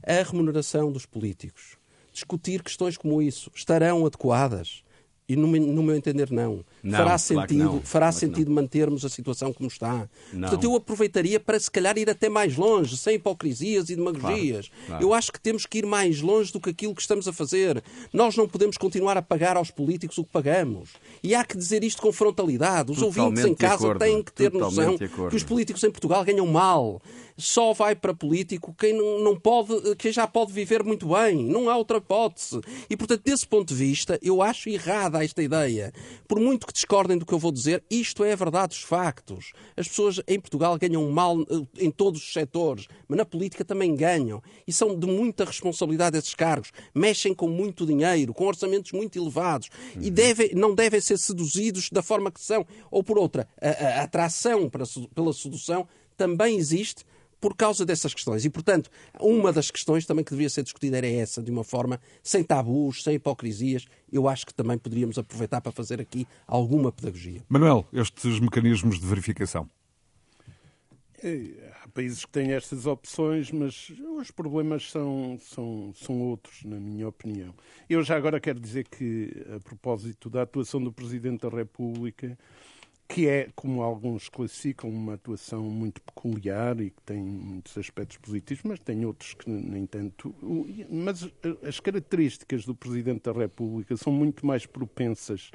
a 0.03 0.22
remuneração 0.22 0.90
dos 0.90 1.07
políticos. 1.07 1.77
Discutir 2.12 2.62
questões 2.62 2.96
como 2.96 3.20
isso 3.20 3.51
estarão 3.55 4.07
adequadas? 4.07 4.83
E 5.29 5.35
no, 5.35 5.49
meu- 5.49 5.61
no 5.61 5.83
meu 5.83 5.97
entender, 5.97 6.31
não. 6.31 6.65
Não, 6.83 6.93
fará 6.93 7.05
claro 7.05 7.19
sentido, 7.19 7.59
não. 7.65 7.81
fará 7.81 8.07
Claro 8.07 8.17
sentido 8.17 8.51
mantermos 8.51 9.05
a 9.05 9.09
situação 9.09 9.53
como 9.53 9.69
está. 9.69 10.09
Não. 10.33 10.43
Portanto, 10.49 10.62
eu 10.65 10.77
aproveitaria 10.77 11.41
para 11.41 11.59
se 11.59 11.69
calhar 11.69 11.99
ir 11.99 12.09
até 12.09 12.29
mais 12.29 12.57
longe, 12.57 12.97
sem 12.97 13.17
hipocrisias 13.17 13.91
e 13.91 13.97
demagogias. 13.97 14.71
claro. 14.87 15.03
Eu 15.03 15.12
acho 15.12 15.33
que 15.33 15.41
temos 15.41 15.67
que 15.67 15.79
ir 15.79 15.87
mais 15.87 16.21
longe 16.21 16.53
do 16.53 16.61
que 16.61 16.71
aquilo 16.71 16.95
que 16.95 17.01
estamos 17.01 17.27
a 17.27 17.33
fazer. 17.33 17.83
Nós 18.12 18.37
não 18.37 18.49
podemos 18.49 18.77
continuar 18.77 19.17
a 19.17 19.23
pagar 19.23 19.57
aos 19.57 19.71
políticos 19.73 20.17
o 20.19 20.23
que 20.25 20.31
pagamos. 20.31 20.91
E 21.25 21.35
há 21.35 21.45
que 21.45 21.57
dizer 21.57 21.83
isto 21.83 22.01
com 22.01 22.12
frontalidade. 22.12 22.93
Os 22.93 22.99
Totalmente 22.99 23.41
ouvintes 23.41 23.45
em 23.47 23.55
casa 23.55 23.75
acordo. 23.85 23.99
têm 23.99 24.23
que 24.23 24.33
ter 24.33 24.53
noção 24.53 24.97
que 24.97 25.37
os 25.37 25.43
políticos 25.43 25.83
em 25.83 25.91
Portugal 25.91 26.25
ganham 26.25 26.47
mal. 26.47 27.03
Só 27.37 27.72
vai 27.72 27.94
para 27.94 28.14
político 28.14 28.75
quem 28.79 28.94
não, 28.94 29.20
não 29.20 29.38
pode, 29.38 29.94
quem 29.96 30.12
já 30.12 30.27
pode 30.27 30.53
viver 30.53 30.83
muito 30.83 31.09
bem. 31.09 31.44
Não 31.44 31.68
há 31.68 31.77
outra 31.77 31.99
hipótese. 31.99 32.61
E 32.88 32.96
portanto, 32.96 33.22
desse 33.25 33.46
ponto 33.46 33.68
de 33.68 33.75
vista, 33.75 34.18
eu 34.22 34.40
acho 34.40 34.68
errada 34.68 35.25
esta 35.25 35.42
ideia. 35.42 35.92
Por 36.27 36.40
muito 36.40 36.66
que 36.66 36.72
discordem 36.72 37.18
do 37.18 37.27
que 37.27 37.35
eu 37.35 37.38
vou 37.38 37.53
dizer, 37.53 37.85
isto 37.90 38.25
é 38.25 38.33
a 38.33 38.37
verdade 38.37 38.68
dos 38.68 38.83
factos. 38.83 39.53
As 39.77 39.88
pessoas 39.88 40.20
em 40.27 40.40
Portugal 40.40 40.79
ganham 40.79 41.11
mal 41.11 41.40
eh, 41.42 41.85
em 41.85 41.90
todos 41.90 42.22
os 42.22 42.33
setores, 42.33 42.87
mas 43.07 43.18
na 43.18 43.25
política 43.25 43.64
também 43.64 43.94
ganham. 43.94 44.42
E 44.66 44.72
são 44.72 44.99
de 44.99 45.07
muita 45.07 45.44
responsabilidade 45.44 46.16
esses 46.16 46.35
cargos. 46.35 46.72
Mexem 46.94 47.35
com 47.35 47.49
muito 47.49 47.85
dinheiro, 47.85 48.33
com 48.33 48.46
orçamentos 48.46 48.92
muito 48.92 49.18
elevados. 49.18 49.68
E 50.01 50.11
devem, 50.11 50.55
não 50.55 50.75
devem 50.75 51.01
ser 51.01 51.18
seduzidos 51.18 51.90
da 51.90 52.03
forma 52.03 52.31
que 52.31 52.40
são. 52.40 52.66
Ou 52.90 53.03
por 53.03 53.18
outra, 53.18 53.49
a, 53.61 53.68
a 53.68 54.03
atração 54.03 54.70
para, 54.70 54.85
pela 55.14 55.33
sedução 55.33 55.87
também 56.16 56.57
existe 56.57 57.05
por 57.47 57.55
causa 57.55 57.87
dessas 57.87 58.13
questões. 58.13 58.45
E, 58.45 58.51
portanto, 58.51 58.91
uma 59.21 59.53
das 59.53 59.71
questões 59.71 60.05
também 60.05 60.25
que 60.25 60.33
devia 60.33 60.51
ser 60.51 60.65
discutida 60.65 60.97
era 60.97 61.07
essa, 61.07 61.41
de 61.41 61.49
uma 61.49 61.63
forma 61.63 62.01
sem 62.21 62.43
tabus, 62.43 63.05
sem 63.05 63.15
hipocrisias. 63.15 63.87
Eu 64.13 64.29
acho 64.29 64.45
que 64.45 64.53
também 64.53 64.77
poderíamos 64.77 65.17
aproveitar 65.17 65.61
para 65.61 65.71
fazer 65.71 66.01
aqui 66.01 66.27
alguma 66.45 66.91
pedagogia. 66.91 67.45
Manuel, 67.49 67.87
estes 67.93 68.41
mecanismos 68.41 68.99
de 68.99 69.07
verificação. 69.07 69.71
É, 71.23 71.73
Há 71.85 71.89
países 71.89 72.25
que 72.25 72.33
têm 72.33 72.51
estas 72.51 72.85
opções, 72.85 73.53
mas 73.53 73.93
os 74.19 74.33
problemas 74.33 74.91
são, 74.91 75.39
são, 75.41 75.93
são 75.95 76.21
outros, 76.21 76.65
na 76.65 76.81
minha 76.81 77.07
opinião. 77.07 77.55
Eu 77.89 78.03
já 78.03 78.17
agora 78.17 78.41
quero 78.41 78.59
dizer 78.59 78.89
que, 78.89 79.31
a 79.55 79.61
propósito 79.61 80.29
da 80.29 80.43
atuação 80.43 80.83
do 80.83 80.93
Presidente 80.93 81.49
da 81.49 81.57
República, 81.57 82.37
que 83.09 83.29
é, 83.29 83.49
como 83.55 83.83
alguns 83.83 84.29
classificam, 84.29 84.90
uma 84.90 85.14
atuação 85.14 85.62
muito 85.62 86.01
peculiar 86.03 86.81
e 86.81 86.90
que 86.90 87.03
tem 87.03 87.23
muitos 87.23 87.77
aspectos 87.79 88.16
positivos, 88.19 88.64
mas 88.64 88.81
tem 88.81 89.05
outros 89.05 89.35
que 89.35 89.49
nem 89.49 89.87
tanto. 89.87 90.35
Mas 90.90 91.29
as 91.62 91.79
características 91.79 92.64
do 92.64 92.75
Presidente 92.75 93.23
da 93.23 93.33
República 93.33 93.97
são 93.97 94.12
muito 94.12 94.45
mais 94.45 94.66
propensas 94.66 95.51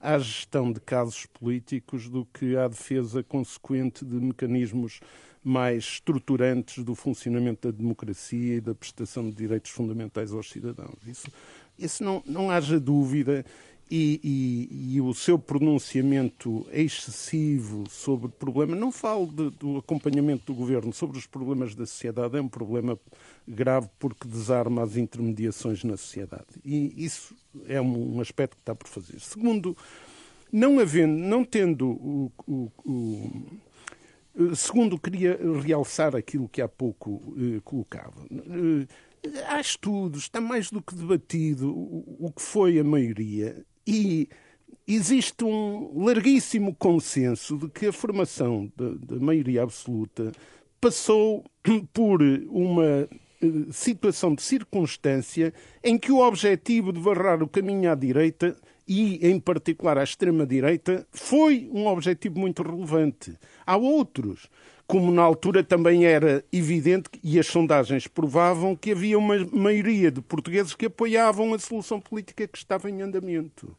à 0.00 0.18
gestão 0.18 0.72
de 0.72 0.80
casos 0.80 1.26
políticos 1.26 2.08
do 2.08 2.26
que 2.26 2.56
à 2.56 2.68
defesa 2.68 3.22
consequente 3.22 4.04
de 4.04 4.14
mecanismos 4.16 5.00
mais 5.42 5.84
estruturantes 5.84 6.82
do 6.82 6.94
funcionamento 6.96 7.70
da 7.70 7.76
democracia 7.76 8.56
e 8.56 8.60
da 8.60 8.74
prestação 8.74 9.30
de 9.30 9.36
direitos 9.36 9.70
fundamentais 9.70 10.32
aos 10.32 10.50
cidadãos. 10.50 10.98
Isso, 11.06 11.28
isso 11.78 12.02
não, 12.02 12.20
não 12.26 12.50
haja 12.50 12.80
dúvida. 12.80 13.44
E, 13.90 14.20
e, 14.22 14.96
e, 14.96 15.00
o 15.00 15.14
seu 15.14 15.38
pronunciamento 15.38 16.66
excessivo 16.72 17.84
sobre 17.88 18.26
o 18.26 18.30
problema, 18.30 18.74
não 18.74 18.90
falo 18.90 19.26
de, 19.26 19.50
do 19.50 19.78
acompanhamento 19.78 20.46
do 20.46 20.54
governo 20.54 20.92
sobre 20.92 21.18
os 21.18 21.26
problemas 21.26 21.74
da 21.74 21.86
sociedade, 21.86 22.36
é 22.36 22.40
um 22.40 22.48
problema 22.48 22.98
grave 23.46 23.88
porque 23.98 24.26
desarma 24.26 24.82
as 24.82 24.96
intermediações 24.96 25.84
na 25.84 25.96
sociedade. 25.96 26.46
E 26.64 27.04
isso 27.04 27.34
é 27.68 27.80
um, 27.80 28.16
um 28.16 28.20
aspecto 28.20 28.56
que 28.56 28.62
está 28.62 28.74
por 28.74 28.88
fazer. 28.88 29.20
Segundo, 29.20 29.76
não 30.52 30.80
havendo, 30.80 31.16
não 31.16 31.44
tendo 31.44 31.88
o, 31.88 32.32
o, 32.44 32.72
o 32.84 34.56
segundo, 34.56 34.98
queria 34.98 35.38
realçar 35.62 36.16
aquilo 36.16 36.48
que 36.48 36.60
há 36.60 36.68
pouco 36.68 37.22
eh, 37.38 37.60
colocava. 37.62 38.20
Eh, 38.32 38.86
há 39.46 39.60
estudos, 39.60 40.22
está 40.22 40.40
mais 40.40 40.70
do 40.70 40.82
que 40.82 40.94
debatido 40.94 41.70
o, 41.70 42.26
o 42.26 42.32
que 42.32 42.42
foi 42.42 42.78
a 42.78 42.84
maioria 42.84 43.64
e 43.86 44.28
existe 44.86 45.44
um 45.44 46.04
larguíssimo 46.04 46.74
consenso 46.74 47.56
de 47.56 47.68
que 47.68 47.86
a 47.86 47.92
formação 47.92 48.70
da 48.76 49.16
maioria 49.16 49.62
absoluta 49.62 50.32
passou 50.80 51.44
por 51.92 52.22
uma 52.48 53.08
eh, 53.42 53.48
situação 53.70 54.34
de 54.34 54.42
circunstância 54.42 55.52
em 55.82 55.98
que 55.98 56.12
o 56.12 56.20
objetivo 56.20 56.92
de 56.92 57.00
barrar 57.00 57.42
o 57.42 57.48
caminho 57.48 57.90
à 57.90 57.94
direita 57.94 58.56
e, 58.86 59.26
em 59.26 59.40
particular, 59.40 59.98
à 59.98 60.04
extrema-direita, 60.04 61.06
foi 61.10 61.68
um 61.72 61.86
objetivo 61.86 62.38
muito 62.38 62.62
relevante. 62.62 63.34
Há 63.66 63.76
outros, 63.76 64.48
como 64.86 65.10
na 65.10 65.22
altura 65.22 65.64
também 65.64 66.06
era 66.06 66.44
evidente 66.52 67.10
e 67.22 67.38
as 67.38 67.46
sondagens 67.46 68.06
provavam 68.06 68.76
que 68.76 68.92
havia 68.92 69.18
uma 69.18 69.36
maioria 69.52 70.10
de 70.10 70.20
portugueses 70.20 70.74
que 70.74 70.86
apoiavam 70.86 71.52
a 71.52 71.58
solução 71.58 72.00
política 72.00 72.46
que 72.46 72.56
estava 72.56 72.88
em 72.88 73.02
andamento. 73.02 73.76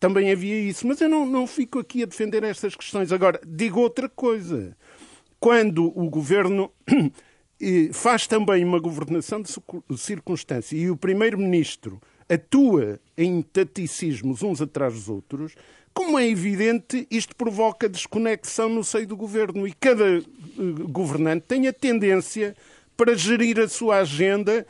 Também 0.00 0.30
havia 0.30 0.58
isso, 0.58 0.86
mas 0.86 1.00
eu 1.00 1.08
não, 1.08 1.26
não 1.26 1.46
fico 1.46 1.78
aqui 1.78 2.02
a 2.02 2.06
defender 2.06 2.42
estas 2.42 2.74
questões. 2.74 3.12
Agora, 3.12 3.40
digo 3.46 3.80
outra 3.80 4.08
coisa. 4.08 4.76
Quando 5.38 5.86
o 5.98 6.08
governo 6.08 6.70
eh, 7.60 7.90
faz 7.92 8.26
também 8.26 8.64
uma 8.64 8.78
governação 8.78 9.42
de 9.42 9.52
circunstância 9.98 10.76
e 10.76 10.90
o 10.90 10.96
primeiro-ministro 10.96 12.00
atua 12.28 12.98
em 13.16 13.42
taticismos 13.42 14.42
uns 14.42 14.60
atrás 14.60 14.94
dos 14.94 15.08
outros, 15.08 15.54
como 15.96 16.18
é 16.18 16.28
evidente, 16.28 17.08
isto 17.10 17.34
provoca 17.34 17.88
desconexão 17.88 18.68
no 18.68 18.84
seio 18.84 19.06
do 19.06 19.16
governo 19.16 19.66
e 19.66 19.72
cada 19.72 20.18
uh, 20.18 20.88
governante 20.90 21.46
tem 21.48 21.66
a 21.68 21.72
tendência 21.72 22.54
para 22.94 23.16
gerir 23.16 23.58
a 23.58 23.66
sua 23.66 24.00
agenda 24.00 24.66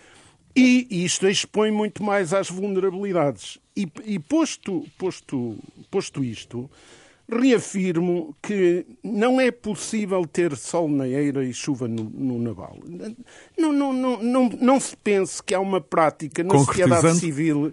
e 0.55 0.87
isto 1.05 1.27
expõe 1.29 1.73
muito 1.73 2.01
mais 2.01 2.33
às 2.33 2.49
vulnerabilidades. 2.49 3.59
E, 3.77 3.89
e 4.05 4.21
posto, 4.21 4.87
posto, 4.97 5.59
posto 5.91 6.23
isto, 6.23 6.71
reafirmo 7.29 8.33
que 8.41 8.87
não 9.03 9.41
é 9.41 9.51
possível 9.51 10.25
ter 10.29 10.57
sol 10.57 10.89
na 10.89 11.09
eira 11.09 11.45
e 11.45 11.53
chuva 11.53 11.89
no, 11.89 12.05
no 12.05 12.39
naval. 12.39 12.79
Não, 13.59 13.73
não, 13.73 13.93
não, 13.93 14.23
não, 14.23 14.49
não 14.49 14.79
se 14.79 14.97
pense 14.97 15.43
que 15.43 15.57
há 15.57 15.59
uma 15.59 15.81
prática 15.81 16.45
na 16.45 16.57
sociedade 16.57 17.17
civil, 17.17 17.73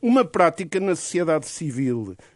uma 0.00 0.24
prática 0.24 0.80
na 0.80 0.96
sociedade 0.96 1.46
civil 1.46 2.16
eh, 2.18 2.33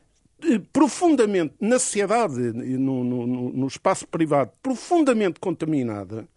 profundamente, 0.72 1.54
na 1.60 1.78
sociedade, 1.78 2.38
no, 2.38 3.04
no, 3.04 3.26
no 3.26 3.66
espaço 3.66 4.06
privado, 4.06 4.52
profundamente 4.62 5.40
contaminada 5.40 6.28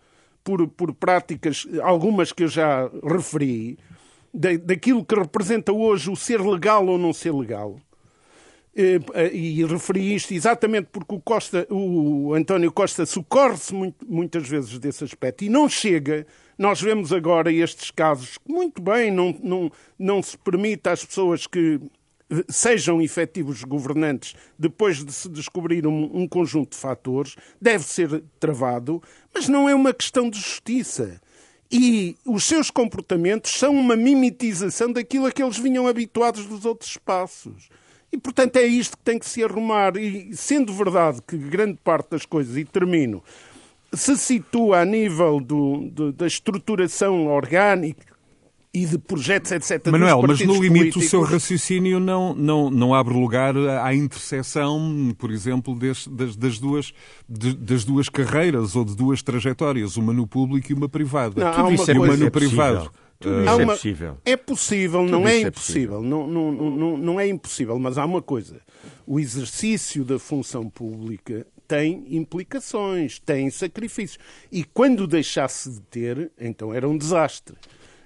por, 0.44 0.68
por 0.68 0.94
práticas, 0.94 1.68
algumas 1.82 2.32
que 2.32 2.44
eu 2.44 2.48
já 2.48 2.90
referi, 3.04 3.78
da, 4.34 4.56
daquilo 4.58 5.06
que 5.06 5.16
representa 5.16 5.72
hoje 5.72 6.10
o 6.10 6.16
ser 6.16 6.42
legal 6.42 6.86
ou 6.88 6.98
não 6.98 7.14
ser 7.14 7.34
legal 7.34 7.78
eh, 8.74 9.00
eh, 9.14 9.32
e 9.34 9.66
referi 9.66 10.16
isto 10.16 10.34
exatamente 10.34 10.88
porque 10.92 11.14
o, 11.14 11.20
Costa, 11.20 11.68
o 11.70 12.34
António 12.34 12.72
Costa 12.72 13.06
socorre-se 13.06 13.74
muitas 14.08 14.48
vezes 14.48 14.80
desse 14.80 15.04
aspecto 15.04 15.44
e 15.44 15.50
não 15.50 15.68
chega. 15.68 16.26
Nós 16.58 16.82
vemos 16.82 17.12
agora 17.12 17.52
estes 17.52 17.92
casos 17.92 18.38
que, 18.38 18.52
muito 18.52 18.82
bem, 18.82 19.12
não, 19.12 19.36
não, 19.44 19.72
não 20.00 20.24
se 20.24 20.38
permite 20.38 20.88
às 20.88 21.04
pessoas 21.04 21.46
que 21.46 21.82
eh, 21.82 21.88
sejam 22.50 23.02
efetivos 23.02 23.64
governantes 23.64 24.36
depois 24.58 25.04
de 25.04 25.12
se 25.12 25.28
descobrir 25.30 25.86
um, 25.86 26.10
um 26.14 26.28
conjunto 26.28 26.72
de 26.72 26.78
fatores, 26.78 27.36
deve 27.60 27.84
ser 27.84 28.24
travado, 28.40 29.02
mas 29.34 29.48
não 29.48 29.68
é 29.68 29.76
uma 29.76 29.94
questão 29.94 30.30
de 30.30 30.40
justiça. 30.40 31.20
E 31.72 32.18
os 32.26 32.44
seus 32.44 32.70
comportamentos 32.70 33.52
são 33.52 33.74
uma 33.74 33.96
mimetização 33.96 34.92
daquilo 34.92 35.26
a 35.26 35.32
que 35.32 35.42
eles 35.42 35.58
vinham 35.58 35.88
habituados 35.88 36.46
dos 36.46 36.66
outros 36.66 36.92
espaços. 36.92 37.70
E, 38.12 38.18
portanto, 38.18 38.58
é 38.58 38.66
isto 38.66 38.98
que 38.98 39.04
tem 39.04 39.18
que 39.18 39.26
se 39.26 39.42
arrumar. 39.42 39.96
E, 39.96 40.36
sendo 40.36 40.74
verdade 40.74 41.22
que 41.26 41.38
grande 41.38 41.80
parte 41.82 42.10
das 42.10 42.26
coisas, 42.26 42.58
e 42.58 42.66
termino, 42.66 43.24
se 43.94 44.18
situa 44.18 44.82
a 44.82 44.86
nível 44.86 45.40
do, 45.40 45.90
do, 45.90 46.12
da 46.12 46.28
estruturação 46.28 47.28
orgânica 47.28 48.11
e 48.74 48.86
de 48.86 48.98
projetos, 48.98 49.52
etc. 49.52 49.88
Manuel, 49.88 50.22
mas 50.26 50.40
no 50.40 50.54
limite 50.54 50.70
políticos... 50.70 51.06
o 51.06 51.10
seu 51.10 51.22
raciocínio 51.24 52.00
não, 52.00 52.34
não, 52.34 52.70
não 52.70 52.94
abre 52.94 53.14
lugar 53.14 53.56
à 53.58 53.94
interseção, 53.94 55.14
por 55.18 55.30
exemplo, 55.30 55.76
das, 55.78 56.08
das, 56.08 56.36
das 56.38 56.58
duas, 56.58 56.94
de, 57.28 57.54
das 57.54 57.84
duas 57.84 58.08
carreiras 58.08 58.76
ou 58.76 58.86
de 58.86 58.96
duas 58.96 59.22
trajetórias, 59.22 59.98
uma 59.98 60.14
no 60.14 60.26
público 60.26 60.72
e 60.72 60.76
uma 60.76 60.88
privada. 60.88 61.44
Não, 61.44 61.54
Tudo 61.54 61.74
isso 61.74 61.92
é 61.92 61.94
uma 61.94 62.16
no 62.16 62.28
é 62.28 62.30
privado. 62.30 62.92
Tudo 63.20 63.42
isso 63.42 63.56
uma... 63.56 63.62
é 63.62 63.66
possível. 63.66 64.18
É 64.26 64.38
possível, 64.38 65.04
não 65.06 65.28
é, 65.28 65.36
é 65.36 65.42
impossível. 65.42 66.02
Não, 66.02 66.26
não, 66.26 66.52
não, 66.52 66.98
não 66.98 67.20
é 67.20 67.28
impossível, 67.28 67.78
mas 67.78 67.98
há 67.98 68.06
uma 68.06 68.22
coisa. 68.22 68.62
O 69.06 69.20
exercício 69.20 70.06
da 70.06 70.18
função 70.18 70.70
pública 70.70 71.46
tem 71.68 72.06
implicações, 72.10 73.20
tem 73.20 73.50
sacrifícios. 73.50 74.18
E 74.52 74.64
quando 74.64 75.06
deixasse 75.06 75.70
de 75.70 75.82
ter, 75.82 76.32
então 76.40 76.74
era 76.74 76.88
um 76.88 76.98
desastre. 76.98 77.56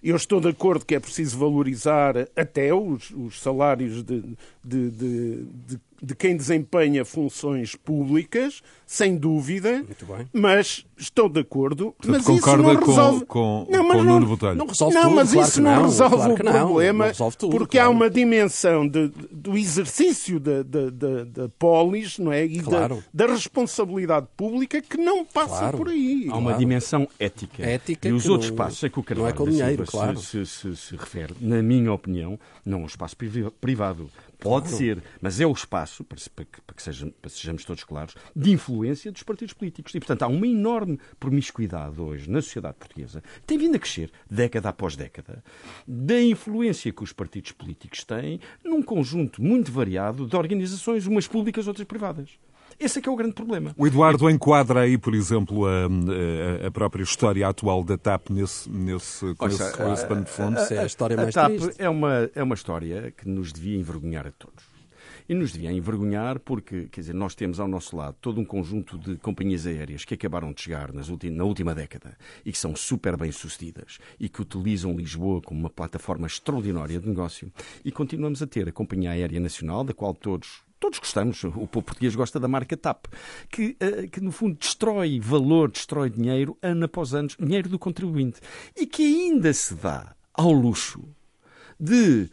Eu 0.07 0.15
estou 0.15 0.39
de 0.39 0.49
acordo 0.49 0.85
que 0.85 0.93
é 0.93 0.99
preciso 0.99 1.35
valorizar 1.35 2.15
até 2.35 2.71
os, 2.71 3.09
os 3.09 3.41
salários 3.41 4.03
de, 4.03 4.37
de, 4.65 4.89
de, 4.91 5.45
de 5.67 5.79
de 6.01 6.15
quem 6.15 6.35
desempenha 6.35 7.03
funções 7.03 7.75
públicas, 7.75 8.61
sem 8.85 9.17
dúvida, 9.17 9.83
mas 10.31 10.85
estou 10.97 11.27
de 11.27 11.39
acordo. 11.39 11.95
Portanto, 11.97 12.11
mas 12.11 12.25
concorda 12.25 12.73
isso 12.73 12.79
não 12.79 12.87
resolve... 12.87 13.25
com, 13.25 13.65
com, 13.65 13.71
não, 13.71 13.87
com 13.87 13.97
o 13.97 14.03
Nuno 14.03 14.27
Botelho? 14.27 14.55
Não 14.55 14.67
resolve 14.67 14.93
não, 14.93 15.03
tudo, 15.03 15.15
mas 15.15 15.31
claro 15.31 15.47
isso 15.47 15.61
não, 15.61 15.75
não, 15.75 15.81
resolve 15.83 16.15
claro 16.15 16.33
o 16.33 16.67
problema, 16.67 17.11
tudo, 17.37 17.57
porque 17.57 17.77
claro. 17.77 17.89
há 17.89 17.91
uma 17.91 18.09
dimensão 18.09 18.87
de, 18.87 19.11
do 19.31 19.57
exercício 19.57 20.39
da, 20.39 20.61
da, 20.63 20.89
da, 20.89 21.23
da 21.23 21.49
polis 21.57 22.19
não 22.19 22.31
é? 22.31 22.45
e 22.45 22.59
claro. 22.59 23.03
da, 23.13 23.25
da, 23.25 23.33
responsabilidade 23.33 24.27
pública 24.37 24.81
que 24.81 24.97
não 24.97 25.25
passa 25.25 25.59
claro. 25.59 25.77
por 25.77 25.89
aí. 25.89 26.27
Há 26.29 26.37
uma 26.37 26.53
dimensão 26.53 27.07
ética. 27.19 27.63
ética 27.63 28.07
e 28.07 28.11
os 28.11 28.27
outros 28.27 28.51
não, 28.51 28.55
espaços 28.55 28.83
a 28.83 28.89
que 28.89 28.99
o 28.99 29.03
Carvalho 29.03 29.25
não 29.25 29.29
é 29.29 29.37
com 29.37 29.49
dinheiro, 29.49 29.85
claro. 29.85 30.19
se, 30.19 30.45
se, 30.45 30.75
se, 30.75 30.95
refere, 30.95 31.33
na 31.41 31.63
minha 31.63 31.91
opinião, 31.91 32.37
não 32.65 32.79
é 32.79 32.81
um 32.83 32.85
espaço 32.85 33.15
privado. 33.59 34.09
Pode 34.39 34.69
claro. 34.69 34.77
ser, 34.77 35.03
mas 35.21 35.39
é 35.39 35.45
o 35.45 35.51
espaço, 35.51 36.03
para, 36.03 36.17
que, 36.17 36.61
para 36.61 36.75
que 36.75 36.81
seja, 36.81 37.11
para 37.21 37.29
sejamos 37.29 37.65
todos 37.65 37.83
claros, 37.83 38.15
de 38.35 38.51
influência 38.51 39.11
dos 39.11 39.23
partidos 39.23 39.53
políticos. 39.53 39.93
E, 39.95 39.99
portanto, 39.99 40.23
há 40.23 40.27
uma 40.27 40.47
enorme 40.47 40.99
promiscuidade 41.19 41.99
hoje 41.99 42.29
na 42.29 42.41
sociedade 42.41 42.75
portuguesa, 42.77 43.21
que 43.21 43.41
tem 43.47 43.57
vindo 43.57 43.75
a 43.75 43.79
crescer 43.79 44.11
década 44.29 44.69
após 44.69 44.95
década, 44.95 45.43
da 45.87 46.21
influência 46.21 46.91
que 46.91 47.03
os 47.03 47.13
partidos 47.13 47.51
políticos 47.51 48.03
têm 48.03 48.39
num 48.63 48.81
conjunto 48.81 49.41
muito 49.41 49.71
variado 49.71 50.27
de 50.27 50.35
organizações, 50.35 51.05
umas 51.07 51.27
públicas, 51.27 51.67
outras 51.67 51.87
privadas. 51.87 52.37
Esse 52.79 52.99
é 52.99 53.01
que 53.01 53.07
é 53.07 53.11
o 53.11 53.15
grande 53.15 53.33
problema. 53.33 53.73
O 53.77 53.87
Eduardo 53.87 54.29
enquadra 54.29 54.81
aí, 54.81 54.97
por 54.97 55.15
exemplo, 55.15 55.65
a, 55.65 55.85
a, 56.63 56.67
a 56.67 56.71
própria 56.71 57.03
história 57.03 57.47
atual 57.47 57.83
da 57.83 57.97
TAP 57.97 58.29
nesse, 58.29 58.69
nesse, 58.69 59.33
com, 59.35 59.47
esse, 59.47 59.71
com 59.77 59.93
esse 59.93 60.05
pano 60.05 60.23
de 60.23 60.31
fundo. 60.31 60.59
é 60.59 60.79
a 60.79 60.85
história 60.85 61.15
mais 61.15 61.35
a 61.35 61.41
TAP 61.43 61.57
triste. 61.57 61.81
É 61.81 61.89
uma, 61.89 62.29
é 62.35 62.43
uma 62.43 62.55
história 62.55 63.11
que 63.11 63.27
nos 63.27 63.53
devia 63.53 63.77
envergonhar 63.77 64.27
a 64.27 64.31
todos. 64.31 64.75
E 65.27 65.33
nos 65.33 65.53
devia 65.53 65.71
envergonhar 65.71 66.39
porque, 66.39 66.87
quer 66.91 67.01
dizer, 67.01 67.13
nós 67.15 67.33
temos 67.33 67.59
ao 67.59 67.67
nosso 67.67 67.97
lado 67.97 68.15
todo 68.21 68.39
um 68.39 68.45
conjunto 68.45 68.95
de 68.95 69.15
companhias 69.17 69.65
aéreas 69.65 70.05
que 70.05 70.13
acabaram 70.13 70.53
de 70.53 70.61
chegar 70.61 70.93
nas 70.93 71.09
na 71.09 71.43
última 71.43 71.73
década 71.73 72.15
e 72.45 72.51
que 72.51 72.57
são 72.57 72.75
super 72.75 73.17
bem 73.17 73.31
sucedidas 73.31 73.97
e 74.19 74.29
que 74.29 74.41
utilizam 74.41 74.95
Lisboa 74.95 75.41
como 75.41 75.59
uma 75.59 75.69
plataforma 75.69 76.27
extraordinária 76.27 76.99
de 76.99 77.07
negócio. 77.07 77.51
E 77.83 77.91
continuamos 77.91 78.43
a 78.43 78.47
ter 78.47 78.69
a 78.69 78.71
Companhia 78.71 79.11
Aérea 79.11 79.39
Nacional, 79.39 79.83
da 79.83 79.95
qual 79.95 80.13
todos 80.13 80.63
todos 80.79 80.99
gostamos, 80.99 81.43
o 81.43 81.67
povo 81.67 81.83
português 81.83 82.15
gosta 82.15 82.39
da 82.39 82.47
marca 82.47 82.75
TAP, 82.77 83.05
que, 83.49 83.75
eh, 83.79 84.07
que 84.07 84.21
no 84.21 84.31
fundo 84.31 84.57
destrói 84.57 85.19
valor, 85.19 85.71
destrói 85.71 86.09
dinheiro, 86.09 86.57
ano 86.61 86.85
após 86.85 87.13
ano, 87.13 87.29
dinheiro 87.39 87.69
do 87.69 87.79
contribuinte, 87.79 88.39
e 88.75 88.85
que 88.85 89.03
ainda 89.03 89.51
se 89.53 89.75
dá 89.75 90.15
ao 90.33 90.51
luxo 90.51 91.03
de 91.79 92.29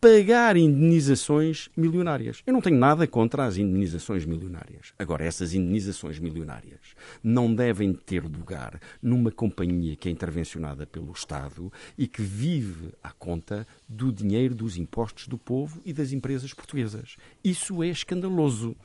pagar 0.00 0.56
indenizações 0.56 1.68
milionárias. 1.76 2.42
Eu 2.46 2.52
não 2.52 2.60
tenho 2.60 2.76
nada 2.76 3.06
contra 3.06 3.44
as 3.44 3.56
indenizações 3.56 4.24
milionárias. 4.24 4.92
Agora, 4.98 5.24
essas 5.24 5.54
indenizações 5.54 6.18
milionárias 6.18 6.80
não 7.22 7.54
devem 7.54 7.92
ter 7.92 8.22
lugar 8.22 8.80
numa 9.02 9.30
companhia 9.30 9.96
que 9.96 10.08
é 10.08 10.12
intervencionada 10.12 10.86
pelo 10.86 11.12
Estado 11.12 11.72
e 11.96 12.06
que 12.06 12.22
vive 12.22 12.92
à 13.02 13.10
conta 13.10 13.66
do 13.88 14.12
dinheiro 14.12 14.54
dos 14.54 14.76
impostos 14.76 15.28
do 15.28 15.38
povo 15.38 15.80
e 15.84 15.92
das 15.92 16.12
empresas 16.12 16.52
portuguesas. 16.52 17.16
Isso 17.42 17.82
é 17.82 17.88
escandaloso. 17.88 18.76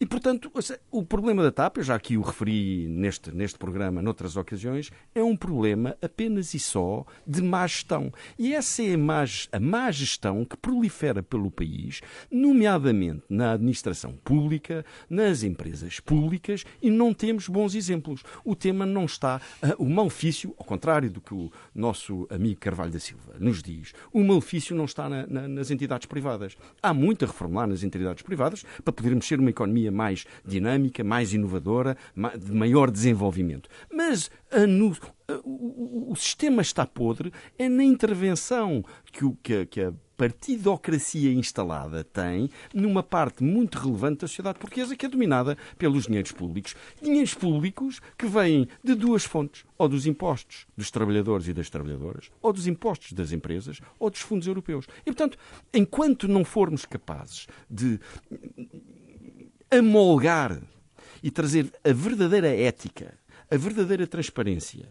E, 0.00 0.06
portanto, 0.06 0.50
o 0.90 1.04
problema 1.04 1.42
da 1.42 1.52
TAP, 1.52 1.78
eu 1.78 1.84
já 1.84 1.94
aqui 1.94 2.16
o 2.16 2.22
referi 2.22 2.88
neste, 2.88 3.30
neste 3.30 3.58
programa, 3.58 4.02
noutras 4.02 4.36
ocasiões, 4.36 4.90
é 5.14 5.22
um 5.22 5.36
problema 5.36 5.96
apenas 6.02 6.54
e 6.54 6.58
só 6.58 7.04
de 7.26 7.42
má 7.42 7.66
gestão. 7.66 8.12
E 8.38 8.52
essa 8.54 8.82
é 8.82 8.94
a 8.94 9.60
má, 9.60 9.86
a 9.86 9.90
gestão 9.90 10.44
que 10.44 10.56
prolifera 10.66 11.22
pelo 11.22 11.48
país, 11.48 12.00
nomeadamente 12.28 13.22
na 13.28 13.52
administração 13.52 14.18
pública, 14.24 14.84
nas 15.08 15.44
empresas 15.44 16.00
públicas, 16.00 16.64
e 16.82 16.90
não 16.90 17.14
temos 17.14 17.46
bons 17.46 17.76
exemplos. 17.76 18.24
O 18.44 18.56
tema 18.56 18.84
não 18.84 19.04
está. 19.04 19.40
Uh, 19.62 19.84
o 19.84 19.88
malefício, 19.88 20.52
ao 20.58 20.64
contrário 20.64 21.08
do 21.08 21.20
que 21.20 21.32
o 21.32 21.52
nosso 21.72 22.26
amigo 22.28 22.58
Carvalho 22.58 22.90
da 22.90 22.98
Silva 22.98 23.34
nos 23.38 23.62
diz, 23.62 23.92
o 24.12 24.24
malefício 24.24 24.74
não 24.74 24.86
está 24.86 25.08
na, 25.08 25.24
na, 25.28 25.46
nas 25.46 25.70
entidades 25.70 26.06
privadas. 26.06 26.56
Há 26.82 26.92
muito 26.92 27.24
a 27.24 27.28
reformular 27.28 27.68
nas 27.68 27.84
entidades 27.84 28.24
privadas 28.24 28.64
para 28.82 28.92
podermos 28.92 29.24
ser 29.24 29.38
uma 29.38 29.50
economia 29.50 29.92
mais 29.92 30.26
dinâmica, 30.44 31.04
mais 31.04 31.32
inovadora, 31.32 31.96
de 32.36 32.52
maior 32.52 32.90
desenvolvimento. 32.90 33.68
Mas 33.88 34.32
o, 35.44 36.12
o, 36.12 36.16
sistema 36.16 36.62
está 36.62 36.86
podre 36.86 37.32
é 37.58 37.68
na 37.68 37.84
intervenção 37.84 38.84
que, 39.12 39.24
o, 39.24 39.36
que, 39.42 39.66
que 39.66 39.80
a 39.80 39.92
partidocracia 40.16 41.32
instalada 41.32 42.02
tem 42.02 42.48
numa 42.72 43.02
parte 43.02 43.42
muito 43.42 43.78
relevante 43.78 44.20
da 44.20 44.28
sociedade 44.28 44.58
portuguesa 44.58 44.96
que 44.96 45.04
é 45.04 45.08
dominada 45.08 45.58
pelos 45.76 46.06
dinheiros 46.06 46.32
públicos. 46.32 46.74
Dinheiros 47.02 47.34
públicos 47.34 48.00
que 48.16 48.26
vêm 48.26 48.68
de 48.82 48.94
duas 48.94 49.24
fontes, 49.24 49.64
ou 49.76 49.88
dos 49.88 50.06
impostos 50.06 50.66
dos 50.76 50.90
trabalhadores 50.90 51.48
e 51.48 51.52
das 51.52 51.68
trabalhadoras, 51.68 52.30
ou 52.40 52.52
dos 52.52 52.66
impostos 52.66 53.12
das 53.12 53.32
empresas, 53.32 53.80
ou 53.98 54.08
dos 54.08 54.20
fundos 54.20 54.46
europeus. 54.46 54.86
E, 55.00 55.04
portanto, 55.04 55.36
enquanto 55.74 56.28
não 56.28 56.44
formos 56.44 56.86
capazes 56.86 57.46
de 57.68 58.00
amolgar 59.70 60.62
e 61.22 61.30
trazer 61.30 61.70
a 61.84 61.92
verdadeira 61.92 62.48
ética, 62.48 63.18
a 63.50 63.56
verdadeira 63.56 64.06
transparência, 64.06 64.88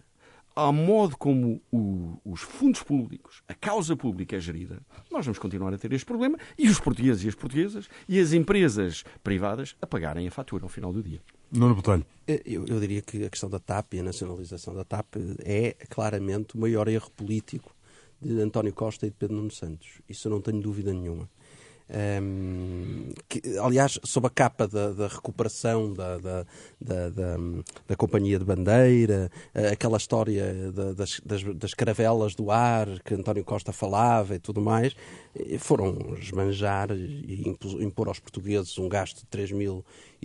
ao 0.55 0.71
modo 0.71 1.17
como 1.17 1.61
o, 1.71 2.17
os 2.23 2.41
fundos 2.41 2.81
públicos, 2.81 3.43
a 3.47 3.53
causa 3.53 3.95
pública 3.95 4.37
é 4.37 4.39
gerida, 4.39 4.81
nós 5.11 5.25
vamos 5.25 5.37
continuar 5.37 5.73
a 5.73 5.77
ter 5.77 5.91
este 5.91 6.05
problema 6.05 6.37
e 6.57 6.69
os 6.69 6.79
portugueses 6.79 7.23
e 7.25 7.27
as 7.27 7.35
portuguesas 7.35 7.89
e 8.07 8.19
as 8.19 8.31
empresas 8.31 9.03
privadas 9.21 9.75
a 9.81 9.85
pagarem 9.85 10.27
a 10.27 10.31
fatura 10.31 10.63
ao 10.63 10.69
final 10.69 10.93
do 10.93 11.03
dia. 11.03 11.21
Nuno 11.51 11.75
Botelho. 11.75 12.05
Eu, 12.25 12.65
eu 12.65 12.79
diria 12.79 13.01
que 13.01 13.25
a 13.25 13.29
questão 13.29 13.49
da 13.49 13.59
TAP 13.59 13.93
e 13.93 13.99
a 13.99 14.03
nacionalização 14.03 14.73
da 14.73 14.85
TAP 14.85 15.15
é 15.43 15.75
claramente 15.89 16.55
o 16.55 16.59
maior 16.59 16.87
erro 16.87 17.11
político 17.11 17.75
de 18.21 18.39
António 18.41 18.73
Costa 18.73 19.05
e 19.05 19.09
de 19.09 19.15
Pedro 19.15 19.35
Nuno 19.35 19.51
Santos. 19.51 20.01
Isso 20.07 20.27
eu 20.27 20.31
não 20.31 20.41
tenho 20.41 20.61
dúvida 20.61 20.93
nenhuma. 20.93 21.29
Um, 21.87 23.13
que, 23.29 23.59
aliás, 23.59 23.99
sob 24.03 24.25
a 24.25 24.29
capa 24.31 24.67
da, 24.67 24.91
da 24.91 25.07
recuperação 25.07 25.93
da, 25.93 26.17
da, 26.17 26.45
da, 26.81 27.09
da, 27.87 27.95
companhia 27.95 28.39
de 28.39 28.45
bandeira, 28.45 29.29
aquela 29.71 29.97
história 29.97 30.71
das, 30.71 31.21
das, 31.23 31.43
das, 31.43 31.73
caravelas 31.75 32.33
do 32.33 32.49
ar 32.49 32.87
que 33.03 33.13
António 33.13 33.43
Costa 33.43 33.71
falava 33.71 34.33
e 34.33 34.39
tudo 34.39 34.59
mais, 34.59 34.95
foram 35.59 36.15
esmanjar 36.17 36.89
e 36.91 37.43
impor 37.79 38.07
aos 38.07 38.19
portugueses 38.19 38.79
um 38.79 38.89
gasto 38.89 39.19
de 39.19 39.27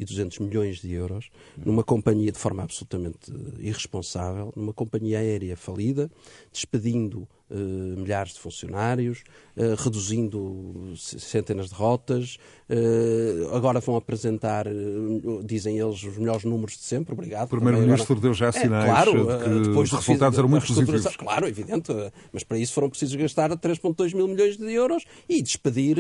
3.200 0.05 0.41
milhões 0.41 0.81
de 0.81 0.93
euros 0.93 1.31
numa 1.57 1.83
companhia 1.83 2.33
de 2.33 2.39
forma 2.39 2.63
absolutamente 2.63 3.33
irresponsável, 3.59 4.53
numa 4.57 4.73
companhia 4.73 5.19
aérea 5.19 5.57
falida, 5.57 6.11
despedindo 6.53 7.29
Uh, 7.53 7.99
milhares 7.99 8.35
de 8.35 8.39
funcionários, 8.39 9.25
uh, 9.57 9.75
reduzindo 9.83 10.95
centenas 10.97 11.71
de 11.71 11.75
rotas. 11.75 12.39
Uh, 12.69 13.53
agora 13.57 13.81
vão 13.81 13.97
apresentar, 13.97 14.67
dizem 15.45 15.77
eles, 15.77 16.01
os 16.05 16.17
melhores 16.17 16.45
números 16.45 16.77
de 16.77 16.85
sempre. 16.85 17.13
Obrigado. 17.13 17.47
O 17.47 17.51
Primeiro-Ministro 17.51 18.13
agora... 18.13 18.21
deu 18.21 18.35
já 18.35 18.47
é, 18.47 18.53
sinais 18.53 18.85
é, 18.85 18.87
claro, 18.87 19.27
de 19.27 19.43
que 19.43 19.69
depois 19.69 19.93
os 19.93 19.99
resultados 19.99 20.39
eram 20.39 20.49
muito 20.49 20.65
positivos. 20.65 21.17
Claro, 21.17 21.49
evidente. 21.49 21.93
Mas 22.33 22.45
para 22.45 22.57
isso 22.57 22.73
foram 22.73 22.89
precisos 22.89 23.17
gastar 23.17 23.51
3,2 23.51 24.15
mil 24.15 24.29
milhões 24.29 24.57
de 24.57 24.73
euros 24.73 25.05
e 25.29 25.43
despedir, 25.43 25.97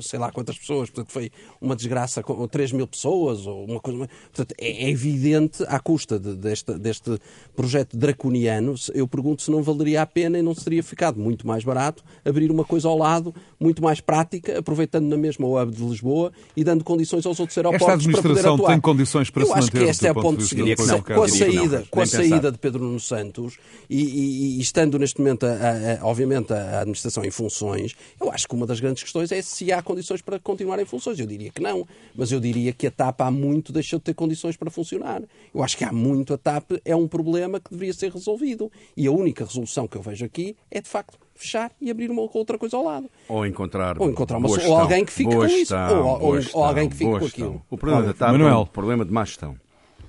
sei 0.00 0.20
lá 0.20 0.30
quantas 0.30 0.56
pessoas. 0.56 0.88
Portanto, 0.88 1.10
foi 1.12 1.32
uma 1.60 1.74
desgraça 1.74 2.22
com 2.22 2.46
3 2.46 2.70
mil 2.70 2.86
pessoas 2.86 3.09
ou 3.10 3.64
uma 3.64 3.80
coisa. 3.80 4.08
Portanto, 4.34 4.54
é, 4.58 4.84
é 4.84 4.90
evidente, 4.90 5.64
à 5.68 5.78
custa 5.78 6.18
de, 6.18 6.34
deste, 6.34 6.72
deste 6.74 7.18
projeto 7.54 7.96
draconiano, 7.96 8.74
eu 8.94 9.06
pergunto 9.06 9.42
se 9.42 9.50
não 9.50 9.62
valeria 9.62 10.02
a 10.02 10.06
pena 10.06 10.38
e 10.38 10.42
não 10.42 10.54
teria 10.54 10.82
ficado 10.82 11.18
muito 11.18 11.46
mais 11.46 11.64
barato 11.64 12.02
abrir 12.24 12.50
uma 12.50 12.64
coisa 12.64 12.88
ao 12.88 12.96
lado, 12.96 13.34
muito 13.58 13.82
mais 13.82 14.00
prática, 14.00 14.58
aproveitando 14.58 15.06
na 15.06 15.16
mesma 15.16 15.46
web 15.46 15.72
de 15.72 15.82
Lisboa 15.82 16.32
e 16.56 16.64
dando 16.64 16.84
condições 16.84 17.24
aos 17.26 17.38
outros 17.40 17.56
aeroportos 17.56 17.88
Esta 17.88 17.94
administração 17.94 18.58
para 18.58 18.66
tem 18.68 18.80
condições 18.80 19.30
para 19.30 19.42
Eu 19.42 19.46
se 19.46 19.52
manter? 19.52 19.60
Eu 19.60 19.64
acho 19.64 19.70
que 19.70 19.90
este 19.90 20.06
é 20.06 20.10
o 20.10 20.14
ponto 20.14 20.42
seguinte. 20.42 20.76
Com 20.76 21.22
a 21.22 21.28
saída, 21.28 21.84
com 21.90 22.00
a 22.00 22.06
saída 22.06 22.52
de 22.52 22.58
Pedro 22.58 22.84
Nuno 22.84 23.00
Santos 23.00 23.56
e, 23.88 24.02
e, 24.02 24.58
e 24.58 24.60
estando 24.60 24.98
neste 24.98 25.18
momento, 25.18 25.46
a, 25.46 26.00
a, 26.00 26.06
obviamente, 26.06 26.52
a 26.52 26.80
administração 26.80 27.24
em 27.24 27.30
funções, 27.30 27.94
eu 28.20 28.30
acho 28.30 28.46
que 28.46 28.54
uma 28.54 28.66
das 28.66 28.80
grandes 28.80 29.02
questões 29.02 29.32
é 29.32 29.42
se 29.42 29.72
há 29.72 29.82
condições 29.82 30.22
para 30.22 30.38
continuar 30.38 30.78
em 30.78 30.84
funções. 30.84 31.18
Eu 31.18 31.26
diria 31.26 31.50
que 31.50 31.60
não, 31.60 31.86
mas 32.14 32.32
eu 32.32 32.40
diria 32.40 32.72
que 32.72 32.86
a 32.86 32.90
TAP 33.00 33.22
há 33.22 33.30
muito 33.30 33.72
deixou 33.72 33.98
de 33.98 34.04
ter 34.04 34.14
condições 34.14 34.58
para 34.58 34.70
funcionar. 34.70 35.22
Eu 35.54 35.62
acho 35.62 35.74
que 35.74 35.84
há 35.84 35.90
muito 35.90 36.34
a 36.34 36.38
TAP 36.38 36.72
é 36.84 36.94
um 36.94 37.08
problema 37.08 37.58
que 37.58 37.70
deveria 37.70 37.94
ser 37.94 38.12
resolvido. 38.12 38.70
E 38.94 39.06
a 39.06 39.10
única 39.10 39.42
resolução 39.42 39.88
que 39.88 39.96
eu 39.96 40.02
vejo 40.02 40.26
aqui 40.26 40.54
é, 40.70 40.82
de 40.82 40.88
facto, 40.88 41.18
fechar 41.34 41.72
e 41.80 41.90
abrir 41.90 42.10
uma 42.10 42.28
outra 42.34 42.58
coisa 42.58 42.76
ao 42.76 42.84
lado. 42.84 43.10
Ou 43.26 43.46
encontrar, 43.46 43.98
ou, 43.98 44.10
encontrar 44.10 44.36
uma, 44.36 44.50
ou 44.50 44.76
alguém 44.76 45.02
que 45.02 45.12
fique 45.12 45.34
com 45.34 45.46
isso. 45.46 45.74
Ou, 45.74 46.20
ou, 46.20 46.40
ou, 46.52 46.64
alguém 46.64 46.90
que 46.90 46.96
fique 46.96 47.10
com 47.10 47.24
aquilo. 47.24 47.62
O 47.70 47.78
problema 47.78 48.02
da 48.02 48.12
TAP 48.12 48.32
Manuel. 48.32 48.52
é 48.52 48.58
um 48.58 48.66
problema 48.66 49.04
de 49.06 49.12
má 49.12 49.24
gestão. 49.24 49.56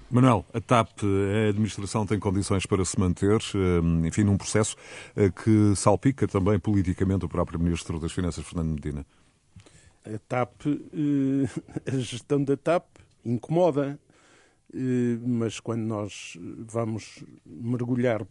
Manuel, 0.10 0.46
a 0.54 0.60
TAP, 0.60 0.89
a 1.04 1.50
administração 1.50 2.06
tem 2.06 2.20
condições 2.20 2.66
para 2.66 2.84
se 2.84 3.00
manter, 3.00 3.39
eh, 3.56 4.06
enfim, 4.06 4.26
num 4.26 4.36
processo 4.36 4.76
eh, 5.16 5.30
que 5.30 5.74
salpica 5.78 6.28
também 6.28 6.60
politicamente 6.60 7.24
o 7.24 7.30
próprio 7.30 7.58
Ministro 7.58 7.98
das 7.98 8.12
Finanças, 8.12 8.44
Fernando 8.44 8.74
Medina. 8.74 9.06
A 10.04 10.18
TAP, 10.28 10.66
eh, 10.66 11.47
a 11.91 11.97
gestão 11.97 12.43
da 12.43 12.58
TAP 12.58 12.86
incomoda, 13.24 13.99
mas 15.22 15.60
quando 15.60 15.82
nós 15.82 16.38
vamos 16.68 17.24
mergulhar 17.45 18.26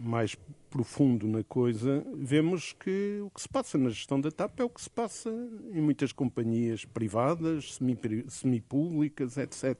mais 0.00 0.36
profundo 0.70 1.26
na 1.26 1.42
coisa, 1.42 2.04
vemos 2.16 2.72
que 2.72 3.20
o 3.22 3.30
que 3.30 3.42
se 3.42 3.48
passa 3.48 3.76
na 3.76 3.90
gestão 3.90 4.20
da 4.20 4.30
TAP 4.30 4.60
é 4.60 4.64
o 4.64 4.68
que 4.68 4.80
se 4.80 4.88
passa 4.88 5.28
em 5.74 5.80
muitas 5.80 6.12
companhias 6.12 6.84
privadas, 6.84 7.76
semipúblicas, 8.28 9.36
etc. 9.36 9.74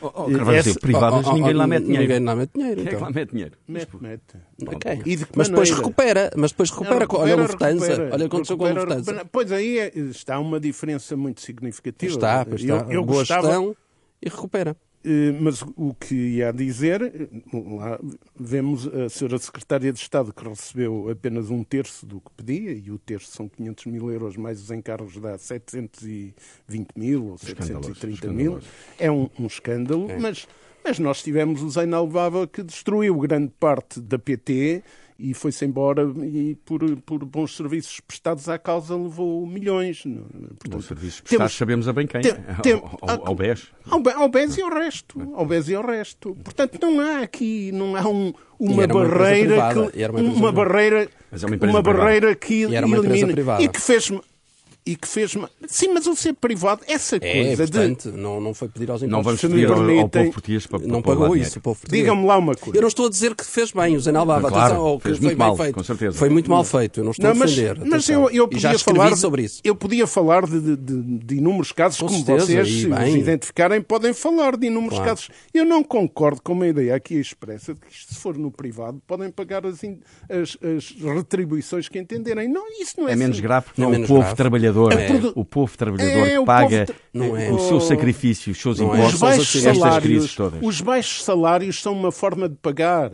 Oh, 0.00 0.10
oh, 0.14 0.50
Essa... 0.50 0.80
privadas, 0.80 1.26
oh, 1.26 1.30
oh, 1.30 1.34
ninguém 1.34 1.52
lá 1.52 1.66
mete 1.66 1.84
dinheiro. 1.84 2.02
Ninguém 2.02 2.24
lá 2.24 2.34
mete 2.34 2.52
dinheiro. 2.54 2.76
Quem 2.76 2.82
então. 2.84 2.94
é 2.94 2.96
que 2.96 3.04
lá 3.04 3.10
mete 3.10 3.30
dinheiro? 3.30 3.58
Mete, 3.68 3.96
mete. 4.00 4.36
Okay. 4.74 5.16
De 5.16 5.26
mas 5.36 5.48
depois 5.48 5.70
recupera, 5.70 6.30
mas 6.36 6.50
depois 6.50 6.70
recupera, 6.70 6.98
recupera 7.00 7.22
olha 7.22 7.34
a 7.34 7.46
Lufthansa, 7.46 7.92
olha 7.92 8.14
o 8.14 8.18
que 8.18 8.24
aconteceu 8.24 8.56
com 8.56 8.64
a 8.64 8.72
Lufthansa. 8.72 9.24
Pois 9.30 9.52
aí 9.52 9.78
é, 9.78 9.98
está 9.98 10.38
uma 10.38 10.58
diferença 10.58 11.14
muito 11.14 11.42
significativa. 11.42 12.12
Está, 12.12 12.44
pois 12.44 12.62
está. 12.62 12.74
Eu, 12.74 12.90
eu 12.90 13.04
Boa 13.04 13.18
gostava... 13.18 13.48
gestão 13.48 13.76
e 14.22 14.28
recupera. 14.30 14.74
Eh, 15.04 15.32
mas 15.40 15.62
o 15.76 15.94
que 15.94 16.14
ia 16.14 16.52
dizer, 16.52 17.02
eh, 17.02 17.28
lá 17.52 17.98
vemos 18.38 18.86
a 18.86 19.08
senhora 19.08 19.36
Secretária 19.38 19.92
de 19.92 19.98
Estado 19.98 20.32
que 20.32 20.48
recebeu 20.48 21.10
apenas 21.10 21.50
um 21.50 21.64
terço 21.64 22.06
do 22.06 22.20
que 22.20 22.30
pedia, 22.36 22.72
e 22.72 22.90
o 22.90 22.98
terço 22.98 23.32
são 23.32 23.48
500 23.48 23.86
mil 23.86 24.10
euros, 24.10 24.36
mais 24.36 24.62
os 24.62 24.70
encargos 24.70 25.16
dá 25.16 25.36
720 25.36 26.88
mil 26.94 27.26
ou 27.30 27.38
730 27.38 28.32
mil. 28.32 28.60
É 28.98 29.10
um, 29.10 29.28
um 29.38 29.46
escândalo, 29.46 30.08
é. 30.08 30.18
Mas, 30.18 30.46
mas 30.84 30.98
nós 31.00 31.20
tivemos 31.20 31.62
o 31.62 31.70
Zain 31.70 31.92
Alvava 31.92 32.46
que 32.46 32.62
destruiu 32.62 33.18
grande 33.18 33.52
parte 33.58 34.00
da 34.00 34.18
PT 34.18 34.84
e 35.18 35.34
foi-se 35.34 35.64
embora 35.64 36.02
e 36.22 36.56
por, 36.64 36.80
por 37.02 37.24
bons 37.24 37.56
serviços 37.56 38.00
prestados 38.00 38.48
à 38.48 38.58
causa 38.58 38.96
levou 38.96 39.46
milhões. 39.46 40.02
Portanto, 40.02 40.70
bons 40.70 40.84
serviços 40.86 41.20
prestados 41.20 41.52
temos, 41.52 41.54
sabemos 41.54 41.88
a 41.88 41.92
bem 41.92 42.06
quem, 42.06 42.20
tem, 42.20 42.34
tem, 42.62 42.72
ao, 42.74 43.28
ao, 43.28 43.34
BES. 43.34 43.68
Ao, 43.88 44.02
ao 44.22 44.28
BES 44.28 44.58
e 44.58 44.62
ao 44.62 44.70
resto. 44.70 45.32
Ao 45.34 45.46
BES 45.46 45.68
e 45.68 45.74
ao 45.74 45.86
resto. 45.86 46.34
Portanto, 46.42 46.78
não 46.80 47.00
há 47.00 47.20
aqui, 47.20 47.70
não 47.72 47.96
há 47.96 48.08
um, 48.08 48.32
uma 48.58 48.86
barreira 48.86 49.54
uma 49.54 49.90
que... 49.90 50.04
Uma, 50.06 50.20
uma 50.20 50.52
barreira, 50.52 51.08
uma, 51.30 51.70
uma 51.70 51.82
barreira 51.82 52.34
que 52.34 52.66
e 52.66 52.74
elimina. 52.74 53.32
Privada. 53.32 53.62
E 53.62 53.68
que 53.68 53.80
fez 53.80 54.10
e 54.84 54.96
que 54.96 55.06
fez. 55.06 55.32
Sim, 55.68 55.88
mas 55.94 56.06
o 56.06 56.16
ser 56.16 56.32
privado, 56.34 56.82
essa 56.88 57.16
É, 57.16 57.18
coisa 57.44 57.56
portanto, 57.66 58.10
de. 58.10 58.18
não, 58.18 58.40
não 58.40 58.52
foi 58.52 58.68
pedir 58.68 58.90
aos 58.90 59.00
Não 59.02 59.22
vamos 59.22 59.26
impostos. 59.44 59.50
pedir 59.50 59.66
ao, 59.70 59.72
ao 59.78 59.84
permitem- 59.86 60.08
povo 60.22 60.32
português 60.32 60.66
para 60.66 60.78
não 60.80 61.00
para 61.02 61.12
pagou 61.12 61.28
dinheiro. 61.28 61.48
isso, 61.48 61.58
o 61.58 61.62
povo 61.62 61.80
português. 61.80 62.02
Digam-me 62.02 62.26
lá 62.26 62.36
uma 62.36 62.54
coisa. 62.54 62.76
Eu 62.76 62.82
não 62.82 62.88
estou 62.88 63.06
a 63.06 63.10
dizer 63.10 63.34
que 63.34 63.44
fez 63.44 63.70
bem 63.72 63.96
o 63.96 64.00
Zé 64.00 64.10
Nalbava, 64.12 64.48
Claro, 64.48 64.74
atenção, 64.74 65.00
fez 65.00 65.18
foi 65.18 65.26
muito 65.26 65.38
mal, 65.38 65.56
feito. 65.56 65.74
com 65.74 65.84
certeza. 65.84 66.18
Foi 66.18 66.28
muito 66.28 66.50
mal 66.50 66.64
feito, 66.64 67.00
eu 67.00 67.04
não 67.04 67.10
estou 67.12 67.24
Não, 67.34 67.42
a 67.42 67.44
defender. 67.46 67.78
mas 67.86 68.08
eu, 68.08 68.28
eu 68.30 68.48
já 68.54 68.70
podia 68.72 68.78
falar 68.84 69.16
sobre 69.16 69.42
isso. 69.44 69.60
Eu 69.62 69.74
podia 69.76 70.06
falar 70.06 70.46
de, 70.46 70.60
de- 70.60 70.76
de- 70.76 71.18
de 71.18 71.34
inúmeros 71.36 71.70
casos, 71.72 72.00
Com 72.00 72.06
como 72.08 72.24
certeza, 72.24 72.46
vocês, 72.46 72.68
se 72.68 72.86
os 72.88 72.98
bem. 72.98 73.18
identificarem, 73.18 73.80
podem 73.80 74.12
falar 74.12 74.56
de 74.56 74.66
inúmeros 74.66 74.94
Claro. 74.98 75.10
casos. 75.10 75.28
Eu 75.54 75.64
não 75.64 75.82
concordo 75.84 76.42
com 76.42 76.52
uma 76.54 76.66
ideia 76.66 76.94
aqui 76.94 77.14
expressa 77.14 77.72
de 77.74 77.80
que 77.80 77.86
isto, 77.92 78.14
se 78.14 78.20
for 78.20 78.36
no 78.36 78.50
privado, 78.50 79.00
podem 79.06 79.30
pagar 79.30 79.64
as, 79.64 79.82
in- 79.84 80.00
as- 80.28 80.56
as 80.60 80.90
retribuições 81.00 81.88
que 81.88 81.98
entenderem. 81.98 82.48
Não, 82.48 82.64
isso 82.80 82.94
não 82.98 83.08
é 83.08 83.12
É 83.12 83.16
menos 83.16 83.36
assim. 83.36 83.42
grave 83.42 83.66
porque 83.66 83.80
É 83.80 83.84
não 83.84 83.88
é 83.90 83.90
o 83.90 83.92
menos 83.92 84.08
povo 84.08 84.20
grave. 84.20 84.36
Trabalhador. 84.72 85.28
É. 85.28 85.32
O 85.40 85.44
povo 85.44 85.76
trabalhador 85.78 86.26
É, 86.26 86.30
que 86.30 86.38
o 86.38 86.44
paga 86.44 86.86
Não 87.12 87.36
é. 87.36 87.50
o 87.50 87.58
seu 87.58 87.80
sacrifício, 87.80 88.52
os 88.52 88.58
seus 88.60 88.78
Não 88.78 88.94
é. 88.94 88.98
impostos, 88.98 89.14
Os 89.14 89.14
os 89.14 89.20
baixos 89.20 89.62
salários, 89.62 90.02
crises 90.02 90.34
todas. 90.34 90.60
os 90.62 90.80
baixos 90.80 91.24
salários 91.24 91.80
são 91.82 91.92
uma 91.92 92.12
forma 92.12 92.48
de 92.48 92.56
pagar. 92.56 93.10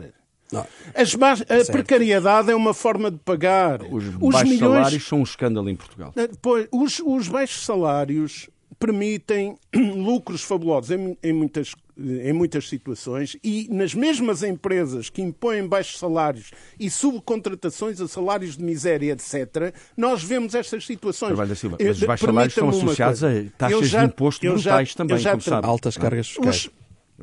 Ba- 0.51 1.33
a 1.33 1.71
precariedade 1.71 2.49
é 2.51 2.55
uma 2.55 2.73
forma 2.73 3.11
de 3.11 3.17
pagar. 3.19 3.81
Os, 3.91 4.03
baixos 4.09 4.57
salários 4.57 5.07
são 5.07 5.19
um 5.19 5.23
escândalo 5.23 5.69
em 5.69 5.75
Portugal. 5.75 6.11
Pois, 6.41 6.67
os, 6.71 6.99
os 7.05 7.27
baixos 7.27 7.63
salários 7.65 8.49
permitem 8.79 9.57
lucros 9.75 10.41
fabulosos 10.41 10.89
em, 10.91 11.17
em 11.21 11.33
muitas, 11.33 11.75
em 11.97 12.31
muitas 12.31 12.69
situações 12.69 13.35
e 13.43 13.67
nas 13.69 13.93
mesmas 13.93 14.41
empresas 14.41 15.09
que 15.09 15.21
impõem 15.21 15.67
baixos 15.67 15.99
salários 15.99 16.51
e 16.79 16.89
subcontratações 16.89 17.99
a 17.99 18.07
salários 18.07 18.55
de 18.57 18.63
miséria, 18.63 19.11
etc., 19.11 19.73
nós 19.97 20.23
vemos 20.23 20.55
estas 20.55 20.85
situações. 20.85 21.29
Trabalho 21.29 21.49
da 21.49 21.55
Silva, 21.55 21.77
Eh, 21.79 21.87
mas 21.87 21.97
os 22.01 22.03
baixos 22.07 22.25
salários 22.25 22.53
estão 22.53 22.69
associados 22.69 23.19
coisa. 23.19 23.47
a 23.47 23.57
taxas 23.57 23.87
já- 23.89 23.99
de 23.99 24.05
imposto 24.05 24.45
já- 24.45 24.53
brutais 24.53 24.95
também, 24.95 25.17
já 25.17 25.31
como 25.31 25.41
sabe. 25.41 25.67
Altas 25.67 25.97
cargas 25.97 26.27
fiscais. 26.27 26.55
Os, 26.55 26.69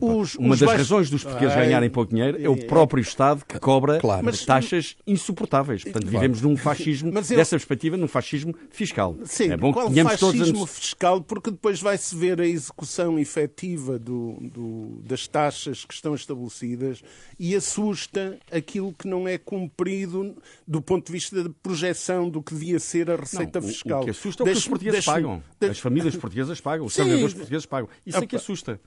os, 0.01 0.35
Uma 0.37 0.55
os 0.55 0.61
das 0.61 0.67
baixos- 0.69 0.89
razões 0.91 1.11
dos 1.11 1.23
portugueses 1.25 1.57
Ai, 1.57 1.65
ganharem 1.67 1.91
pouco 1.91 2.11
dinheiro 2.15 2.39
é 2.43 2.49
o 2.49 2.57
próprio 2.67 3.01
Estado 3.01 3.45
que 3.47 3.59
cobra 3.59 3.99
Claro. 3.99 4.25
Mas- 4.25 4.45
taxas 4.45 4.97
insuportáveis. 5.07 5.83
Portanto, 5.85 6.07
vivemos 6.07 6.41
num 6.43 6.57
fascismo, 6.57 7.09
eu- 7.09 7.23
dessa 7.23 7.51
perspectiva, 7.57 7.97
num 7.97 8.09
fascismo 8.09 8.55
fiscal. 8.71 9.17
Sim, 9.25 9.51
é 9.53 9.57
bom 9.57 9.69
que 9.73 9.75
qual 9.81 9.87
todos 10.19 10.39
fascismo 10.39 10.65
a... 10.65 10.67
fiscal, 10.67 11.21
porque 11.21 11.51
depois 11.51 11.81
vai-se 11.81 12.15
ver 12.15 12.41
a 12.41 12.47
execução 12.47 13.19
efetiva 13.19 13.99
do, 13.99 14.37
do- 14.41 15.01
das 15.05 15.27
taxas 15.27 15.85
que 15.85 15.95
estão 15.95 16.15
estabelecidas 16.15 17.03
e 17.39 17.55
assusta 17.55 18.39
aquilo 18.51 18.93
que 18.93 19.07
não 19.09 19.27
é 19.29 19.39
cumprido 19.39 20.37
do 20.67 20.81
ponto 20.81 21.07
de 21.07 21.13
vista 21.13 21.43
da 21.43 21.51
projeção 21.63 22.29
do 22.29 22.43
que 22.43 22.55
devia 22.55 22.79
ser 22.79 23.11
a 23.11 23.17
receita 23.17 23.61
Não, 23.61 23.67
o- 23.67 23.71
fiscal. 23.71 24.01
O 24.01 24.05
que 24.05 24.11
assusta 24.11 24.43
é 24.43 24.45
o 24.45 24.47
que 24.47 24.53
os 24.59 24.69
portugueses 24.69 25.05
pagam. 25.05 25.43
As 25.61 25.79
famílias 25.79 26.15
portuguesas 26.17 26.61
pagam, 26.61 26.87
os 26.87 26.95
trabalhadores 26.95 27.35
portugueses 27.35 27.67
pagam. 27.67 27.89
Isso 28.07 28.19
é 28.19 28.27
que 28.27 28.37
assusta. 28.37 28.81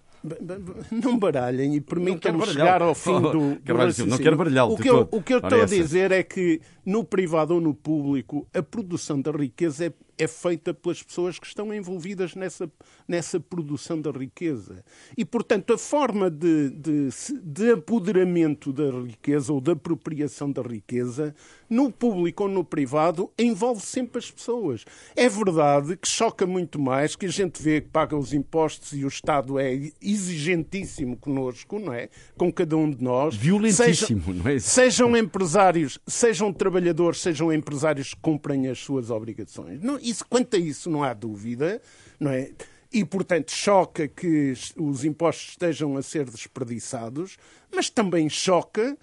Não 0.91 1.17
baralhem 1.17 1.75
e 1.75 1.81
permitam-me 1.81 2.45
chegar 2.47 2.81
ao 2.81 2.93
fim 2.93 3.11
Oh, 3.11 3.19
do, 3.31 3.61
Carvalho 3.63 3.93
não 4.07 4.17
quero 4.17 4.35
baralhá-lo 4.37 4.73
o 4.73 4.77
que 4.77 4.89
eu, 4.89 5.05
todo. 5.05 5.17
o 5.17 5.23
que 5.23 5.33
eu 5.33 5.37
estou 5.39 5.61
a 5.61 5.65
dizer 5.65 6.11
é 6.11 6.23
que 6.23 6.61
no 6.85 7.03
privado 7.03 7.53
ou 7.55 7.61
no 7.61 7.73
público 7.73 8.47
a 8.53 8.61
produção 8.61 9.21
da 9.21 9.31
riqueza 9.31 9.85
é, 9.87 9.93
é 10.19 10.27
feita 10.27 10.73
pelas 10.73 11.01
pessoas 11.01 11.39
que 11.39 11.47
estão 11.47 11.73
envolvidas 11.73 12.35
nessa, 12.35 12.69
nessa 13.07 13.39
produção 13.39 13.99
da 13.99 14.11
riqueza. 14.11 14.83
E, 15.17 15.23
portanto, 15.23 15.73
a 15.73 15.77
forma 15.77 16.29
de, 16.29 16.69
de, 16.71 17.09
de 17.41 17.71
apoderamento 17.71 18.71
da 18.73 18.91
riqueza 18.91 19.51
ou 19.53 19.61
de 19.61 19.71
apropriação 19.71 20.51
da 20.51 20.61
riqueza, 20.61 21.33
no 21.69 21.91
público 21.91 22.43
ou 22.43 22.49
no 22.49 22.63
privado, 22.63 23.31
envolve 23.39 23.81
sempre 23.81 24.19
as 24.19 24.29
pessoas. 24.29 24.83
É 25.15 25.29
verdade 25.29 25.95
que 25.95 26.07
choca 26.07 26.45
muito 26.45 26.77
mais 26.79 27.15
que 27.15 27.25
a 27.25 27.29
gente 27.29 27.61
vê 27.63 27.79
que 27.79 27.87
paga 27.87 28.17
os 28.17 28.33
impostos 28.33 28.91
e 28.93 29.05
o 29.05 29.07
Estado 29.07 29.57
é 29.57 29.89
exigentíssimo 30.01 31.15
connosco, 31.17 31.79
não 31.79 31.93
é? 31.93 32.09
Com 32.37 32.51
cada 32.51 32.75
um 32.77 32.89
de 32.89 33.03
nós. 33.03 33.35
Violentíssimo, 33.35 34.21
Sejam- 34.21 34.33
não 34.43 34.51
é? 34.51 34.59
Sejam 34.59 35.17
empresários, 35.17 35.99
sejam 36.07 36.51
trabalhadores, 36.51 37.21
sejam 37.21 37.51
empresários 37.53 38.13
que 38.13 38.19
cumprem 38.21 38.67
as 38.67 38.79
suas 38.79 39.09
obrigações. 39.09 39.81
Não, 39.81 39.97
isso, 40.09 40.25
quanto 40.29 40.55
a 40.55 40.59
isso 40.59 40.89
não 40.89 41.03
há 41.03 41.13
dúvida, 41.13 41.81
não 42.19 42.31
é? 42.31 42.51
E, 42.91 43.05
portanto, 43.05 43.51
choca 43.51 44.07
que 44.07 44.53
os 44.75 45.05
impostos 45.05 45.49
estejam 45.51 45.95
a 45.95 46.01
ser 46.01 46.25
desperdiçados, 46.29 47.37
mas 47.73 47.89
também 47.89 48.27
choca 48.29 48.97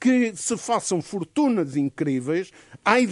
que 0.00 0.32
se 0.34 0.56
façam 0.56 1.00
fortunas 1.00 1.76
incríveis. 1.76 2.50
Ai 2.84 3.08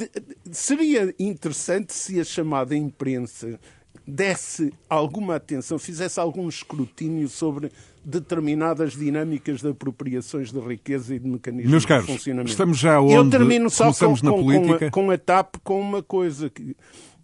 seria 0.51 1.14
interessante 1.18 1.93
se 1.95 2.18
a 2.20 2.24
chamada 2.24 2.74
imprensa 2.76 3.61
desse 4.05 4.72
alguma 4.89 5.36
atenção, 5.36 5.78
fizesse 5.78 6.18
algum 6.18 6.49
escrutínio 6.49 7.28
sobre 7.28 7.70
determinadas 8.03 8.95
dinâmicas 8.97 9.61
de 9.61 9.68
apropriações 9.68 10.51
de 10.51 10.59
riqueza 10.59 11.14
e 11.14 11.18
de 11.18 11.28
mecanismos 11.28 11.70
Meus 11.70 11.84
caros, 11.84 12.07
de 12.07 12.12
funcionamento. 12.14 12.51
estamos 12.51 12.78
já 12.78 12.95
Eu 12.95 13.03
onde 13.20 13.30
termino 13.30 13.68
só 13.68 13.93
com, 13.93 14.16
com- 14.16 14.16
com 14.16 14.43
política. 14.43 14.86
a, 14.86 14.91
com 14.91 15.11
a 15.11 15.18
TAP 15.18 15.57
com 15.62 15.78
uma 15.80 16.03
coisa 16.03 16.49
que 16.49 16.74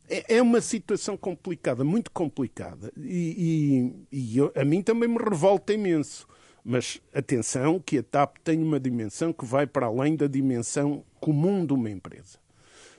é 0.09 0.37
é 0.37 0.43
uma 0.43 0.61
situação 0.61 1.17
complicada, 1.17 1.85
muito 1.85 2.11
complicada. 2.11 2.93
E, 2.97 3.93
e- 4.13 4.17
e 4.35 4.39
eu- 4.39 4.53
a 4.55 4.65
mim 4.65 4.83
também 4.83 5.09
me 5.09 5.19
revolta 5.19 5.73
imenso. 5.73 6.27
Mas 6.65 7.01
atenção 7.13 7.79
que 7.79 7.99
a 7.99 8.03
TAP 8.03 8.39
tem 8.43 8.63
uma 8.63 8.81
dimensão 8.81 9.33
que 9.35 9.45
vai 9.45 9.67
para 9.67 9.87
além 9.87 10.17
da 10.17 10.27
dimensão 10.27 11.05
comum 11.21 11.65
de 11.67 11.75
uma 11.75 11.91
empresa. 11.91 12.39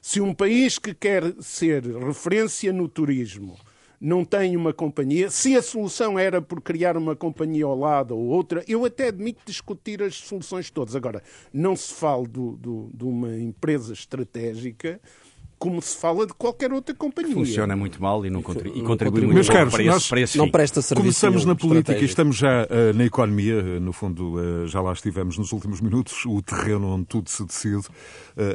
Se 0.02 0.22
um 0.22 0.36
país 0.36 0.78
que 0.78 0.94
quer 0.94 1.34
ser 1.42 1.84
referência 1.84 2.72
no 2.72 2.88
turismo 2.88 3.58
não 4.00 4.24
tem 4.24 4.56
uma 4.56 4.72
companhia, 4.72 5.32
se 5.32 5.56
a 5.56 5.64
solução 5.64 6.20
era 6.20 6.40
por 6.40 6.62
criar 6.62 6.96
uma 6.96 7.16
companhia 7.16 7.66
ao 7.66 7.76
lado 7.76 8.16
ou 8.16 8.26
outra, 8.26 8.64
eu 8.68 8.86
até 8.86 9.08
admito 9.08 9.42
discutir 9.46 10.04
as 10.04 10.14
soluções 10.16 10.70
todas. 10.70 10.96
Agora, 10.96 11.24
não 11.52 11.76
se 11.76 11.92
fala 11.92 12.28
do- 12.28 12.56
do- 12.58 12.92
de 12.94 13.04
uma 13.04 13.36
empresa 13.36 13.94
estratégica 13.94 15.02
como 15.66 15.82
se 15.82 15.98
fala 15.98 16.28
de 16.28 16.34
qualquer 16.34 16.72
outra 16.72 16.94
companhia. 16.94 17.34
Funciona 17.34 17.76
muito 17.76 18.00
mal 18.02 18.24
e, 18.26 18.30
não 18.30 18.42
contri- 18.42 18.70
e 18.70 18.82
contribui 18.82 18.88
contribui. 18.88 19.22
muito 19.22 19.34
Meus 19.36 19.50
caros, 19.50 19.74
para 19.74 19.84
esse, 19.84 20.10
para 20.10 20.22
esse 20.22 20.38
Não 20.38 20.46
fim. 20.46 20.52
presta 20.52 20.82
serviço 20.82 21.04
Começamos 21.04 21.46
na 21.46 21.56
política 21.56 21.98
e 22.00 22.06
estamos 22.06 22.36
já 22.36 22.68
eh, 22.70 22.94
na 22.94 23.04
economia. 23.06 23.56
Eh, 23.56 23.80
no 23.80 23.92
fundo, 23.92 24.36
eh, 24.40 24.68
já 24.68 24.80
lá 24.82 24.94
estivemos 24.94 25.38
nos 25.38 25.52
últimos 25.52 25.82
minutos, 25.82 26.24
o 26.26 26.42
terreno 26.42 26.88
onde 26.90 27.06
tudo 27.06 27.30
se 27.30 27.44
decide. 27.44 27.86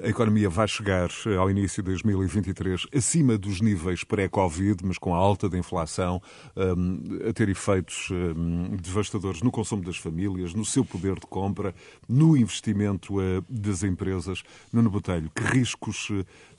A 0.05 0.09
economia 0.09 0.49
vai 0.51 0.69
chegar 0.69 1.09
ao 1.39 1.51
início 1.51 1.83
de 1.83 1.89
2023 1.91 2.87
acima 2.95 3.39
dos 3.39 3.61
níveis 3.63 4.05
pré-Covid, 4.05 4.85
mas 4.85 4.99
com 4.99 5.15
a 5.15 5.19
alta 5.19 5.49
da 5.49 5.57
inflação, 5.59 6.21
eh, 6.55 7.29
a 7.29 7.33
ter 7.33 7.49
efeitos 7.49 8.09
eh, 8.13 8.77
devastadores 8.81 9.43
no 9.43 9.51
consumo 9.51 9.83
das 9.83 9.97
famílias, 9.97 10.55
no 10.55 10.65
seu 10.65 10.85
poder 10.85 11.15
de 11.15 11.27
compra, 11.27 11.75
no 12.09 12.37
investimento 12.37 13.15
das 13.49 13.83
empresas. 13.83 14.43
Nuno 14.73 14.91
Botelho, 14.91 15.31
que 15.35 15.43
riscos 15.43 16.09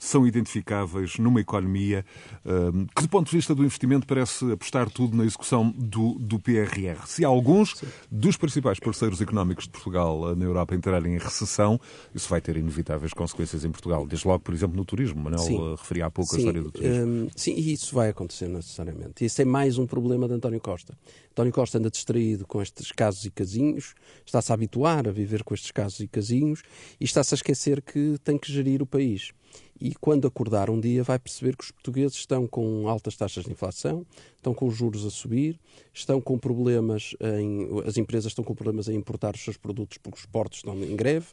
são 0.02 0.26
identificáveis 0.26 1.16
numa 1.16 1.40
economia 1.40 2.04
eh, 2.44 2.50
que, 2.94 3.02
do 3.02 3.08
ponto 3.08 3.30
de 3.30 3.36
vista 3.36 3.54
do 3.54 3.64
investimento, 3.64 4.04
parece 4.04 4.50
apostar 4.50 4.90
tudo 4.90 5.16
na 5.16 5.24
execução 5.24 5.70
do, 5.78 6.14
do 6.18 6.40
PRR? 6.40 7.06
Se 7.06 7.24
alguns 7.24 7.80
dos 8.10 8.36
principais 8.36 8.80
parceiros 8.80 9.20
económicos 9.20 9.64
de 9.64 9.70
Portugal 9.70 10.32
eh, 10.32 10.34
na 10.34 10.44
Europa 10.44 10.74
entrarem 10.74 11.14
em 11.14 11.18
recessão, 11.18 11.80
isso 12.12 12.28
vai 12.28 12.40
ter 12.40 12.56
inevitáveis 12.56 13.12
consequências 13.12 13.64
em 13.64 13.70
Portugal. 13.70 14.04
Desde 14.04 14.26
logo, 14.26 14.40
por 14.40 14.52
exemplo, 14.52 14.76
no 14.76 14.84
turismo. 14.84 15.22
Manuel 15.22 15.44
Sim. 15.44 15.56
eh, 15.56 15.74
referia 15.78 16.06
há 16.06 16.10
pouco 16.10 16.32
a 16.32 16.34
Sim, 16.34 16.38
história 16.40 16.62
do 16.62 16.72
turismo. 16.72 17.06
hum, 17.06 17.28
sim, 17.36 17.54
e 17.54 17.72
isso 17.72 17.94
vai 17.94 18.08
acontecer 18.08 18.48
necessariamente. 18.48 19.24
Isso 19.24 19.40
é 19.40 19.44
mais 19.44 19.78
um 19.78 19.86
problema 19.86 20.26
de 20.26 20.34
António 20.34 20.60
Costa. 20.60 20.98
António 21.30 21.52
Costa 21.52 21.78
anda 21.78 21.90
distraído 21.90 22.44
com 22.44 22.60
estes 22.60 22.90
casos 22.90 23.24
e 23.24 23.30
casinhos, 23.30 23.94
está-se 24.26 24.50
a 24.50 24.54
habituar 24.54 25.06
a 25.06 25.12
viver 25.12 25.44
com 25.44 25.54
estes 25.54 25.70
casos 25.70 26.00
e 26.00 26.08
casinhos 26.08 26.62
e 27.00 27.04
está-se 27.04 27.34
a 27.34 27.36
esquecer 27.36 27.80
que 27.80 28.18
tem 28.24 28.36
que 28.36 28.52
gerir 28.52 28.82
o 28.82 28.86
país. 28.86 29.32
E 29.80 29.94
quando 29.94 30.28
acordar 30.28 30.70
um 30.70 30.78
dia 30.78 31.02
vai 31.02 31.18
perceber 31.18 31.56
que 31.56 31.64
os 31.64 31.70
portugueses 31.70 32.16
estão 32.16 32.46
com 32.46 32.88
altas 32.88 33.16
taxas 33.16 33.44
de 33.44 33.50
inflação, 33.50 34.06
estão 34.36 34.54
com 34.54 34.66
os 34.66 34.76
juros 34.76 35.04
a 35.04 35.10
subir, 35.10 35.58
estão 35.92 36.20
com 36.20 36.38
problemas 36.38 37.14
em. 37.20 37.68
As 37.86 37.96
empresas 37.96 38.30
estão 38.30 38.44
com 38.44 38.54
problemas 38.54 38.88
em 38.88 38.94
importar 38.94 39.34
os 39.34 39.42
seus 39.42 39.56
produtos 39.56 39.98
porque 39.98 40.18
os 40.18 40.26
portos 40.26 40.58
estão 40.58 40.76
em 40.82 40.96
greve, 40.96 41.26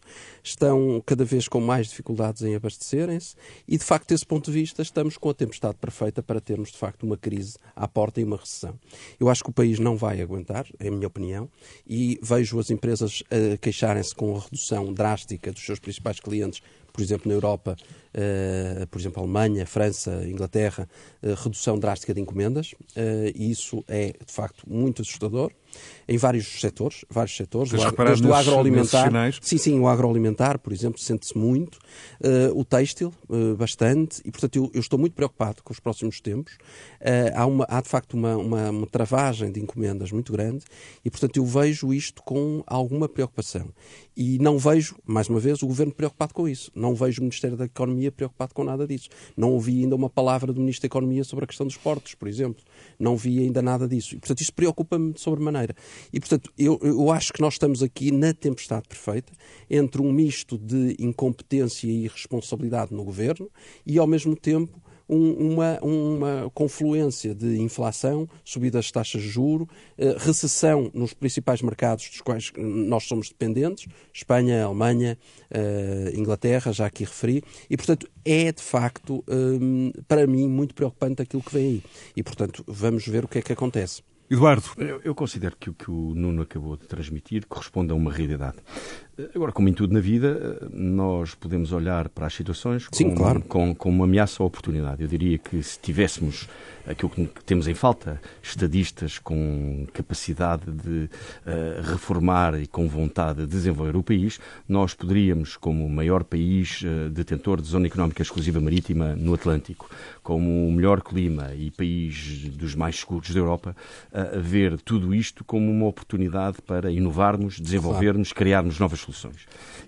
estão 0.43 1.01
cada 1.05 1.25
vez 1.25 1.47
com 1.47 1.59
mais 1.59 1.87
dificuldades 1.87 2.41
em 2.41 2.55
abastecerem-se 2.55 3.35
e, 3.67 3.77
de 3.77 3.83
facto, 3.83 4.09
desse 4.09 4.25
ponto 4.25 4.51
de 4.51 4.59
vista, 4.59 4.81
estamos 4.81 5.17
com 5.17 5.29
a 5.29 5.33
tempestade 5.33 5.77
perfeita 5.77 6.21
para 6.21 6.39
termos, 6.39 6.71
de 6.71 6.77
facto, 6.77 7.03
uma 7.03 7.17
crise 7.17 7.57
à 7.75 7.87
porta 7.87 8.21
e 8.21 8.23
uma 8.23 8.37
recessão. 8.37 8.79
Eu 9.19 9.29
acho 9.29 9.43
que 9.43 9.49
o 9.49 9.53
país 9.53 9.79
não 9.79 9.95
vai 9.95 10.21
aguentar, 10.21 10.65
é 10.79 10.87
a 10.87 10.91
minha 10.91 11.07
opinião, 11.07 11.49
e 11.87 12.19
vejo 12.21 12.59
as 12.59 12.69
empresas 12.69 13.23
a 13.29 13.57
queixarem-se 13.57 14.13
com 14.15 14.35
a 14.35 14.39
redução 14.39 14.93
drástica 14.93 15.51
dos 15.51 15.63
seus 15.63 15.79
principais 15.79 16.19
clientes 16.19 16.61
por 16.99 17.03
exemplo, 17.03 17.29
na 17.29 17.33
Europa, 17.33 17.77
eh, 18.13 18.85
por 18.91 18.99
exemplo, 18.99 19.23
Alemanha, 19.23 19.65
França, 19.65 20.21
Inglaterra, 20.27 20.85
eh, 21.23 21.33
redução 21.33 21.79
drástica 21.79 22.13
de 22.13 22.19
encomendas, 22.19 22.75
eh, 22.93 23.31
e 23.33 23.49
isso 23.49 23.85
é, 23.87 24.07
de 24.07 24.33
facto, 24.33 24.69
muito 24.69 25.01
assustador. 25.01 25.49
Em 26.07 26.17
vários 26.17 26.59
setores, 26.59 27.05
vários 27.09 27.35
setores, 27.35 27.71
Tens 27.71 27.83
reparado 27.83 28.21
desde 28.21 28.27
o 28.27 28.33
agroalimentar. 28.33 29.11
Sim, 29.41 29.57
sim, 29.57 29.79
o 29.79 29.87
agroalimentar, 29.87 30.59
por 30.59 30.73
exemplo, 30.73 30.99
sente-se 30.99 31.37
muito. 31.37 31.79
Eh, 32.21 32.51
o 32.53 32.65
têxtil, 32.65 33.13
eh, 33.29 33.53
bastante. 33.55 34.21
E, 34.25 34.31
portanto, 34.31 34.55
eu, 34.55 34.71
eu 34.73 34.79
estou 34.79 34.97
muito 34.97 35.13
preocupado 35.13 35.61
com 35.63 35.71
os 35.71 35.79
próximos 35.79 36.19
tempos. 36.19 36.57
Eh, 36.99 37.31
há, 37.35 37.45
uma, 37.45 37.65
há, 37.69 37.81
de 37.81 37.87
facto, 37.87 38.13
uma, 38.15 38.35
uma, 38.37 38.69
uma 38.69 38.87
travagem 38.87 39.51
de 39.51 39.59
encomendas 39.59 40.11
muito 40.11 40.31
grande. 40.31 40.65
E, 41.05 41.09
portanto, 41.09 41.37
eu 41.37 41.45
vejo 41.45 41.93
isto 41.93 42.23
com 42.23 42.63
alguma 42.65 43.07
preocupação. 43.07 43.69
E 44.15 44.37
não 44.39 44.57
vejo, 44.57 44.95
mais 45.05 45.29
uma 45.29 45.39
vez, 45.39 45.63
o 45.63 45.67
Governo 45.67 45.93
preocupado 45.93 46.33
com 46.33 46.47
isso. 46.47 46.69
Não 46.75 46.93
vejo 46.93 47.21
o 47.21 47.23
Ministério 47.23 47.55
da 47.55 47.65
Economia 47.65 48.11
preocupado 48.11 48.53
com 48.53 48.63
nada 48.63 48.85
disso. 48.85 49.07
Não 49.37 49.51
ouvi 49.51 49.83
ainda 49.83 49.95
uma 49.95 50.09
palavra 50.09 50.51
do 50.51 50.59
Ministro 50.59 50.81
da 50.81 50.87
Economia 50.87 51.23
sobre 51.23 51.45
a 51.45 51.47
questão 51.47 51.65
dos 51.65 51.77
portos, 51.77 52.15
por 52.15 52.27
exemplo. 52.27 52.61
Não 52.99 53.15
vi 53.15 53.39
ainda 53.39 53.61
nada 53.61 53.87
disso. 53.87 54.15
E, 54.15 54.19
portanto, 54.19 54.41
isso 54.41 54.53
preocupa-me 54.53 55.13
de 55.13 55.21
sobremaneira. 55.21 55.68
E, 56.11 56.19
portanto, 56.19 56.51
eu, 56.57 56.79
eu 56.81 57.11
acho 57.11 57.31
que 57.33 57.41
nós 57.41 57.53
estamos 57.55 57.81
aqui 57.83 58.11
na 58.11 58.33
tempestade 58.33 58.87
perfeita 58.87 59.31
entre 59.69 60.01
um 60.01 60.11
misto 60.11 60.57
de 60.57 60.95
incompetência 60.99 61.87
e 61.87 62.05
irresponsabilidade 62.05 62.93
no 62.93 63.03
Governo 63.03 63.49
e, 63.85 63.97
ao 63.97 64.07
mesmo 64.07 64.35
tempo, 64.35 64.81
um- 65.11 65.53
uma, 65.53 65.79
uma 65.81 66.51
confluência 66.53 67.33
de 67.33 67.59
inflação, 67.59 68.29
subida 68.45 68.77
das 68.77 68.91
taxas 68.91 69.23
de 69.23 69.27
juro, 69.27 69.67
eh, 69.97 70.15
recessão 70.19 70.91
nos 70.93 71.15
principais 71.15 71.63
mercados 71.63 72.07
dos 72.09 72.21
quais 72.21 72.51
nós 72.55 73.05
somos 73.05 73.29
dependentes, 73.29 73.87
Espanha, 74.13 74.63
Alemanha, 74.65 75.17
eh, 75.49 76.11
Inglaterra, 76.15 76.71
já 76.71 76.85
aqui 76.85 77.05
referi, 77.05 77.41
e 77.67 77.75
portanto 77.75 78.07
é 78.23 78.51
de 78.51 78.61
facto, 78.61 79.23
hum, 79.27 79.91
para 80.07 80.27
mim, 80.27 80.47
muito 80.47 80.75
preocupante 80.75 81.23
aquilo 81.23 81.41
que 81.41 81.53
vem 81.55 81.65
aí. 81.65 81.83
E 82.15 82.21
portanto 82.21 82.63
vamos 82.67 83.07
ver 83.07 83.25
o 83.25 83.27
que 83.27 83.39
é 83.39 83.41
que 83.41 83.53
acontece. 83.53 84.03
Eduardo, 84.29 84.69
Eu, 85.03 85.15
considero 85.15 85.55
que 85.57 85.71
o 85.71 85.73
que 85.73 85.89
o 85.89 86.13
Nuno 86.13 86.43
acabou 86.43 86.77
de 86.77 86.85
transmitir 86.85 87.47
corresponde 87.47 87.91
a 87.91 87.95
uma 87.95 88.13
realidade. 88.13 88.57
Agora, 89.35 89.51
como 89.51 89.67
em 89.67 89.73
tudo 89.73 89.93
na 89.93 89.99
vida, 89.99 90.69
nós 90.71 91.35
podemos 91.35 91.73
olhar 91.73 92.07
para 92.09 92.27
as 92.27 92.33
situações 92.33 92.87
Sim, 92.91 93.09
com, 93.09 93.15
claro. 93.15 93.41
com, 93.41 93.75
com 93.75 93.89
uma 93.89 94.05
ameaça 94.05 94.41
ou 94.41 94.47
oportunidade. 94.47 95.01
Eu 95.01 95.07
diria 95.07 95.37
que 95.37 95.61
se 95.61 95.77
tivéssemos 95.79 96.47
aquilo 96.87 97.09
que 97.09 97.43
temos 97.45 97.67
em 97.67 97.75
falta, 97.75 98.19
estadistas 98.41 99.19
com 99.19 99.85
capacidade 99.93 100.71
de 100.71 101.09
eh, 101.45 101.81
reformar 101.83 102.59
e 102.59 102.65
com 102.65 102.87
vontade 102.87 103.41
de 103.41 103.47
desenvolver 103.47 103.95
o 103.95 104.01
país, 104.01 104.39
nós 104.67 104.95
poderíamos, 104.95 105.55
como 105.55 105.85
o 105.85 105.89
maior 105.89 106.23
país 106.23 106.81
eh, 106.83 107.09
detentor 107.09 107.61
de 107.61 107.67
zona 107.67 107.85
económica 107.85 108.23
exclusiva 108.23 108.59
marítima 108.59 109.15
no 109.15 109.35
Atlântico, 109.35 109.89
como 110.23 110.67
o 110.67 110.71
melhor 110.71 111.01
clima 111.01 111.53
e 111.53 111.69
país 111.69 112.49
dos 112.49 112.73
mais 112.73 112.99
seguros 112.99 113.29
da 113.29 113.39
Europa, 113.39 113.75
eh, 114.11 114.39
ver 114.39 114.79
tudo 114.81 115.13
isto 115.13 115.43
como 115.43 115.69
uma 115.69 115.85
oportunidade 115.85 116.59
para 116.61 116.91
inovarmos, 116.91 117.59
desenvolvermos, 117.59 118.33
criarmos 118.33 118.79
novas 118.79 118.99
soluções. 118.99 119.08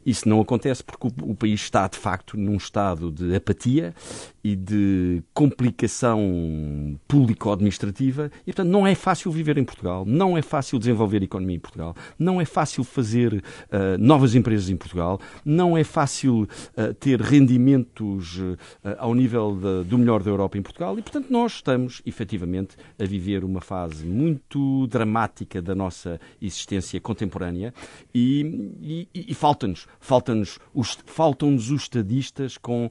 Isso 0.06 0.28
não 0.28 0.42
acontece 0.42 0.84
porque 0.84 1.08
o, 1.08 1.32
o 1.32 1.36
país 1.36 1.62
está, 1.62 1.88
de 1.88 1.98
facto, 1.98 2.38
num 2.38 2.58
estado 2.58 3.12
de 3.12 3.36
apatia 3.36 3.94
e 4.44 4.56
de 4.56 5.22
complicação 5.34 7.00
público-administrativa. 7.08 8.32
E, 8.42 8.46
portanto, 8.54 8.70
não 8.70 8.88
é 8.88 8.96
fácil 8.96 9.32
viver 9.32 9.58
em 9.58 9.64
Portugal, 9.64 10.04
não 10.06 10.38
é 10.38 10.42
fácil 10.42 10.80
desenvolver 10.80 11.22
a 11.22 11.26
economia 11.26 11.56
em 11.58 11.60
Portugal, 11.60 11.96
não 12.18 12.40
é 12.42 12.46
fácil 12.46 12.84
fazer 12.84 13.44
eh, 13.70 13.98
novas 13.98 14.34
empresas 14.36 14.70
em 14.70 14.78
Portugal, 14.78 15.20
não 15.46 15.78
é 15.78 15.84
fácil 15.84 16.48
eh, 16.76 16.94
ter 16.94 17.22
rendimentos 17.22 18.40
eh, 18.84 18.96
ao 18.98 19.14
nível 19.14 19.56
da- 19.56 19.84
do 19.84 19.98
melhor 19.98 20.24
da 20.24 20.30
Europa 20.32 20.58
em 20.58 20.62
Portugal. 20.62 20.98
E, 20.98 21.02
portanto, 21.02 21.28
nós 21.30 21.54
estamos, 21.54 22.02
efetivamente, 22.06 22.76
a 23.00 23.06
viver 23.06 23.44
uma 23.44 23.62
fase 23.62 24.06
muito 24.06 24.88
dramática 24.88 25.62
da 25.62 25.76
nossa 25.76 26.20
existência 26.42 27.00
contemporânea. 27.00 27.74
E, 28.14 29.08
e- 29.14 29.26
e 29.32 29.34
falta-nos, 29.34 30.58
os, 30.74 30.98
faltam-nos 31.06 31.70
os 31.70 31.84
estadistas 31.84 32.58
com, 32.58 32.90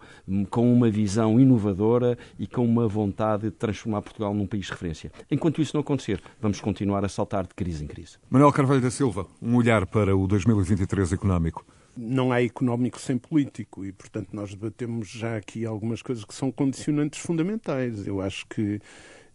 com 0.51 0.73
uma 0.73 0.91
visão 0.91 1.40
inovadora 1.41 2.17
e 2.39 2.47
com 2.47 2.65
uma 2.65 2.87
vontade 2.87 3.45
de 3.45 3.51
transformar 3.51 4.03
Portugal 4.03 4.35
num 4.35 4.47
país 4.47 4.67
de 4.67 4.73
referência. 4.73 5.13
Enquanto 5.31 5.61
isso 5.61 5.75
não 5.75 5.81
acontecer, 5.81 6.23
vamos 6.41 6.61
continuar 6.61 7.05
a 7.05 7.09
saltar 7.09 7.47
de 7.47 7.55
crise 7.55 7.85
em 7.85 7.87
crise. 7.87 8.19
Manuel 8.29 8.53
Carvalho 8.53 8.81
da 8.81 8.91
Silva, 8.91 9.27
um 9.41 9.57
olhar 9.57 9.87
para 9.87 10.17
o 10.17 10.27
2023 10.27 11.13
económico. 11.13 11.65
não 11.97 12.33
há 12.33 12.43
económico 12.43 13.01
sem 13.01 13.19
político 13.19 13.85
e, 13.85 13.93
portanto, 13.93 14.29
nós 14.33 14.55
debatemos 14.55 15.09
já 15.09 15.37
aqui 15.37 15.67
algumas 15.67 16.03
coisas 16.03 16.25
que 16.25 16.35
são 16.35 16.51
condicionantes 16.51 17.19
fundamentais. 17.19 18.07
Eu 18.07 18.21
acho 18.21 18.47
que 18.47 18.81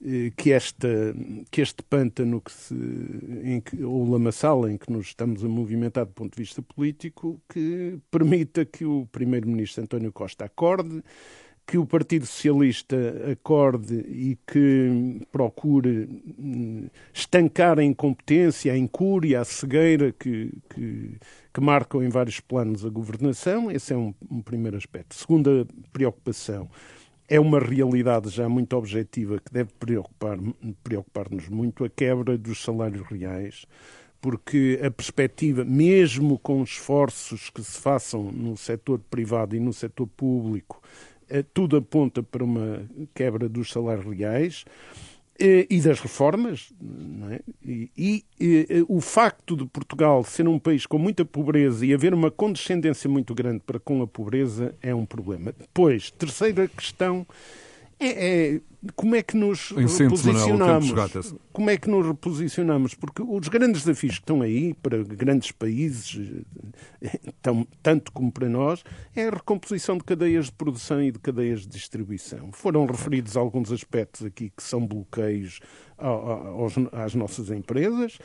eh, 0.04 0.32
que, 0.36 0.52
esta, 0.52 1.16
que 1.50 1.62
este 1.62 1.82
pântano 1.82 2.42
que 2.42 2.52
se, 2.52 2.76
em 3.44 3.62
que, 3.62 3.82
ou 3.84 4.10
lamaçal 4.10 4.68
em 4.70 4.78
que 4.78 4.92
nos 4.92 5.08
estamos 5.08 5.44
a 5.44 5.48
movimentar 5.48 6.06
do 6.06 6.12
ponto 6.12 6.36
de 6.36 6.44
vista 6.44 6.62
político 6.62 7.42
que 7.50 7.98
permita 8.12 8.66
que 8.66 8.86
o 8.86 9.08
Primeiro-Ministro 9.12 9.84
António 9.84 10.12
Costa 10.12 10.46
acorde, 10.46 11.02
que 11.68 11.78
o 11.78 11.86
Partido 11.86 12.26
Socialista 12.26 12.96
acorde 13.32 13.96
e 13.96 14.38
que 14.46 15.22
procure 15.32 16.08
hum, 16.38 16.88
estancar 17.12 17.80
a 17.80 17.84
incompetência, 17.84 18.72
a 18.72 18.78
incúria, 18.78 19.42
a 19.42 19.46
cegueira 19.46 20.12
que, 20.12 20.52
que, 20.70 21.18
que 21.52 21.62
marcam 21.62 22.04
em 22.04 22.10
vários 22.10 22.40
planos 22.40 22.86
a 22.86 22.90
governação. 22.90 23.72
Esse 23.72 23.94
é 23.94 23.98
um, 23.98 24.14
um 24.30 24.42
primeiro 24.42 24.78
aspecto. 24.78 25.16
Segunda 25.16 25.66
preocupação 25.92 26.70
é 27.28 27.40
uma 27.40 27.60
realidade 27.60 28.30
já 28.30 28.48
muito 28.48 28.76
objetiva 28.76 29.40
que 29.40 29.52
deve 29.52 29.72
preocupar, 29.80 30.38
preocupar-nos 30.84 31.50
muito 31.50 31.84
a 31.84 31.90
quebra 31.90 32.38
dos 32.38 32.62
salários 32.62 33.06
reais, 33.08 33.66
porque 34.22 34.80
a 34.84 34.92
perspectiva, 34.92 35.64
mesmo 35.66 36.38
com 36.40 36.62
os 36.62 36.72
esforços 36.72 37.50
que 37.50 37.64
se 37.64 37.80
façam 37.80 38.32
no 38.32 38.56
setor 38.56 39.00
privado 39.10 39.56
e 39.56 39.60
no 39.60 39.74
setor 39.74 40.08
público, 40.08 40.82
tudo 41.54 41.78
aponta 41.78 42.22
para 42.22 42.44
uma 42.44 42.90
quebra 43.14 43.50
dos 43.50 43.72
salários 43.72 44.06
reais 44.06 44.66
eh, 45.40 45.68
e 45.70 45.82
das 45.82 46.00
reformas. 46.00 46.72
É? 47.32 47.42
E, 47.64 47.92
e, 47.98 48.66
eh, 48.70 48.86
o 48.88 49.02
facto 49.02 49.56
de 49.56 49.66
Portugal 49.66 50.24
ser 50.24 50.48
um 50.48 50.58
país 50.58 50.86
com 50.86 50.98
muita 50.98 51.26
pobreza 51.26 51.86
e 51.86 51.94
haver 51.94 52.14
uma 52.14 52.32
condescendência 52.32 53.10
muito 53.10 53.36
grande 53.36 53.60
para 53.66 53.80
com 53.80 54.02
a 54.02 54.08
pobreza 54.08 54.74
é 54.82 54.96
um 54.96 55.06
problema. 55.06 55.54
Depois, 55.58 56.10
terceira 56.12 56.68
questão 56.68 57.26
é, 58.00 58.56
é 58.56 58.62
como 58.96 59.16
é 59.16 59.22
que 59.24 59.36
nos 59.38 59.72
Manuel, 59.72 59.88
tempo 59.98 60.16
reposicionamos? 60.16 60.90
Como 61.52 61.70
é 61.70 61.78
que 61.78 61.90
nos 61.90 62.06
reposicionamos? 62.06 62.94
Porque 62.94 63.22
os 63.22 63.48
grandes 63.48 63.84
desafios 63.84 64.16
que 64.16 64.22
estão 64.22 64.42
aí 64.42 64.74
para 64.76 65.04
grandes 65.04 65.52
países, 65.52 66.20
eh, 67.02 67.20
tão- 67.42 67.68
tanto 67.82 68.12
como 68.12 68.32
para 68.32 68.50
nós, 68.50 68.84
é 69.16 69.28
a 69.28 69.32
recomposição 69.32 69.98
de 69.98 70.04
cadeias 70.04 70.46
de 70.48 70.52
produção 70.52 71.02
e 71.02 71.12
de 71.12 71.20
cadeias 71.20 71.62
de 71.62 71.68
distribuição. 71.70 72.52
Foram 72.52 72.86
referidos 72.86 73.38
alguns 73.38 73.72
aspectos 73.72 74.26
aqui 74.26 74.52
que 74.56 74.62
são 74.64 74.86
bloqueios 74.86 75.60
ao- 75.98 76.30
ao- 76.32 76.62
aos- 76.64 76.76
às 76.92 77.16
nossas 77.16 77.50
empresas, 77.50 78.18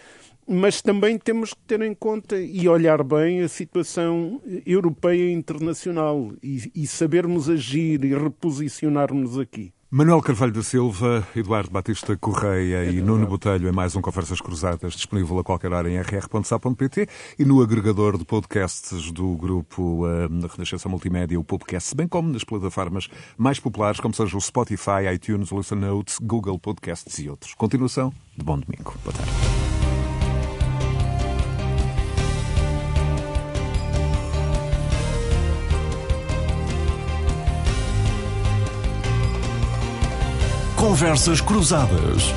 mas 0.46 0.82
também 0.82 1.16
temos 1.16 1.54
que 1.54 1.60
ter 1.66 1.80
em 1.82 1.94
conta 1.94 2.40
e 2.40 2.68
olhar 2.68 3.04
bem 3.04 3.42
a 3.42 3.48
situação 3.48 4.42
europeia 4.66 5.30
e 5.30 5.32
internacional 5.32 6.32
e, 6.42 6.70
e 6.74 6.86
sabermos 6.86 7.48
agir 7.48 8.04
e 8.04 8.12
reposicionarmos 8.14 9.38
aqui. 9.38 9.72
Manuel 9.92 10.22
Carvalho 10.22 10.52
da 10.52 10.62
Silva, 10.62 11.26
Eduardo 11.34 11.68
Batista 11.68 12.16
Correia 12.16 12.84
e 12.84 13.00
Nuno 13.00 13.26
Botelho 13.26 13.68
em 13.68 13.72
mais 13.72 13.96
um 13.96 14.00
Conversas 14.00 14.40
Cruzadas, 14.40 14.92
disponível 14.92 15.36
a 15.40 15.42
qualquer 15.42 15.72
hora 15.72 15.90
em 15.90 16.00
rr.sa.pt 16.00 17.08
e 17.36 17.44
no 17.44 17.60
agregador 17.60 18.16
de 18.16 18.24
podcasts 18.24 19.10
do 19.10 19.34
grupo 19.34 20.06
eh, 20.06 20.28
Renascença 20.46 20.88
Multimédia, 20.88 21.40
o 21.40 21.42
podcast, 21.42 21.92
bem 21.96 22.06
como 22.06 22.32
nas 22.32 22.44
plataformas 22.44 23.08
mais 23.36 23.58
populares, 23.58 23.98
como 23.98 24.14
sejam 24.14 24.38
o 24.38 24.40
Spotify, 24.40 25.12
iTunes, 25.12 25.50
Listen 25.50 25.78
Notes, 25.78 26.18
Google 26.22 26.56
Podcasts 26.56 27.18
e 27.18 27.28
outros. 27.28 27.54
Continuação 27.54 28.12
de 28.36 28.44
bom 28.44 28.60
domingo. 28.60 28.94
Boa 29.02 29.12
tarde. 29.12 29.79
Conversas 40.80 41.42
Cruzadas. 41.42 42.32